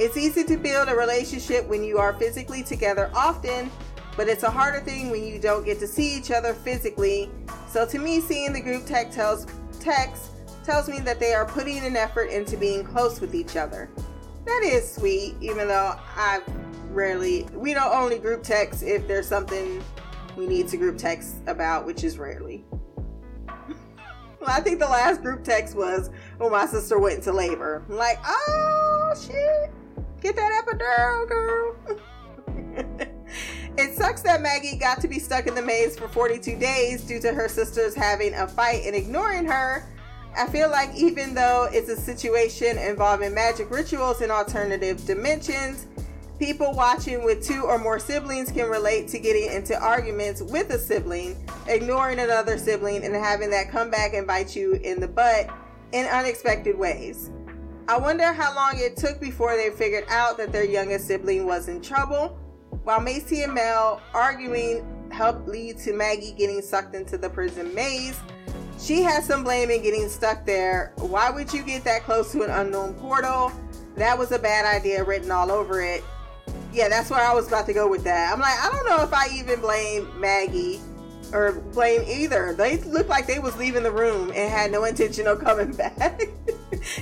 It's 0.00 0.16
easy 0.16 0.42
to 0.44 0.56
build 0.56 0.88
a 0.88 0.96
relationship 0.96 1.68
when 1.68 1.84
you 1.84 1.98
are 1.98 2.14
physically 2.14 2.64
together 2.64 3.08
often, 3.14 3.70
but 4.16 4.28
it's 4.28 4.42
a 4.42 4.50
harder 4.50 4.80
thing 4.80 5.10
when 5.10 5.24
you 5.24 5.38
don't 5.38 5.64
get 5.64 5.78
to 5.78 5.86
see 5.86 6.16
each 6.16 6.32
other 6.32 6.54
physically. 6.54 7.30
So 7.68 7.86
to 7.86 7.98
me, 7.98 8.20
seeing 8.20 8.52
the 8.52 8.60
group 8.60 8.84
text 8.86 9.16
tells 9.16 9.46
text 9.78 10.30
tells 10.64 10.88
me 10.88 10.98
that 11.00 11.20
they 11.20 11.34
are 11.34 11.44
putting 11.44 11.78
an 11.84 11.96
effort 11.96 12.30
into 12.30 12.56
being 12.56 12.84
close 12.84 13.20
with 13.20 13.34
each 13.34 13.56
other 13.56 13.88
that 14.44 14.62
is 14.64 14.90
sweet, 14.90 15.36
even 15.40 15.68
though 15.68 15.98
I 16.16 16.40
rarely, 16.90 17.46
we 17.54 17.74
don't 17.74 17.92
only 17.92 18.18
group 18.18 18.42
text 18.42 18.82
if 18.82 19.06
there's 19.06 19.26
something 19.26 19.82
we 20.36 20.46
need 20.46 20.68
to 20.68 20.76
group 20.76 20.98
text 20.98 21.36
about, 21.46 21.86
which 21.86 22.04
is 22.04 22.18
rarely. 22.18 22.64
I 24.46 24.60
think 24.60 24.80
the 24.80 24.88
last 24.88 25.22
group 25.22 25.44
text 25.44 25.76
was 25.76 26.10
when 26.38 26.50
my 26.50 26.66
sister 26.66 26.98
went 26.98 27.16
into 27.16 27.32
labor. 27.32 27.84
I'm 27.88 27.96
like, 27.96 28.18
oh 28.26 29.14
shit, 29.14 29.72
get 30.20 30.34
that 30.36 30.64
epidural, 30.64 31.28
girl. 31.28 31.76
it 33.78 33.96
sucks 33.96 34.22
that 34.22 34.42
Maggie 34.42 34.76
got 34.76 35.00
to 35.00 35.08
be 35.08 35.18
stuck 35.18 35.46
in 35.46 35.54
the 35.54 35.62
maze 35.62 35.96
for 35.96 36.08
42 36.08 36.58
days 36.58 37.02
due 37.02 37.20
to 37.20 37.32
her 37.32 37.48
sisters 37.48 37.94
having 37.94 38.34
a 38.34 38.48
fight 38.48 38.82
and 38.84 38.96
ignoring 38.96 39.46
her 39.46 39.86
I 40.36 40.46
feel 40.46 40.70
like 40.70 40.94
even 40.96 41.34
though 41.34 41.68
it's 41.70 41.90
a 41.90 41.96
situation 41.96 42.78
involving 42.78 43.34
magic 43.34 43.70
rituals 43.70 44.22
in 44.22 44.30
alternative 44.30 45.04
dimensions, 45.04 45.86
people 46.38 46.72
watching 46.72 47.22
with 47.22 47.44
two 47.46 47.64
or 47.64 47.78
more 47.78 47.98
siblings 47.98 48.50
can 48.50 48.68
relate 48.70 49.08
to 49.08 49.18
getting 49.18 49.52
into 49.52 49.78
arguments 49.78 50.40
with 50.40 50.70
a 50.70 50.78
sibling, 50.78 51.36
ignoring 51.68 52.18
another 52.18 52.56
sibling, 52.56 53.04
and 53.04 53.14
having 53.14 53.50
that 53.50 53.70
come 53.70 53.90
back 53.90 54.14
and 54.14 54.26
bite 54.26 54.56
you 54.56 54.72
in 54.82 55.00
the 55.00 55.08
butt 55.08 55.50
in 55.92 56.06
unexpected 56.06 56.78
ways. 56.78 57.30
I 57.86 57.98
wonder 57.98 58.32
how 58.32 58.54
long 58.54 58.74
it 58.76 58.96
took 58.96 59.20
before 59.20 59.56
they 59.56 59.68
figured 59.68 60.04
out 60.08 60.38
that 60.38 60.50
their 60.50 60.64
youngest 60.64 61.06
sibling 61.06 61.44
was 61.44 61.68
in 61.68 61.82
trouble. 61.82 62.38
While 62.84 63.00
Macy 63.00 63.42
and 63.42 63.52
Mel 63.52 64.00
arguing 64.14 64.82
helped 65.10 65.46
lead 65.46 65.76
to 65.80 65.92
Maggie 65.92 66.32
getting 66.32 66.62
sucked 66.62 66.94
into 66.94 67.18
the 67.18 67.28
prison 67.28 67.74
maze, 67.74 68.18
she 68.82 69.02
had 69.02 69.22
some 69.22 69.44
blame 69.44 69.70
in 69.70 69.82
getting 69.82 70.08
stuck 70.08 70.44
there. 70.44 70.92
Why 70.96 71.30
would 71.30 71.52
you 71.52 71.62
get 71.62 71.84
that 71.84 72.02
close 72.02 72.32
to 72.32 72.42
an 72.42 72.50
unknown 72.50 72.94
portal? 72.94 73.52
That 73.96 74.18
was 74.18 74.32
a 74.32 74.38
bad 74.38 74.64
idea 74.64 75.04
written 75.04 75.30
all 75.30 75.52
over 75.52 75.80
it. 75.80 76.02
Yeah, 76.72 76.88
that's 76.88 77.10
where 77.10 77.20
I 77.20 77.32
was 77.32 77.46
about 77.46 77.66
to 77.66 77.72
go 77.72 77.88
with 77.88 78.02
that. 78.04 78.32
I'm 78.32 78.40
like, 78.40 78.58
I 78.58 78.70
don't 78.70 78.88
know 78.88 79.02
if 79.04 79.12
I 79.12 79.28
even 79.34 79.60
blame 79.60 80.08
Maggie 80.18 80.80
or 81.32 81.52
blame 81.72 82.02
either. 82.06 82.54
They 82.54 82.78
looked 82.78 83.08
like 83.08 83.26
they 83.26 83.38
was 83.38 83.56
leaving 83.56 83.82
the 83.84 83.92
room 83.92 84.32
and 84.34 84.50
had 84.50 84.72
no 84.72 84.84
intention 84.84 85.26
of 85.26 85.38
coming 85.38 85.72
back. 85.76 86.22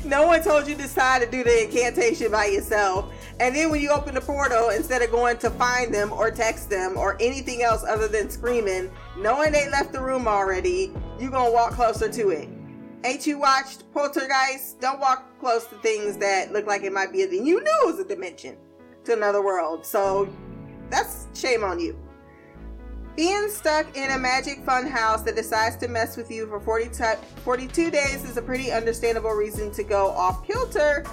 no 0.05 0.27
one 0.27 0.43
told 0.43 0.69
you 0.69 0.75
to 0.75 0.83
decide 0.83 1.23
to 1.23 1.31
do 1.31 1.43
the 1.45 1.65
incantation 1.65 2.31
by 2.31 2.47
yourself. 2.47 3.13
And 3.39 3.55
then 3.55 3.71
when 3.71 3.81
you 3.81 3.91
open 3.91 4.15
the 4.15 4.21
portal, 4.21 4.69
instead 4.69 5.01
of 5.03 5.11
going 5.11 5.39
to 5.39 5.51
find 5.51 5.95
them 5.95 6.13
or 6.13 6.31
text 6.31 6.69
them 6.69 6.99
or 6.99 7.17
anything 7.21 7.63
else 7.63 7.85
other 7.85 8.09
than 8.09 8.29
screaming, 8.29 8.91
knowing 9.17 9.53
they 9.53 9.71
left 9.71 9.93
the 9.93 10.01
room 10.01 10.29
already, 10.29 10.93
you're 11.21 11.31
gonna 11.31 11.53
walk 11.53 11.73
closer 11.73 12.09
to 12.11 12.31
it. 12.31 12.49
Ain't 13.05 13.27
you 13.27 13.39
watched 13.39 13.91
Poltergeist? 13.93 14.81
Don't 14.81 15.01
walk 15.01 15.39
close 15.39 15.67
to 15.67 15.77
things 15.77 16.17
that 16.19 16.53
look 16.53 16.67
like 16.67 16.83
it 16.83 16.93
might 16.93 17.13
be 17.13 17.23
a 17.23 17.27
thing. 17.27 17.47
You 17.47 17.63
knew 17.63 17.79
it 17.83 17.87
was 17.87 17.99
a 17.99 18.05
dimension 18.05 18.57
to 19.05 19.13
another 19.13 19.43
world. 19.43 19.85
So 19.85 20.29
that's 20.91 21.27
shame 21.35 21.65
on 21.65 21.79
you. 21.79 21.99
Being 23.17 23.49
stuck 23.49 23.97
in 23.97 24.11
a 24.13 24.19
magic 24.19 24.65
fun 24.65 24.87
house 24.87 25.23
that 25.23 25.37
decides 25.37 25.77
to 25.77 25.89
mess 25.89 26.17
with 26.17 26.31
you 26.31 26.47
for 26.47 26.61
40 26.61 26.89
t- 26.89 27.05
42 27.45 27.91
days 27.91 28.25
is 28.25 28.37
a 28.37 28.43
pretty 28.43 28.71
understandable 28.71 29.33
reason 29.33 29.71
to 29.73 29.83
go 29.83 30.11
off 30.11 30.47
kilter, 30.47 31.05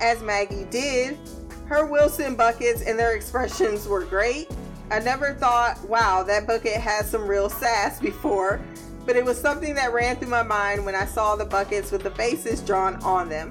as 0.00 0.22
Maggie 0.22 0.66
did. 0.70 1.18
Her 1.66 1.86
Wilson 1.86 2.36
buckets 2.36 2.82
and 2.82 2.98
their 2.98 3.16
expressions 3.16 3.88
were 3.88 4.04
great. 4.04 4.48
I 4.90 5.00
never 5.00 5.34
thought, 5.34 5.82
wow, 5.88 6.22
that 6.22 6.46
bucket 6.46 6.74
has 6.74 7.10
some 7.10 7.26
real 7.26 7.48
sass 7.48 7.98
before, 7.98 8.60
but 9.06 9.16
it 9.16 9.24
was 9.24 9.40
something 9.40 9.74
that 9.76 9.92
ran 9.92 10.16
through 10.16 10.28
my 10.28 10.42
mind 10.42 10.84
when 10.84 10.96
I 10.96 11.06
saw 11.06 11.36
the 11.36 11.44
buckets 11.44 11.92
with 11.92 12.02
the 12.02 12.10
faces 12.10 12.60
drawn 12.60 12.96
on 12.96 13.28
them. 13.28 13.50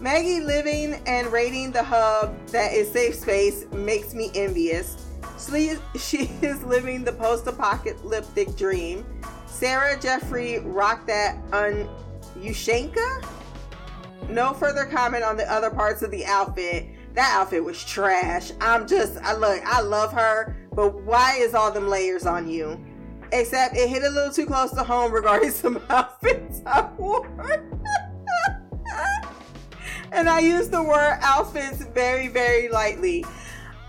Maggie 0.00 0.40
living 0.40 1.02
and 1.06 1.26
raiding 1.32 1.72
the 1.72 1.82
hub 1.82 2.46
that 2.48 2.72
is 2.72 2.90
safe 2.90 3.16
space 3.16 3.66
makes 3.72 4.14
me 4.14 4.30
envious. 4.36 5.08
She, 5.44 5.74
she 5.98 6.30
is 6.40 6.62
living 6.62 7.02
the 7.02 7.12
post 7.12 7.48
apocalyptic 7.48 8.56
dream. 8.56 9.04
Sarah 9.46 10.00
Jeffery 10.00 10.60
rocked 10.60 11.08
that 11.08 11.36
on 11.52 11.88
Ushanka. 12.36 13.26
No 14.28 14.52
further 14.52 14.84
comment 14.84 15.24
on 15.24 15.36
the 15.36 15.50
other 15.52 15.70
parts 15.70 16.02
of 16.02 16.12
the 16.12 16.24
outfit. 16.26 16.86
That 17.14 17.34
outfit 17.40 17.64
was 17.64 17.82
trash. 17.84 18.52
I'm 18.60 18.86
just, 18.86 19.18
I 19.18 19.34
look, 19.34 19.60
I 19.66 19.80
love 19.80 20.12
her, 20.12 20.56
but 20.72 21.02
why 21.02 21.34
is 21.38 21.54
all 21.54 21.72
them 21.72 21.88
layers 21.88 22.26
on 22.26 22.48
you? 22.48 22.80
Except 23.32 23.76
it 23.76 23.88
hit 23.88 24.02
a 24.02 24.10
little 24.10 24.32
too 24.32 24.46
close 24.46 24.70
to 24.72 24.82
home 24.82 25.12
regarding 25.12 25.50
some 25.50 25.82
outfits 25.90 26.62
I 26.66 26.88
wore. 26.96 27.26
and 30.12 30.28
I 30.28 30.40
use 30.40 30.68
the 30.68 30.82
word 30.82 31.18
outfits 31.20 31.84
very, 31.84 32.28
very 32.28 32.68
lightly. 32.68 33.24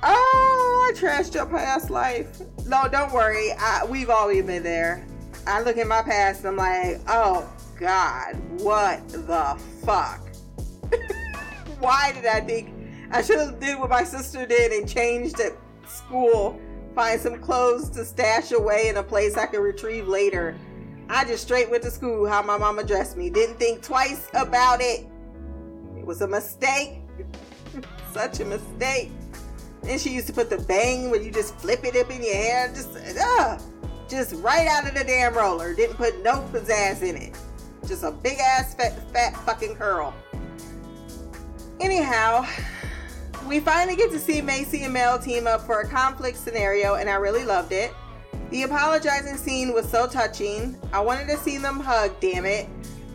Oh, 0.03 0.91
I 0.91 0.97
trashed 0.97 1.33
your 1.33 1.45
past 1.45 1.89
life. 1.89 2.41
No, 2.65 2.87
don't 2.89 3.11
worry. 3.11 3.51
I, 3.57 3.85
we've 3.89 4.09
always 4.09 4.45
been 4.45 4.63
there. 4.63 5.05
I 5.47 5.61
look 5.61 5.77
at 5.77 5.87
my 5.87 6.01
past 6.01 6.45
and 6.45 6.49
I'm 6.49 6.55
like, 6.57 7.01
oh 7.07 7.49
God, 7.79 8.35
what 8.61 9.07
the 9.09 9.59
fuck? 9.85 10.19
Why 11.79 12.11
did 12.13 12.25
I 12.25 12.41
think 12.41 12.73
I 13.11 13.21
should 13.21 13.39
have 13.39 13.59
did 13.59 13.79
what 13.79 13.89
my 13.89 14.03
sister 14.03 14.45
did 14.45 14.71
and 14.71 14.87
changed 14.87 15.39
at 15.39 15.53
school, 15.87 16.59
find 16.95 17.19
some 17.19 17.39
clothes 17.39 17.89
to 17.91 18.05
stash 18.05 18.51
away 18.51 18.89
in 18.89 18.97
a 18.97 19.03
place 19.03 19.37
I 19.37 19.45
can 19.45 19.61
retrieve 19.61 20.07
later. 20.07 20.55
I 21.09 21.25
just 21.25 21.43
straight 21.43 21.69
went 21.69 21.83
to 21.83 21.91
school 21.91 22.27
how 22.27 22.41
my 22.43 22.57
mama 22.57 22.83
dressed 22.83 23.17
me. 23.17 23.29
Didn't 23.29 23.57
think 23.57 23.81
twice 23.81 24.27
about 24.33 24.79
it. 24.81 25.07
It 25.97 26.05
was 26.05 26.21
a 26.21 26.27
mistake. 26.27 27.01
Such 28.13 28.39
a 28.39 28.45
mistake. 28.45 29.11
And 29.87 29.99
she 29.99 30.13
used 30.13 30.27
to 30.27 30.33
put 30.33 30.49
the 30.49 30.57
bang 30.57 31.09
where 31.09 31.21
you 31.21 31.31
just 31.31 31.55
flip 31.55 31.83
it 31.83 31.95
up 31.95 32.11
in 32.11 32.21
your 32.21 32.35
hair, 32.35 32.67
just 32.69 32.95
uh, 32.95 33.57
just 34.07 34.33
right 34.35 34.67
out 34.67 34.87
of 34.87 34.93
the 34.93 35.03
damn 35.03 35.33
roller. 35.33 35.73
Didn't 35.73 35.95
put 35.95 36.21
no 36.23 36.47
pizzazz 36.51 37.01
in 37.01 37.15
it. 37.15 37.39
Just 37.87 38.03
a 38.03 38.11
big 38.11 38.37
ass 38.39 38.75
fat, 38.75 38.93
fat 39.13 39.35
fucking 39.45 39.75
curl. 39.75 40.13
Anyhow, 41.79 42.45
we 43.47 43.59
finally 43.59 43.95
get 43.95 44.11
to 44.11 44.19
see 44.19 44.41
Macy 44.41 44.83
and 44.83 44.93
Mel 44.93 45.19
team 45.19 45.47
up 45.47 45.61
for 45.61 45.81
a 45.81 45.87
conflict 45.87 46.37
scenario, 46.37 46.95
and 46.95 47.09
I 47.09 47.15
really 47.15 47.45
loved 47.45 47.71
it. 47.71 47.93
The 48.49 48.63
apologizing 48.63 49.37
scene 49.37 49.73
was 49.73 49.89
so 49.89 50.07
touching. 50.07 50.77
I 50.91 50.99
wanted 50.99 51.27
to 51.27 51.37
see 51.37 51.57
them 51.57 51.79
hug, 51.79 52.19
damn 52.19 52.45
it. 52.45 52.67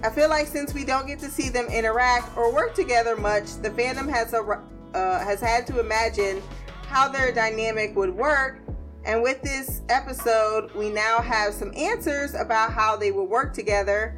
I 0.02 0.10
feel 0.10 0.28
like 0.28 0.46
since 0.46 0.74
we 0.74 0.84
don't 0.84 1.06
get 1.06 1.18
to 1.20 1.30
see 1.30 1.48
them 1.48 1.66
interact 1.66 2.36
or 2.36 2.52
work 2.52 2.74
together 2.74 3.16
much, 3.16 3.54
the 3.62 3.70
fandom 3.70 4.08
has 4.08 4.32
a 4.34 4.62
uh, 4.94 5.24
has 5.24 5.40
had 5.40 5.66
to 5.66 5.80
imagine 5.80 6.40
how 6.86 7.08
their 7.08 7.32
dynamic 7.32 7.96
would 7.96 8.14
work. 8.14 8.60
And 9.04 9.22
with 9.22 9.42
this 9.42 9.82
episode, 9.88 10.72
we 10.74 10.88
now 10.90 11.20
have 11.20 11.52
some 11.52 11.72
answers 11.74 12.34
about 12.34 12.72
how 12.72 12.96
they 12.96 13.10
would 13.10 13.28
work 13.28 13.52
together, 13.52 14.16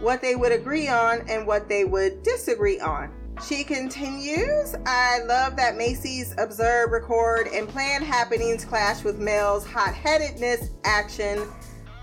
what 0.00 0.20
they 0.20 0.36
would 0.36 0.52
agree 0.52 0.88
on, 0.88 1.22
and 1.28 1.46
what 1.46 1.68
they 1.68 1.84
would 1.84 2.22
disagree 2.22 2.78
on. 2.78 3.10
She 3.40 3.64
continues, 3.64 4.76
I 4.86 5.20
love 5.24 5.56
that 5.56 5.76
Macy's 5.76 6.34
observe, 6.38 6.92
record, 6.92 7.48
and 7.48 7.68
plan 7.68 8.02
happenings 8.02 8.64
clash 8.64 9.02
with 9.02 9.18
Mel's 9.18 9.66
hot 9.66 9.94
headedness 9.94 10.70
action 10.84 11.48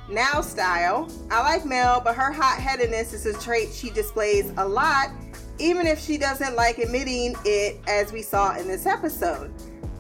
now 0.10 0.42
style. 0.42 1.10
I 1.32 1.42
like 1.42 1.66
Mel, 1.66 2.02
but 2.02 2.16
her 2.16 2.32
hot 2.32 2.60
headedness 2.60 3.14
is 3.14 3.26
a 3.26 3.40
trait 3.40 3.72
she 3.72 3.90
displays 3.90 4.52
a 4.58 4.68
lot, 4.68 5.12
even 5.60 5.88
if 5.88 6.00
she 6.00 6.18
doesn't 6.18 6.56
like 6.56 6.78
admitting 6.78 7.36
it, 7.46 7.80
as 7.88 8.12
we 8.12 8.22
saw 8.22 8.58
in 8.58 8.68
this 8.68 8.86
episode. 8.86 9.54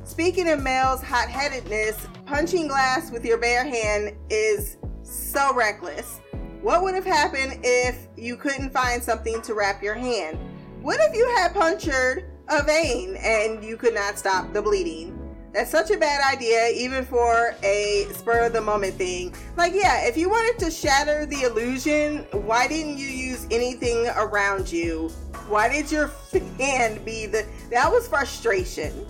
Speaking 0.03 0.49
of 0.49 0.61
Mel's 0.61 1.03
hot 1.03 1.29
headedness, 1.29 1.95
punching 2.25 2.67
glass 2.67 3.11
with 3.11 3.23
your 3.23 3.37
bare 3.37 3.63
hand 3.63 4.15
is 4.29 4.77
so 5.03 5.53
reckless. 5.53 6.19
What 6.61 6.83
would 6.83 6.95
have 6.95 7.05
happened 7.05 7.59
if 7.63 8.07
you 8.17 8.35
couldn't 8.35 8.71
find 8.71 9.01
something 9.01 9.41
to 9.43 9.53
wrap 9.53 9.81
your 9.81 9.93
hand? 9.93 10.37
What 10.81 10.97
if 11.01 11.13
you 11.13 11.27
had 11.35 11.53
punctured 11.53 12.23
a 12.47 12.63
vein 12.63 13.17
and 13.17 13.61
you 13.61 13.75
could 13.75 13.93
not 13.93 14.17
stop 14.17 14.53
the 14.53 14.61
bleeding? 14.61 15.13
That's 15.53 15.69
such 15.69 15.91
a 15.91 15.97
bad 15.97 16.21
idea, 16.33 16.69
even 16.69 17.03
for 17.03 17.53
a 17.63 18.07
spur 18.13 18.45
of 18.45 18.53
the 18.53 18.61
moment 18.61 18.93
thing. 18.93 19.35
Like, 19.57 19.73
yeah, 19.75 20.07
if 20.07 20.15
you 20.15 20.29
wanted 20.29 20.57
to 20.63 20.71
shatter 20.71 21.25
the 21.25 21.41
illusion, 21.41 22.19
why 22.31 22.69
didn't 22.69 22.97
you 22.97 23.07
use 23.07 23.45
anything 23.51 24.07
around 24.15 24.71
you? 24.71 25.09
Why 25.49 25.67
did 25.67 25.91
your 25.91 26.11
hand 26.57 27.03
be 27.03 27.25
the. 27.25 27.45
That 27.71 27.91
was 27.91 28.07
frustration. 28.07 29.05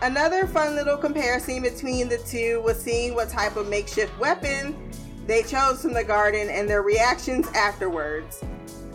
Another 0.00 0.46
fun 0.46 0.74
little 0.74 0.96
comparison 0.96 1.60
between 1.60 2.08
the 2.08 2.18
two 2.18 2.62
was 2.62 2.80
seeing 2.80 3.14
what 3.14 3.28
type 3.28 3.56
of 3.56 3.68
makeshift 3.68 4.18
weapon 4.18 4.74
they 5.26 5.42
chose 5.42 5.82
from 5.82 5.92
the 5.92 6.04
garden 6.04 6.48
and 6.48 6.66
their 6.66 6.82
reactions 6.82 7.46
afterwards. 7.48 8.42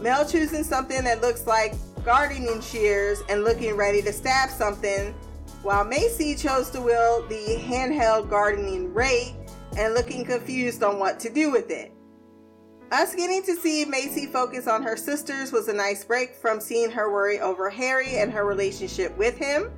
Mel 0.03 0.27
choosing 0.27 0.65
something 0.65 1.05
that 1.05 1.21
looks 1.21 1.47
like 1.47 1.73
gardening 2.03 2.59
shears 2.59 3.21
and 3.29 3.45
looking 3.45 3.77
ready 3.77 4.01
to 4.01 4.11
stab 4.11 4.49
something, 4.49 5.13
while 5.61 5.85
Macy 5.85 6.35
chose 6.35 6.69
to 6.71 6.81
wield 6.81 7.29
the 7.29 7.57
handheld 7.65 8.29
gardening 8.29 8.93
rake 8.93 9.33
and 9.77 9.93
looking 9.93 10.25
confused 10.25 10.83
on 10.83 10.99
what 10.99 11.21
to 11.21 11.29
do 11.29 11.49
with 11.49 11.71
it. 11.71 11.93
Us 12.91 13.15
getting 13.15 13.43
to 13.43 13.55
see 13.55 13.85
Macy 13.85 14.25
focus 14.25 14.67
on 14.67 14.83
her 14.83 14.97
sisters 14.97 15.53
was 15.53 15.69
a 15.69 15.73
nice 15.73 16.03
break 16.03 16.35
from 16.35 16.59
seeing 16.59 16.91
her 16.91 17.09
worry 17.09 17.39
over 17.39 17.69
Harry 17.69 18.17
and 18.17 18.29
her 18.29 18.45
relationship 18.45 19.17
with 19.17 19.37
him. 19.37 19.71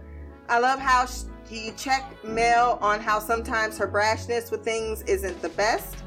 I 0.49 0.57
love 0.57 0.79
how 0.79 1.05
she 1.47 1.71
checked 1.77 2.23
Mel 2.23 2.79
on 2.81 2.99
how 2.99 3.19
sometimes 3.19 3.77
her 3.77 3.87
brashness 3.87 4.49
with 4.49 4.63
things 4.63 5.03
isn't 5.03 5.39
the 5.43 5.49
best. 5.49 5.97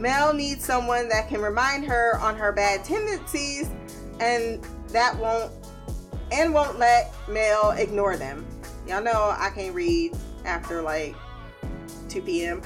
Mel 0.00 0.32
needs 0.32 0.64
someone 0.64 1.08
that 1.10 1.28
can 1.28 1.42
remind 1.42 1.84
her 1.84 2.18
on 2.20 2.34
her 2.34 2.52
bad 2.52 2.84
tendencies 2.84 3.68
and 4.18 4.64
that 4.88 5.14
won't 5.18 5.52
and 6.32 6.54
won't 6.54 6.78
let 6.78 7.12
Mel 7.28 7.72
ignore 7.72 8.16
them. 8.16 8.46
Y'all 8.86 9.02
know 9.02 9.34
I 9.36 9.50
can't 9.54 9.74
read 9.74 10.16
after 10.44 10.80
like 10.80 11.14
2 12.08 12.22
p.m. 12.22 12.62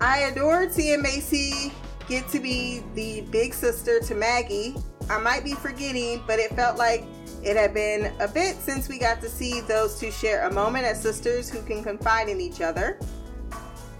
I 0.00 0.20
adored 0.20 0.72
seeing 0.72 1.02
Macy 1.02 1.72
get 2.08 2.26
to 2.28 2.40
be 2.40 2.82
the 2.94 3.20
big 3.30 3.52
sister 3.52 4.00
to 4.00 4.14
Maggie. 4.14 4.74
I 5.10 5.18
might 5.18 5.44
be 5.44 5.52
forgetting, 5.52 6.22
but 6.26 6.38
it 6.38 6.54
felt 6.54 6.78
like 6.78 7.04
it 7.42 7.56
had 7.56 7.74
been 7.74 8.12
a 8.20 8.28
bit 8.28 8.56
since 8.56 8.88
we 8.88 8.98
got 8.98 9.20
to 9.20 9.28
see 9.28 9.60
those 9.62 10.00
two 10.00 10.10
share 10.10 10.46
a 10.48 10.52
moment 10.52 10.84
as 10.84 11.00
sisters 11.00 11.50
who 11.50 11.62
can 11.62 11.82
confide 11.82 12.28
in 12.28 12.40
each 12.40 12.60
other. 12.60 12.98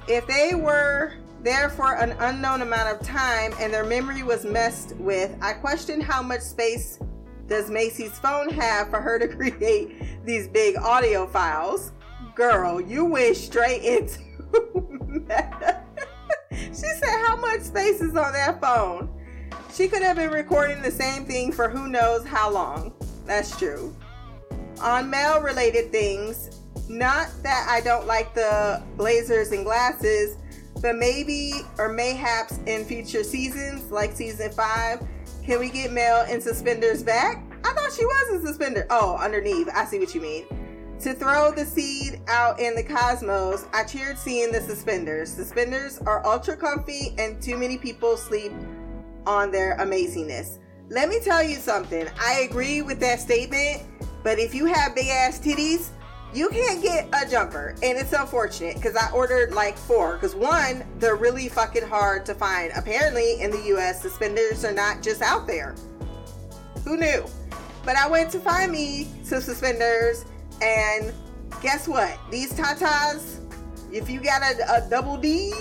If 0.07 0.26
they 0.26 0.55
were 0.55 1.14
there 1.43 1.68
for 1.68 1.95
an 1.95 2.12
unknown 2.18 2.62
amount 2.62 2.95
of 2.95 3.07
time 3.07 3.53
and 3.61 3.72
their 3.72 3.84
memory 3.84 4.22
was 4.22 4.45
messed 4.45 4.97
with, 4.97 5.36
I 5.41 5.53
question 5.53 6.01
how 6.01 6.22
much 6.22 6.41
space 6.41 6.99
does 7.47 7.70
Macy's 7.70 8.18
phone 8.18 8.51
have 8.51 8.91
for 8.91 9.01
her 9.01 9.18
to 9.18 9.28
create 9.36 10.24
these 10.24 10.49
big 10.49 10.76
audio 10.76 11.26
files. 11.26 11.93
Girl, 12.34 12.80
you 12.80 13.05
went 13.05 13.36
straight 13.36 13.82
into 13.82 14.18
She 16.51 16.86
said 16.86 17.24
how 17.26 17.36
much 17.36 17.62
space 17.62 18.01
is 18.01 18.16
on 18.16 18.32
that 18.32 18.61
phone. 18.61 19.09
She 19.72 19.89
could 19.89 20.03
have 20.03 20.16
been 20.16 20.30
recording 20.30 20.82
the 20.82 20.91
same 20.91 21.24
thing 21.24 21.53
for 21.53 21.68
who 21.68 21.89
knows 21.89 22.26
how 22.26 22.51
long. 22.51 22.93
That's 23.26 23.57
true. 23.59 23.97
On 24.80 25.09
Mel 25.09 25.41
related 25.41 25.91
things, 25.91 26.62
not 26.89 27.30
that 27.43 27.66
I 27.68 27.80
don't 27.80 28.07
like 28.07 28.34
the 28.34 28.82
blazers 28.97 29.53
and 29.53 29.64
glasses, 29.64 30.36
but 30.81 30.97
maybe 30.97 31.53
or 31.79 31.89
mayhaps 31.89 32.59
in 32.66 32.85
future 32.85 33.24
seasons, 33.24 33.91
like 33.91 34.12
season 34.12 34.51
five, 34.53 35.01
can 35.45 35.59
we 35.59 35.70
get 35.70 35.93
Mel 35.93 36.24
in 36.31 36.41
suspenders 36.41 37.03
back? 37.03 37.43
I 37.64 37.72
thought 37.72 37.93
she 37.93 38.05
was 38.05 38.35
in 38.35 38.47
suspender. 38.47 38.87
Oh, 38.91 39.16
underneath. 39.16 39.68
I 39.74 39.85
see 39.85 39.99
what 39.99 40.14
you 40.14 40.20
mean. 40.20 40.45
To 41.01 41.14
throw 41.14 41.53
the 41.53 41.64
seed 41.64 42.20
out 42.29 42.59
in 42.59 42.74
the 42.74 42.83
cosmos, 42.83 43.66
I 43.72 43.85
cheered 43.85 44.18
seeing 44.18 44.51
the 44.51 44.61
suspenders. 44.61 45.31
Suspenders 45.31 45.99
are 46.01 46.26
ultra 46.26 46.57
comfy, 46.57 47.14
and 47.18 47.41
too 47.41 47.57
many 47.57 47.79
people 47.79 48.16
sleep 48.16 48.53
on 49.26 49.51
their 49.53 49.76
amazingness. 49.79 50.59
Let 50.89 51.09
me 51.09 51.20
tell 51.20 51.43
you 51.43 51.57
something. 51.57 52.09
I 52.20 52.49
agree 52.51 52.83
with 52.83 52.99
that 53.01 53.20
statement, 53.20 53.83
but 54.24 54.39
if 54.39 54.55
you 54.55 54.64
have 54.64 54.95
big 54.95 55.09
ass 55.09 55.39
titties, 55.39 55.91
you 56.35 56.49
can't 56.51 56.83
get 56.83 57.09
a 57.12 57.29
jumper. 57.29 57.74
And 57.83 57.99
it's 57.99 58.12
unfortunate 58.12 58.76
because 58.76 58.97
I 58.97 59.11
ordered 59.12 59.53
like 59.53 59.76
four. 59.76 60.14
Because 60.14 60.35
one, 60.35 60.85
they're 60.99 61.16
really 61.16 61.49
fucking 61.49 61.87
hard 61.87 62.26
to 62.26 62.35
find. 62.35 62.72
Apparently, 62.76 63.41
in 63.41 63.51
the 63.51 63.62
US, 63.76 64.03
suspenders 64.03 64.64
are 64.64 64.72
not 64.72 65.03
just 65.03 65.22
out 65.22 65.47
there. 65.47 65.74
Who 66.85 66.97
knew? 66.97 67.24
But 67.85 67.97
I 67.97 68.09
went 68.09 68.31
to 68.33 68.41
find 68.41 68.70
me 68.70 69.09
some 69.22 69.41
suspenders, 69.41 70.24
and 70.61 71.12
guess 71.62 71.89
what? 71.89 72.18
These 72.31 72.53
tatas, 72.53 73.41
if 73.93 74.11
you 74.11 74.20
got 74.20 74.43
a, 74.43 74.85
a 74.85 74.91
double 74.91 75.16
D, 75.16 75.55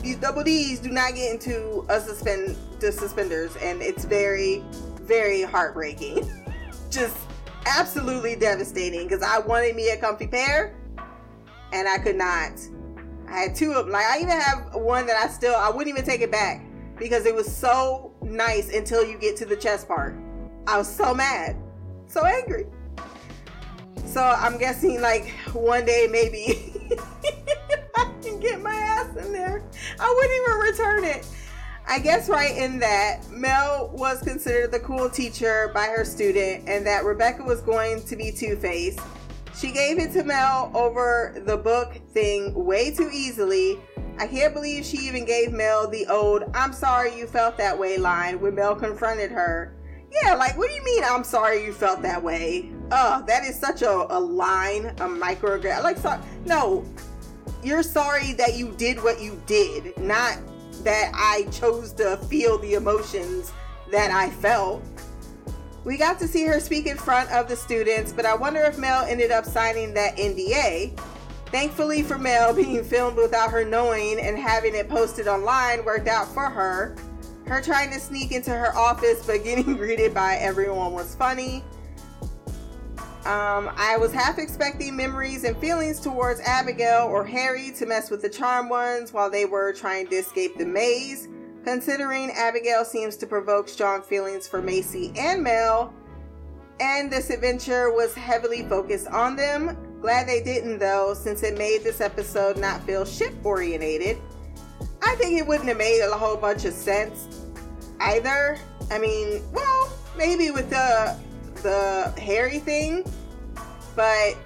these 0.00 0.16
double 0.16 0.44
D's 0.44 0.78
do 0.78 0.90
not 0.90 1.14
get 1.14 1.32
into 1.32 1.84
a 1.88 2.00
suspend 2.00 2.56
the 2.78 2.92
suspenders, 2.92 3.56
and 3.56 3.82
it's 3.82 4.04
very, 4.04 4.62
very 5.00 5.42
heartbreaking. 5.42 6.30
Just 6.90 7.16
absolutely 7.66 8.36
devastating 8.36 9.06
because 9.06 9.22
I 9.22 9.38
wanted 9.38 9.76
me 9.76 9.90
a 9.90 9.96
comfy 9.96 10.26
pair, 10.26 10.74
and 11.72 11.88
I 11.88 11.98
could 11.98 12.16
not. 12.16 12.52
I 13.28 13.40
had 13.40 13.54
two 13.54 13.72
of 13.72 13.86
them. 13.86 13.92
Like 13.92 14.06
I 14.06 14.18
even 14.18 14.38
have 14.38 14.74
one 14.74 15.06
that 15.06 15.16
I 15.16 15.28
still 15.28 15.54
I 15.54 15.68
wouldn't 15.70 15.88
even 15.88 16.04
take 16.04 16.20
it 16.20 16.30
back 16.30 16.64
because 16.98 17.26
it 17.26 17.34
was 17.34 17.54
so 17.54 18.12
nice 18.22 18.74
until 18.74 19.04
you 19.04 19.18
get 19.18 19.36
to 19.38 19.44
the 19.44 19.56
chest 19.56 19.88
part. 19.88 20.16
I 20.66 20.78
was 20.78 20.88
so 20.88 21.14
mad, 21.14 21.56
so 22.06 22.24
angry. 22.24 22.66
So 24.06 24.22
I'm 24.22 24.58
guessing 24.58 25.00
like 25.00 25.28
one 25.52 25.84
day 25.84 26.08
maybe 26.10 26.72
I 27.96 28.12
can 28.22 28.38
get 28.40 28.62
my 28.62 28.74
ass 28.74 29.16
in 29.16 29.32
there. 29.32 29.64
I 29.98 30.14
wouldn't 30.14 30.34
even 30.40 30.72
return 30.72 31.04
it. 31.04 31.26
I 31.86 31.98
guess 31.98 32.30
right 32.30 32.56
in 32.56 32.78
that 32.78 33.30
Mel 33.30 33.90
was 33.92 34.22
considered 34.22 34.72
the 34.72 34.80
cool 34.80 35.10
teacher 35.10 35.70
by 35.74 35.86
her 35.86 36.04
student 36.04 36.66
and 36.66 36.86
that 36.86 37.04
Rebecca 37.04 37.42
was 37.42 37.60
going 37.60 38.02
to 38.04 38.16
be 38.16 38.32
Two 38.32 38.56
Faced. 38.56 39.00
She 39.54 39.70
gave 39.70 39.98
it 39.98 40.12
to 40.12 40.24
Mel 40.24 40.70
over 40.74 41.34
the 41.46 41.56
book 41.56 42.00
thing 42.12 42.54
way 42.54 42.92
too 42.92 43.10
easily. 43.12 43.78
I 44.18 44.26
can't 44.26 44.54
believe 44.54 44.84
she 44.84 44.96
even 44.98 45.26
gave 45.26 45.52
Mel 45.52 45.88
the 45.88 46.06
old 46.06 46.44
I'm 46.54 46.72
sorry 46.72 47.16
you 47.16 47.26
felt 47.26 47.58
that 47.58 47.78
way 47.78 47.98
line 47.98 48.40
when 48.40 48.54
Mel 48.54 48.74
confronted 48.74 49.30
her. 49.30 49.76
Yeah, 50.22 50.34
like, 50.34 50.56
what 50.56 50.68
do 50.68 50.74
you 50.74 50.84
mean 50.84 51.04
I'm 51.04 51.24
sorry 51.24 51.64
you 51.64 51.72
felt 51.72 52.00
that 52.02 52.22
way? 52.22 52.70
Oh, 52.92 53.22
that 53.26 53.44
is 53.44 53.58
such 53.58 53.82
a, 53.82 54.06
a 54.08 54.18
line, 54.18 54.86
a 54.86 55.08
microaggression. 55.08 55.82
Like, 55.82 55.98
so, 55.98 56.18
no, 56.46 56.84
you're 57.62 57.82
sorry 57.82 58.32
that 58.34 58.54
you 58.54 58.72
did 58.72 59.02
what 59.02 59.20
you 59.20 59.40
did, 59.46 59.96
not 59.98 60.38
that 60.84 61.10
I 61.14 61.48
chose 61.50 61.92
to 61.94 62.16
feel 62.28 62.58
the 62.58 62.74
emotions 62.74 63.52
that 63.90 64.10
I 64.10 64.30
felt. 64.30 64.82
We 65.84 65.98
got 65.98 66.18
to 66.20 66.28
see 66.28 66.44
her 66.44 66.60
speak 66.60 66.86
in 66.86 66.96
front 66.96 67.30
of 67.30 67.48
the 67.48 67.56
students, 67.56 68.12
but 68.12 68.24
I 68.24 68.34
wonder 68.34 68.60
if 68.60 68.78
Mel 68.78 69.04
ended 69.04 69.30
up 69.30 69.44
signing 69.44 69.92
that 69.94 70.16
NDA. 70.16 70.98
Thankfully 71.46 72.02
for 72.02 72.18
Mel, 72.18 72.54
being 72.54 72.82
filmed 72.82 73.16
without 73.16 73.50
her 73.50 73.64
knowing 73.64 74.18
and 74.18 74.38
having 74.38 74.74
it 74.74 74.88
posted 74.88 75.28
online 75.28 75.84
worked 75.84 76.08
out 76.08 76.26
for 76.28 76.48
her. 76.48 76.96
Her 77.46 77.60
trying 77.60 77.92
to 77.92 78.00
sneak 78.00 78.32
into 78.32 78.50
her 78.50 78.74
office 78.74 79.26
but 79.26 79.44
getting 79.44 79.74
greeted 79.76 80.14
by 80.14 80.36
everyone 80.36 80.92
was 80.92 81.14
funny. 81.14 81.62
Um, 83.24 83.70
I 83.78 83.96
was 83.96 84.12
half 84.12 84.38
expecting 84.38 84.94
memories 84.94 85.44
and 85.44 85.56
feelings 85.56 85.98
towards 85.98 86.40
Abigail 86.40 87.06
or 87.06 87.24
Harry 87.24 87.72
to 87.78 87.86
mess 87.86 88.10
with 88.10 88.20
the 88.20 88.28
Charmed 88.28 88.68
Ones 88.68 89.14
while 89.14 89.30
they 89.30 89.46
were 89.46 89.72
trying 89.72 90.06
to 90.08 90.16
escape 90.16 90.58
the 90.58 90.66
maze. 90.66 91.28
Considering 91.64 92.30
Abigail 92.32 92.84
seems 92.84 93.16
to 93.16 93.26
provoke 93.26 93.70
strong 93.70 94.02
feelings 94.02 94.46
for 94.46 94.60
Macy 94.60 95.10
and 95.16 95.42
Mel, 95.42 95.94
and 96.80 97.10
this 97.10 97.30
adventure 97.30 97.90
was 97.90 98.12
heavily 98.12 98.62
focused 98.64 99.06
on 99.06 99.36
them. 99.36 99.74
Glad 100.02 100.28
they 100.28 100.42
didn't 100.42 100.78
though, 100.78 101.14
since 101.14 101.42
it 101.42 101.56
made 101.56 101.82
this 101.82 102.02
episode 102.02 102.58
not 102.58 102.82
feel 102.82 103.06
ship 103.06 103.32
orientated. 103.42 104.18
I 105.02 105.14
think 105.16 105.38
it 105.38 105.46
wouldn't 105.46 105.68
have 105.68 105.78
made 105.78 106.02
a 106.02 106.14
whole 106.14 106.36
bunch 106.36 106.66
of 106.66 106.74
sense 106.74 107.26
either. 108.00 108.58
I 108.90 108.98
mean, 108.98 109.42
well, 109.54 109.90
maybe 110.14 110.50
with 110.50 110.68
the 110.68 111.16
the 111.64 112.12
Harry 112.20 112.58
thing, 112.60 113.04
but 113.96 114.36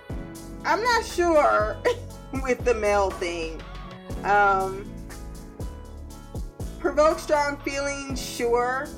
I'm 0.65 0.83
not 0.83 1.05
sure 1.05 1.77
with 2.43 2.65
the 2.65 2.75
male 2.75 3.11
thing. 3.11 3.61
Um, 4.25 4.91
provoke 6.79 7.19
strong 7.19 7.59
feelings, 7.59 8.23
sure. 8.25 8.89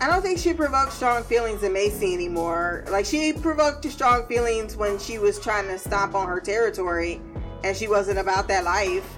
I 0.00 0.06
don't 0.06 0.22
think 0.22 0.38
she 0.38 0.54
provoked 0.54 0.92
strong 0.92 1.24
feelings 1.24 1.64
in 1.64 1.72
Macy 1.72 2.14
anymore. 2.14 2.84
Like 2.88 3.06
she 3.06 3.32
provoked 3.32 3.84
strong 3.90 4.26
feelings 4.26 4.76
when 4.76 4.98
she 4.98 5.18
was 5.18 5.40
trying 5.40 5.66
to 5.66 5.78
stomp 5.78 6.14
on 6.14 6.28
her 6.28 6.40
territory, 6.40 7.20
and 7.64 7.76
she 7.76 7.88
wasn't 7.88 8.20
about 8.20 8.46
that 8.48 8.62
life. 8.64 9.08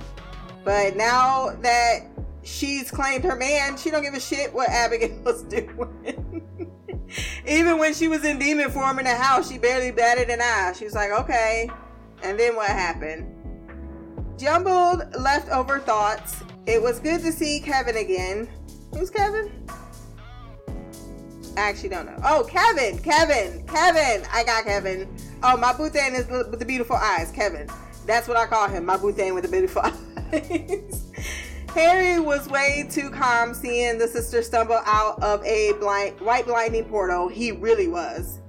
But 0.64 0.96
now 0.96 1.50
that 1.60 2.06
she's 2.42 2.90
claimed 2.90 3.24
her 3.24 3.36
man, 3.36 3.76
she 3.76 3.90
don't 3.90 4.02
give 4.02 4.14
a 4.14 4.20
shit 4.20 4.54
what 4.54 4.70
Abigail's 4.70 5.42
doing. 5.48 6.72
Even 7.46 7.78
when 7.78 7.94
she 7.94 8.08
was 8.08 8.24
in 8.24 8.38
demon 8.38 8.70
form 8.70 8.98
in 8.98 9.04
the 9.04 9.14
house, 9.14 9.50
she 9.50 9.58
barely 9.58 9.90
batted 9.90 10.28
an 10.28 10.40
eye. 10.40 10.72
She 10.76 10.84
was 10.84 10.94
like, 10.94 11.10
okay. 11.10 11.70
And 12.22 12.38
then 12.38 12.56
what 12.56 12.68
happened? 12.68 13.32
Jumbled 14.38 15.14
leftover 15.18 15.80
thoughts. 15.80 16.42
It 16.66 16.82
was 16.82 16.98
good 16.98 17.20
to 17.22 17.32
see 17.32 17.60
Kevin 17.60 17.96
again. 17.96 18.48
Who's 18.92 19.10
Kevin? 19.10 19.50
I 21.56 21.60
actually 21.60 21.88
don't 21.88 22.06
know. 22.06 22.20
Oh, 22.24 22.46
Kevin, 22.48 22.98
Kevin, 22.98 23.66
Kevin. 23.66 24.26
I 24.30 24.44
got 24.44 24.64
Kevin. 24.64 25.08
Oh, 25.42 25.56
my 25.56 25.72
Butane 25.72 26.14
is 26.14 26.26
with 26.28 26.58
the 26.58 26.66
beautiful 26.66 26.96
eyes. 26.96 27.30
Kevin. 27.30 27.68
That's 28.06 28.28
what 28.28 28.36
I 28.36 28.46
call 28.46 28.68
him. 28.68 28.84
My 28.84 28.96
Butane 28.96 29.34
with 29.34 29.44
the 29.44 29.50
beautiful 29.50 29.82
eyes. 30.32 31.04
Harry 31.76 32.18
was 32.18 32.48
way 32.48 32.88
too 32.90 33.10
calm 33.10 33.52
seeing 33.52 33.98
the 33.98 34.08
sister 34.08 34.42
stumble 34.42 34.80
out 34.86 35.22
of 35.22 35.44
a 35.44 35.72
blind, 35.72 36.18
white 36.22 36.46
blinding 36.46 36.86
portal. 36.86 37.28
He 37.28 37.52
really 37.52 37.86
was. 37.86 38.40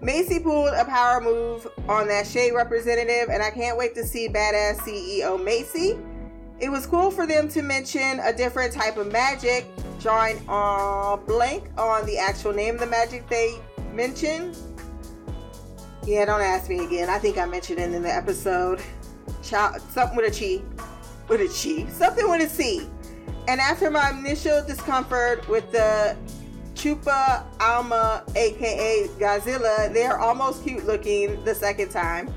Macy 0.00 0.38
pulled 0.38 0.72
a 0.72 0.84
power 0.84 1.20
move 1.20 1.66
on 1.88 2.06
that 2.06 2.28
shade 2.28 2.52
representative, 2.52 3.28
and 3.28 3.42
I 3.42 3.50
can't 3.50 3.76
wait 3.76 3.96
to 3.96 4.04
see 4.04 4.28
badass 4.28 4.76
CEO 4.76 5.42
Macy. 5.42 5.98
It 6.60 6.68
was 6.68 6.86
cool 6.86 7.10
for 7.10 7.26
them 7.26 7.48
to 7.48 7.60
mention 7.60 8.20
a 8.20 8.32
different 8.32 8.72
type 8.72 8.98
of 8.98 9.10
magic, 9.10 9.66
drawing 9.98 10.36
a 10.46 11.18
blank 11.26 11.68
on 11.76 12.06
the 12.06 12.18
actual 12.18 12.52
name 12.52 12.74
of 12.74 12.80
the 12.80 12.86
magic 12.86 13.28
they 13.28 13.58
mentioned. 13.94 14.56
Yeah, 16.04 16.24
don't 16.26 16.40
ask 16.40 16.70
me 16.70 16.84
again. 16.84 17.08
I 17.08 17.18
think 17.18 17.36
I 17.36 17.46
mentioned 17.46 17.80
it 17.80 17.92
in 17.92 18.02
the 18.02 18.14
episode. 18.14 18.80
Child, 19.42 19.82
something 19.90 20.16
with 20.16 20.40
a 20.40 20.60
chi 20.60 20.85
with 21.28 21.40
a 21.40 21.46
chi, 21.46 21.90
something 21.90 22.28
with 22.28 22.42
a 22.42 22.48
C. 22.48 22.86
And 23.48 23.60
after 23.60 23.90
my 23.90 24.10
initial 24.10 24.64
discomfort 24.64 25.48
with 25.48 25.70
the 25.70 26.16
Chupa 26.74 27.44
Alma, 27.60 28.24
aka 28.34 29.08
Godzilla, 29.18 29.92
they 29.92 30.04
are 30.04 30.18
almost 30.18 30.64
cute 30.64 30.84
looking 30.84 31.42
the 31.44 31.54
second 31.54 31.90
time. 31.90 32.32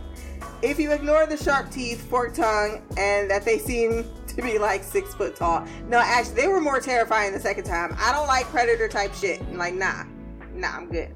If 0.62 0.80
you 0.80 0.92
ignore 0.92 1.26
the 1.26 1.38
sharp 1.38 1.72
teeth, 1.72 2.08
forked 2.10 2.36
tongue, 2.36 2.82
and 2.98 3.30
that 3.30 3.44
they 3.44 3.58
seem 3.58 4.06
to 4.28 4.42
be 4.42 4.58
like 4.58 4.84
six 4.84 5.14
foot 5.16 5.36
tall. 5.36 5.66
No, 5.88 6.00
actually, 6.00 6.36
they 6.36 6.48
were 6.48 6.62
more 6.62 6.80
terrifying 6.80 7.34
the 7.34 7.40
second 7.40 7.64
time. 7.64 7.96
I 7.98 8.12
don't 8.12 8.28
like 8.28 8.46
predator 8.48 8.88
type 8.88 9.14
shit. 9.14 9.42
Like, 9.54 9.74
nah, 9.74 10.04
nah, 10.54 10.76
I'm 10.76 10.90
good. 10.90 11.14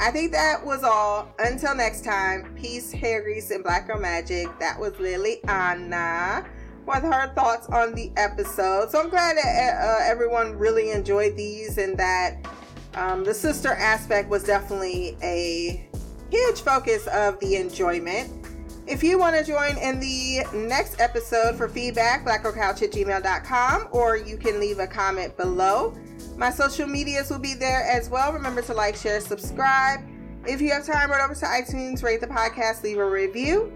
I 0.00 0.10
think 0.10 0.32
that 0.32 0.64
was 0.64 0.82
all. 0.82 1.34
Until 1.38 1.74
next 1.74 2.02
time, 2.02 2.54
peace, 2.56 2.90
hair 2.90 3.22
grease, 3.22 3.50
and 3.50 3.62
black 3.62 3.86
girl 3.86 4.00
magic. 4.00 4.48
That 4.58 4.80
was 4.80 4.92
Liliana 4.94 6.46
with 6.86 7.02
her 7.02 7.32
thoughts 7.34 7.68
on 7.68 7.94
the 7.94 8.10
episode. 8.16 8.90
So 8.90 9.00
I'm 9.00 9.08
glad 9.08 9.36
that 9.36 9.78
uh, 9.80 10.10
everyone 10.10 10.56
really 10.56 10.90
enjoyed 10.90 11.36
these 11.36 11.78
and 11.78 11.96
that 11.98 12.36
um, 12.94 13.24
the 13.24 13.34
sister 13.34 13.72
aspect 13.72 14.28
was 14.28 14.44
definitely 14.44 15.16
a 15.22 15.88
huge 16.30 16.60
focus 16.60 17.06
of 17.08 17.38
the 17.40 17.56
enjoyment. 17.56 18.30
If 18.86 19.04
you 19.04 19.18
want 19.18 19.36
to 19.36 19.44
join 19.44 19.78
in 19.78 20.00
the 20.00 20.44
next 20.52 21.00
episode 21.00 21.56
for 21.56 21.68
feedback, 21.68 22.24
blackgirlcouch 22.24 22.82
at 22.82 22.90
gmail.com, 22.90 23.88
or 23.92 24.16
you 24.16 24.36
can 24.36 24.58
leave 24.58 24.80
a 24.80 24.86
comment 24.86 25.36
below. 25.36 25.96
My 26.36 26.50
social 26.50 26.88
medias 26.88 27.30
will 27.30 27.38
be 27.38 27.54
there 27.54 27.84
as 27.84 28.10
well. 28.10 28.32
Remember 28.32 28.60
to 28.62 28.74
like, 28.74 28.96
share, 28.96 29.20
subscribe. 29.20 30.00
If 30.46 30.60
you 30.60 30.72
have 30.72 30.84
time, 30.84 31.10
run 31.10 31.20
over 31.20 31.38
to 31.38 31.46
iTunes, 31.46 32.02
rate 32.02 32.20
the 32.20 32.26
podcast, 32.26 32.82
leave 32.82 32.98
a 32.98 33.08
review. 33.08 33.72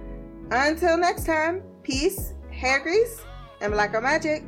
Until 0.51 0.97
next 0.97 1.25
time, 1.25 1.63
peace 1.85 2.33
hair 2.57 2.81
grease, 2.81 3.23
and 3.61 3.73
black 3.73 3.93
girl 3.93 4.01
magic. 4.01 4.43